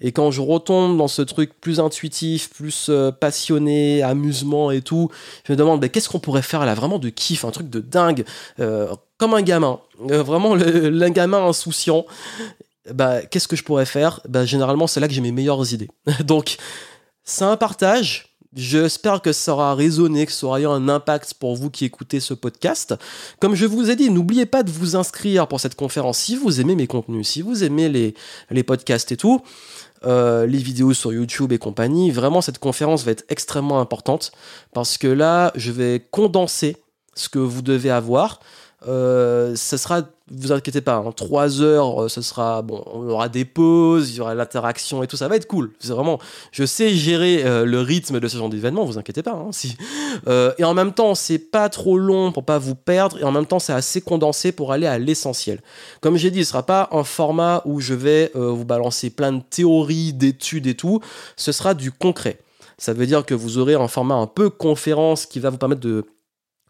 Et 0.00 0.12
quand 0.12 0.30
je 0.30 0.40
retombe 0.40 0.96
dans 0.96 1.08
ce 1.08 1.22
truc 1.22 1.60
plus 1.60 1.80
intuitif, 1.80 2.50
plus 2.50 2.86
euh, 2.88 3.10
passionné, 3.10 4.02
amusement 4.02 4.70
et 4.70 4.80
tout, 4.80 5.10
je 5.44 5.52
me 5.52 5.56
demande 5.56 5.80
bah, 5.80 5.88
qu'est-ce 5.88 6.08
qu'on 6.08 6.20
pourrait 6.20 6.42
faire 6.42 6.64
là, 6.64 6.74
vraiment 6.74 7.00
de 7.00 7.08
kiff, 7.08 7.44
un 7.44 7.50
truc 7.50 7.68
de 7.68 7.80
dingue, 7.80 8.24
euh, 8.60 8.94
comme 9.16 9.34
un 9.34 9.42
gamin, 9.42 9.80
euh, 10.10 10.22
vraiment 10.22 10.54
le, 10.54 11.08
gamin 11.08 11.44
insouciant. 11.44 12.06
Bah, 12.92 13.22
qu'est-ce 13.22 13.48
que 13.48 13.56
je 13.56 13.64
pourrais 13.64 13.86
faire? 13.86 14.20
Bah, 14.28 14.44
Généralement, 14.44 14.86
c'est 14.86 15.00
là 15.00 15.08
que 15.08 15.14
j'ai 15.14 15.20
mes 15.20 15.32
meilleures 15.32 15.72
idées. 15.72 15.90
Donc, 16.24 16.58
c'est 17.24 17.44
un 17.44 17.56
partage. 17.56 18.27
J'espère 18.54 19.20
que 19.20 19.32
ça 19.32 19.52
aura 19.52 19.74
résonné, 19.74 20.24
que 20.24 20.32
ça 20.32 20.46
aura 20.46 20.60
eu 20.60 20.66
un 20.66 20.88
impact 20.88 21.34
pour 21.34 21.54
vous 21.54 21.68
qui 21.68 21.84
écoutez 21.84 22.18
ce 22.18 22.32
podcast. 22.32 22.94
Comme 23.40 23.54
je 23.54 23.66
vous 23.66 23.90
ai 23.90 23.96
dit, 23.96 24.10
n'oubliez 24.10 24.46
pas 24.46 24.62
de 24.62 24.70
vous 24.70 24.96
inscrire 24.96 25.46
pour 25.48 25.60
cette 25.60 25.74
conférence 25.74 26.18
si 26.18 26.34
vous 26.34 26.58
aimez 26.60 26.74
mes 26.74 26.86
contenus, 26.86 27.28
si 27.28 27.42
vous 27.42 27.62
aimez 27.62 27.90
les, 27.90 28.14
les 28.50 28.62
podcasts 28.62 29.12
et 29.12 29.18
tout, 29.18 29.42
euh, 30.06 30.46
les 30.46 30.58
vidéos 30.58 30.94
sur 30.94 31.12
YouTube 31.12 31.52
et 31.52 31.58
compagnie. 31.58 32.10
Vraiment, 32.10 32.40
cette 32.40 32.58
conférence 32.58 33.04
va 33.04 33.10
être 33.10 33.24
extrêmement 33.28 33.80
importante 33.80 34.32
parce 34.72 34.96
que 34.96 35.08
là, 35.08 35.52
je 35.54 35.70
vais 35.70 36.06
condenser 36.10 36.78
ce 37.14 37.28
que 37.28 37.38
vous 37.38 37.60
devez 37.60 37.90
avoir. 37.90 38.40
Euh, 38.86 39.56
ça 39.56 39.76
sera 39.76 40.02
vous 40.30 40.52
inquiétez 40.52 40.80
pas, 40.80 40.98
en 41.00 41.08
hein. 41.08 41.12
3 41.12 41.62
heures, 41.62 42.04
euh, 42.04 42.08
ce 42.08 42.20
sera 42.22 42.62
bon, 42.62 42.82
on 42.92 43.08
aura 43.08 43.28
des 43.28 43.44
pauses, 43.44 44.10
il 44.10 44.16
y 44.16 44.20
aura 44.20 44.34
l'interaction 44.34 45.02
et 45.02 45.06
tout, 45.06 45.16
ça 45.16 45.28
va 45.28 45.36
être 45.36 45.46
cool. 45.46 45.72
C'est 45.78 45.92
vraiment, 45.92 46.18
je 46.52 46.64
sais 46.64 46.90
gérer 46.90 47.44
euh, 47.44 47.64
le 47.64 47.80
rythme 47.80 48.20
de 48.20 48.28
ce 48.28 48.36
genre 48.36 48.48
d'événement, 48.48 48.84
vous 48.84 48.98
inquiétez 48.98 49.22
pas. 49.22 49.32
Hein. 49.32 49.50
Euh, 50.26 50.52
et 50.58 50.64
en 50.64 50.74
même 50.74 50.92
temps, 50.92 51.14
c'est 51.14 51.38
pas 51.38 51.68
trop 51.68 51.98
long 51.98 52.32
pour 52.32 52.44
pas 52.44 52.58
vous 52.58 52.74
perdre, 52.74 53.18
et 53.18 53.24
en 53.24 53.32
même 53.32 53.46
temps, 53.46 53.58
c'est 53.58 53.72
assez 53.72 54.00
condensé 54.00 54.52
pour 54.52 54.72
aller 54.72 54.86
à 54.86 54.98
l'essentiel. 54.98 55.60
Comme 56.00 56.16
j'ai 56.16 56.30
dit, 56.30 56.44
ce 56.44 56.50
sera 56.50 56.64
pas 56.64 56.88
un 56.92 57.04
format 57.04 57.62
où 57.64 57.80
je 57.80 57.94
vais 57.94 58.32
vous 58.34 58.64
balancer 58.64 59.10
plein 59.10 59.32
de 59.32 59.42
théories, 59.48 60.12
d'études 60.12 60.66
et 60.66 60.74
tout. 60.74 61.00
Ce 61.36 61.52
sera 61.52 61.74
du 61.74 61.92
concret. 61.92 62.38
Ça 62.78 62.92
veut 62.92 63.06
dire 63.06 63.24
que 63.26 63.34
vous 63.34 63.58
aurez 63.58 63.74
un 63.74 63.88
format 63.88 64.14
un 64.14 64.26
peu 64.26 64.50
conférence 64.50 65.26
qui 65.26 65.40
va 65.40 65.50
vous 65.50 65.58
permettre 65.58 65.80
de 65.80 66.06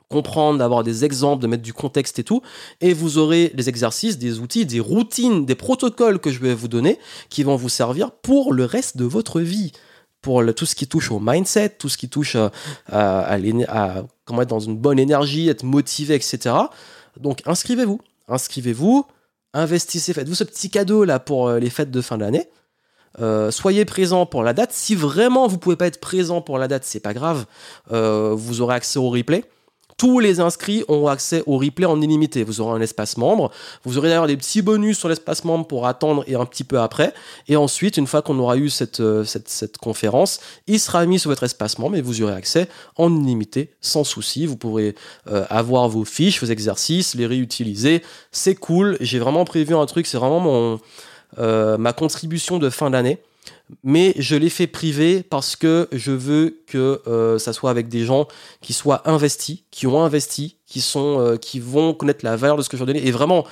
comprendre, 0.08 0.58
d'avoir 0.58 0.84
des 0.84 1.04
exemples, 1.04 1.42
de 1.42 1.46
mettre 1.46 1.62
du 1.62 1.72
contexte 1.72 2.18
et 2.18 2.24
tout. 2.24 2.42
Et 2.80 2.94
vous 2.94 3.18
aurez 3.18 3.52
des 3.54 3.68
exercices, 3.68 4.18
des 4.18 4.40
outils, 4.40 4.66
des 4.66 4.80
routines, 4.80 5.44
des 5.44 5.54
protocoles 5.54 6.18
que 6.18 6.30
je 6.30 6.40
vais 6.40 6.54
vous 6.54 6.68
donner 6.68 6.98
qui 7.28 7.42
vont 7.42 7.56
vous 7.56 7.68
servir 7.68 8.10
pour 8.10 8.52
le 8.52 8.64
reste 8.64 8.96
de 8.96 9.04
votre 9.04 9.40
vie. 9.40 9.72
Pour 10.20 10.42
tout 10.54 10.66
ce 10.66 10.74
qui 10.74 10.88
touche 10.88 11.12
au 11.12 11.20
mindset, 11.20 11.76
tout 11.78 11.88
ce 11.88 11.96
qui 11.96 12.08
touche 12.08 12.36
à, 12.36 12.50
à, 12.88 14.04
comment 14.24 14.42
être 14.42 14.48
dans 14.48 14.58
une 14.58 14.76
bonne 14.76 14.98
énergie, 14.98 15.48
être 15.48 15.62
motivé, 15.62 16.16
etc. 16.16 16.54
Donc 17.20 17.40
inscrivez-vous, 17.46 18.00
inscrivez-vous, 18.26 19.06
investissez, 19.54 20.12
faites-vous 20.12 20.34
ce 20.34 20.44
petit 20.44 20.70
cadeau 20.70 21.04
là 21.04 21.20
pour 21.20 21.48
euh, 21.48 21.58
les 21.60 21.70
fêtes 21.70 21.92
de 21.92 22.00
fin 22.00 22.18
d'année. 22.18 22.48
Euh, 23.20 23.50
soyez 23.50 23.84
présent 23.84 24.26
pour 24.26 24.42
la 24.42 24.52
date. 24.52 24.72
Si 24.72 24.94
vraiment 24.94 25.46
vous 25.46 25.58
pouvez 25.58 25.76
pas 25.76 25.86
être 25.86 26.00
présent 26.00 26.40
pour 26.40 26.58
la 26.58 26.68
date, 26.68 26.84
c'est 26.84 27.00
pas 27.00 27.14
grave. 27.14 27.46
Euh, 27.92 28.34
vous 28.36 28.60
aurez 28.60 28.74
accès 28.74 28.98
au 28.98 29.08
replay 29.08 29.44
tous 29.98 30.20
les 30.20 30.38
inscrits 30.38 30.84
ont 30.88 31.08
accès 31.08 31.42
au 31.46 31.58
replay 31.58 31.84
en 31.84 32.00
illimité. 32.00 32.44
Vous 32.44 32.60
aurez 32.60 32.78
un 32.78 32.80
espace 32.80 33.16
membre. 33.16 33.50
Vous 33.84 33.98
aurez 33.98 34.08
d'ailleurs 34.08 34.28
des 34.28 34.36
petits 34.36 34.62
bonus 34.62 34.96
sur 34.96 35.08
l'espace 35.08 35.44
membre 35.44 35.66
pour 35.66 35.86
attendre 35.86 36.24
et 36.28 36.36
un 36.36 36.46
petit 36.46 36.64
peu 36.64 36.80
après. 36.80 37.12
Et 37.48 37.56
ensuite, 37.56 37.96
une 37.96 38.06
fois 38.06 38.22
qu'on 38.22 38.38
aura 38.38 38.56
eu 38.56 38.70
cette, 38.70 39.00
euh, 39.00 39.24
cette, 39.24 39.76
conférence, 39.78 40.40
il 40.68 40.78
sera 40.78 41.04
mis 41.04 41.18
sur 41.18 41.30
votre 41.30 41.42
espace 41.42 41.78
membre 41.78 41.96
et 41.96 42.00
vous 42.00 42.22
aurez 42.22 42.32
accès 42.32 42.68
en 42.96 43.14
illimité 43.14 43.74
sans 43.80 44.04
souci. 44.04 44.46
Vous 44.46 44.56
pourrez 44.56 44.94
euh, 45.26 45.44
avoir 45.50 45.88
vos 45.88 46.04
fiches, 46.04 46.40
vos 46.40 46.46
exercices, 46.46 47.14
les 47.16 47.26
réutiliser. 47.26 48.02
C'est 48.30 48.54
cool. 48.54 48.96
J'ai 49.00 49.18
vraiment 49.18 49.44
prévu 49.44 49.74
un 49.74 49.86
truc. 49.86 50.06
C'est 50.06 50.18
vraiment 50.18 50.40
mon, 50.40 50.80
euh, 51.38 51.76
ma 51.76 51.92
contribution 51.92 52.58
de 52.58 52.70
fin 52.70 52.90
d'année 52.90 53.18
mais 53.84 54.14
je 54.16 54.36
l'ai 54.36 54.50
fait 54.50 54.66
privé 54.66 55.22
parce 55.22 55.56
que 55.56 55.88
je 55.92 56.12
veux 56.12 56.62
que 56.66 57.00
euh, 57.06 57.38
ça 57.38 57.52
soit 57.52 57.70
avec 57.70 57.88
des 57.88 58.04
gens 58.04 58.26
qui 58.60 58.72
soient 58.72 59.08
investis, 59.08 59.60
qui 59.70 59.86
ont 59.86 60.02
investi, 60.02 60.56
qui 60.66 60.80
sont, 60.80 61.20
euh, 61.20 61.36
qui 61.36 61.60
vont 61.60 61.94
connaître 61.94 62.24
la 62.24 62.36
valeur 62.36 62.56
de 62.56 62.62
ce 62.62 62.68
que 62.68 62.76
je 62.76 62.84
vais 62.84 62.92
donner. 62.92 63.06
Et 63.06 63.10
vraiment, 63.10 63.44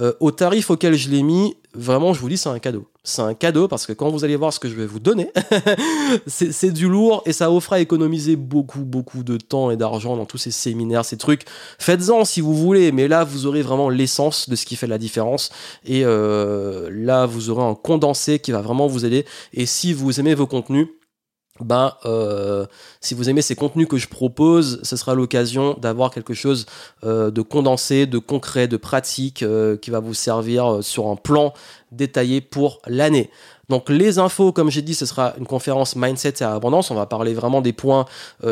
euh, 0.00 0.12
au 0.20 0.30
tarif 0.30 0.70
auquel 0.70 0.94
je 0.94 1.08
l'ai 1.08 1.22
mis, 1.22 1.56
vraiment, 1.74 2.12
je 2.12 2.20
vous 2.20 2.28
dis, 2.28 2.36
c'est 2.36 2.48
un 2.48 2.58
cadeau. 2.58 2.86
C'est 3.04 3.22
un 3.22 3.34
cadeau 3.34 3.68
parce 3.68 3.86
que 3.86 3.92
quand 3.92 4.10
vous 4.10 4.24
allez 4.24 4.36
voir 4.36 4.52
ce 4.52 4.58
que 4.58 4.68
je 4.68 4.74
vais 4.74 4.86
vous 4.86 4.98
donner, 4.98 5.30
c'est 6.26 6.72
du 6.72 6.88
lourd 6.88 7.22
et 7.24 7.32
ça 7.32 7.48
vous 7.48 7.60
fera 7.60 7.78
économiser 7.78 8.34
beaucoup, 8.36 8.80
beaucoup 8.80 9.22
de 9.22 9.36
temps 9.36 9.70
et 9.70 9.76
d'argent 9.76 10.16
dans 10.16 10.24
tous 10.24 10.38
ces 10.38 10.50
séminaires, 10.50 11.04
ces 11.04 11.16
trucs. 11.16 11.42
Faites-en 11.78 12.24
si 12.24 12.40
vous 12.40 12.54
voulez, 12.54 12.90
mais 12.92 13.06
là, 13.06 13.24
vous 13.24 13.46
aurez 13.46 13.62
vraiment 13.62 13.88
l'essence 13.88 14.48
de 14.48 14.56
ce 14.56 14.66
qui 14.66 14.76
fait 14.76 14.88
la 14.88 14.98
différence. 14.98 15.50
Et 15.84 16.04
euh, 16.04 16.90
là, 16.92 17.26
vous 17.26 17.50
aurez 17.50 17.62
un 17.62 17.74
condensé 17.74 18.38
qui 18.38 18.50
va 18.50 18.60
vraiment 18.60 18.88
vous 18.88 19.04
aider. 19.04 19.24
Et 19.52 19.66
si 19.66 19.92
vous 19.92 20.18
aimez 20.18 20.34
vos 20.34 20.46
contenus, 20.46 20.88
ben, 21.60 21.94
euh, 22.04 22.66
si 23.00 23.14
vous 23.14 23.28
aimez 23.28 23.42
ces 23.42 23.54
contenus 23.54 23.88
que 23.88 23.96
je 23.96 24.08
propose, 24.08 24.80
ce 24.82 24.96
sera 24.96 25.14
l'occasion 25.14 25.74
d'avoir 25.80 26.10
quelque 26.10 26.34
chose 26.34 26.66
euh, 27.04 27.30
de 27.30 27.42
condensé, 27.42 28.06
de 28.06 28.18
concret, 28.18 28.68
de 28.68 28.76
pratique, 28.76 29.42
euh, 29.42 29.76
qui 29.76 29.90
va 29.90 30.00
vous 30.00 30.14
servir 30.14 30.78
sur 30.82 31.08
un 31.08 31.16
plan 31.16 31.52
détaillé 31.92 32.40
pour 32.40 32.80
l'année. 32.86 33.30
Donc 33.68 33.88
les 33.88 34.18
infos, 34.18 34.52
comme 34.52 34.70
j'ai 34.70 34.82
dit, 34.82 34.94
ce 34.94 35.06
sera 35.06 35.34
une 35.38 35.46
conférence 35.46 35.96
mindset 35.96 36.34
et 36.40 36.44
abondance. 36.44 36.90
On 36.90 36.94
va 36.94 37.06
parler 37.06 37.34
vraiment 37.34 37.60
des 37.60 37.72
points 37.72 38.04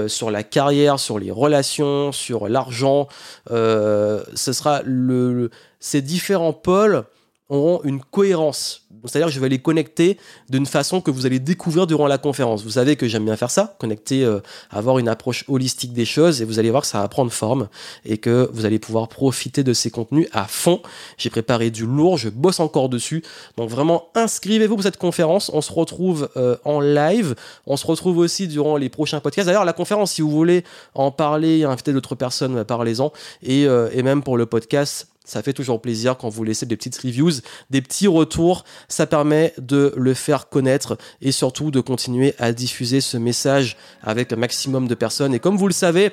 sur 0.08 0.32
la 0.32 0.42
carrière, 0.42 0.98
sur 0.98 1.20
les 1.20 1.30
relations, 1.30 2.10
sur 2.10 2.48
l'argent. 2.48 3.06
ce 3.48 4.24
sera 4.34 4.82
le, 4.84 5.50
ces 5.78 6.02
différents 6.02 6.52
pôles 6.52 7.04
auront 7.48 7.80
une 7.84 8.00
cohérence. 8.00 8.84
C'est-à-dire 9.04 9.28
que 9.28 9.34
je 9.34 9.40
vais 9.40 9.48
les 9.48 9.58
connecter 9.58 10.18
d'une 10.48 10.66
façon 10.66 11.00
que 11.00 11.10
vous 11.10 11.26
allez 11.26 11.38
découvrir 11.38 11.86
durant 11.86 12.06
la 12.06 12.16
conférence. 12.16 12.64
Vous 12.64 12.70
savez 12.70 12.96
que 12.96 13.06
j'aime 13.06 13.24
bien 13.24 13.36
faire 13.36 13.50
ça, 13.50 13.76
connecter, 13.78 14.24
euh, 14.24 14.40
avoir 14.70 14.98
une 14.98 15.08
approche 15.08 15.44
holistique 15.48 15.92
des 15.92 16.06
choses, 16.06 16.40
et 16.40 16.44
vous 16.44 16.58
allez 16.58 16.70
voir 16.70 16.82
que 16.82 16.88
ça 16.88 17.00
va 17.00 17.08
prendre 17.08 17.30
forme 17.30 17.68
et 18.06 18.16
que 18.16 18.48
vous 18.52 18.64
allez 18.64 18.78
pouvoir 18.78 19.08
profiter 19.08 19.62
de 19.62 19.72
ces 19.74 19.90
contenus 19.90 20.26
à 20.32 20.46
fond. 20.46 20.80
J'ai 21.18 21.30
préparé 21.30 21.70
du 21.70 21.84
lourd, 21.84 22.16
je 22.16 22.30
bosse 22.30 22.60
encore 22.60 22.88
dessus. 22.88 23.22
Donc 23.58 23.68
vraiment, 23.68 24.08
inscrivez-vous 24.14 24.76
pour 24.76 24.82
cette 24.82 24.96
conférence. 24.96 25.50
On 25.52 25.60
se 25.60 25.72
retrouve 25.72 26.30
euh, 26.36 26.56
en 26.64 26.80
live. 26.80 27.34
On 27.66 27.76
se 27.76 27.86
retrouve 27.86 28.18
aussi 28.18 28.48
durant 28.48 28.76
les 28.76 28.88
prochains 28.88 29.20
podcasts. 29.20 29.46
D'ailleurs, 29.46 29.66
la 29.66 29.72
conférence, 29.74 30.12
si 30.12 30.22
vous 30.22 30.30
voulez 30.30 30.64
en 30.94 31.10
parler, 31.10 31.64
inviter 31.64 31.92
d'autres 31.92 32.14
personnes, 32.14 32.64
parlez-en. 32.64 33.12
Et, 33.42 33.66
euh, 33.66 33.90
et 33.92 34.02
même 34.02 34.22
pour 34.22 34.38
le 34.38 34.46
podcast, 34.46 35.08
ça 35.24 35.42
fait 35.42 35.54
toujours 35.54 35.80
plaisir 35.80 36.16
quand 36.18 36.28
vous 36.28 36.44
laissez 36.44 36.66
des 36.66 36.76
petites 36.76 36.98
reviews, 36.98 37.32
des 37.70 37.80
petits 37.80 38.06
retours. 38.06 38.64
Ça 38.88 39.06
permet 39.06 39.54
de 39.58 39.92
le 39.96 40.14
faire 40.14 40.48
connaître 40.48 40.98
et 41.22 41.32
surtout 41.32 41.70
de 41.70 41.80
continuer 41.80 42.34
à 42.38 42.52
diffuser 42.52 43.00
ce 43.00 43.16
message 43.16 43.76
avec 44.02 44.32
un 44.32 44.36
maximum 44.36 44.86
de 44.86 44.94
personnes. 44.94 45.34
Et 45.34 45.40
comme 45.40 45.56
vous 45.56 45.66
le 45.66 45.72
savez, 45.72 46.12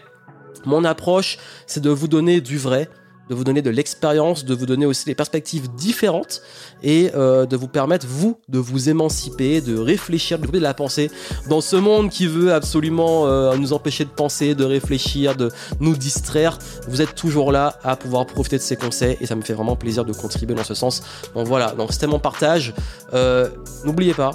mon 0.65 0.86
approche, 0.86 1.38
c'est 1.67 1.82
de 1.82 1.89
vous 1.89 2.08
donner 2.08 2.39
du 2.39 2.58
vrai, 2.58 2.89
de 3.32 3.36
vous 3.36 3.46
donner 3.46 3.62
de 3.62 3.70
l'expérience, 3.70 4.44
de 4.44 4.54
vous 4.54 4.65
donner 4.65 4.86
aussi 4.86 5.06
des 5.06 5.15
perspectives 5.15 5.74
différentes 5.74 6.41
et 6.84 7.12
euh, 7.15 7.46
de 7.46 7.56
vous 7.56 7.70
permettre, 7.70 8.06
vous, 8.06 8.38
de 8.50 8.60
vous 8.60 8.89
émanciper, 8.89 9.62
de 9.62 9.78
réfléchir, 9.78 10.38
de 10.38 10.52
de 10.52 10.60
la 10.60 10.74
pensée 10.74 11.10
dans 11.48 11.62
ce 11.62 11.78
monde 11.78 12.10
qui 12.10 12.28
veut 12.28 12.54
absolument 12.54 13.26
euh, 13.26 13.56
nous 13.56 13.72
empêcher 13.72 14.04
de 14.04 14.10
penser, 14.10 14.54
de 14.54 14.65
réfléchir, 14.65 15.38
de 15.38 15.50
nous 15.80 15.96
distraire. 15.96 16.60
Vous 16.89 17.02
êtes 17.02 17.15
toujours 17.15 17.54
là 17.54 17.80
à 17.86 17.96
pouvoir 17.96 18.26
profiter 18.26 18.58
de 18.58 18.62
ces 18.63 18.76
conseils 18.76 19.15
et 19.22 19.26
ça 19.26 19.36
me 19.38 19.41
fait 19.41 19.54
vraiment 19.54 19.78
plaisir 19.78 20.04
de 20.04 20.12
contribuer 20.12 20.56
dans 20.56 20.65
ce 20.65 20.74
sens. 20.74 21.02
Bon 21.34 21.46
voilà, 21.46 21.72
donc 21.72 21.94
c'était 21.94 22.08
mon 22.08 22.20
partage. 22.20 22.74
Euh, 23.13 23.48
n'oubliez 23.86 24.13
pas, 24.13 24.32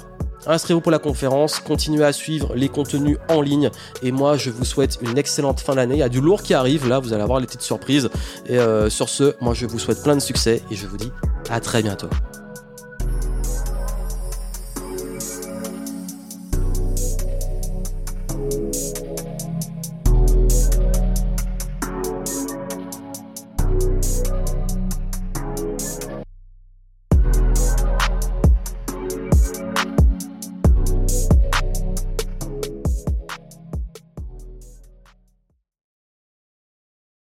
Inscrivez-vous 0.47 0.81
pour 0.81 0.91
la 0.91 0.99
conférence, 0.99 1.59
continuez 1.59 2.05
à 2.05 2.13
suivre 2.13 2.55
les 2.55 2.69
contenus 2.69 3.17
en 3.29 3.41
ligne. 3.41 3.69
Et 4.01 4.11
moi, 4.11 4.37
je 4.37 4.49
vous 4.49 4.65
souhaite 4.65 4.97
une 5.01 5.17
excellente 5.17 5.59
fin 5.59 5.75
d'année. 5.75 5.95
Il 5.95 5.99
y 5.99 6.03
a 6.03 6.09
du 6.09 6.21
lourd 6.21 6.41
qui 6.41 6.53
arrive, 6.53 6.87
là, 6.87 6.99
vous 6.99 7.13
allez 7.13 7.23
avoir 7.23 7.39
les 7.39 7.45
petites 7.45 7.61
surprises. 7.61 8.09
Et 8.47 8.57
euh, 8.57 8.89
sur 8.89 9.09
ce, 9.09 9.35
moi, 9.41 9.53
je 9.53 9.65
vous 9.65 9.79
souhaite 9.79 10.01
plein 10.01 10.15
de 10.15 10.21
succès 10.21 10.61
et 10.71 10.75
je 10.75 10.87
vous 10.87 10.97
dis 10.97 11.11
à 11.49 11.59
très 11.59 11.83
bientôt. 11.83 12.09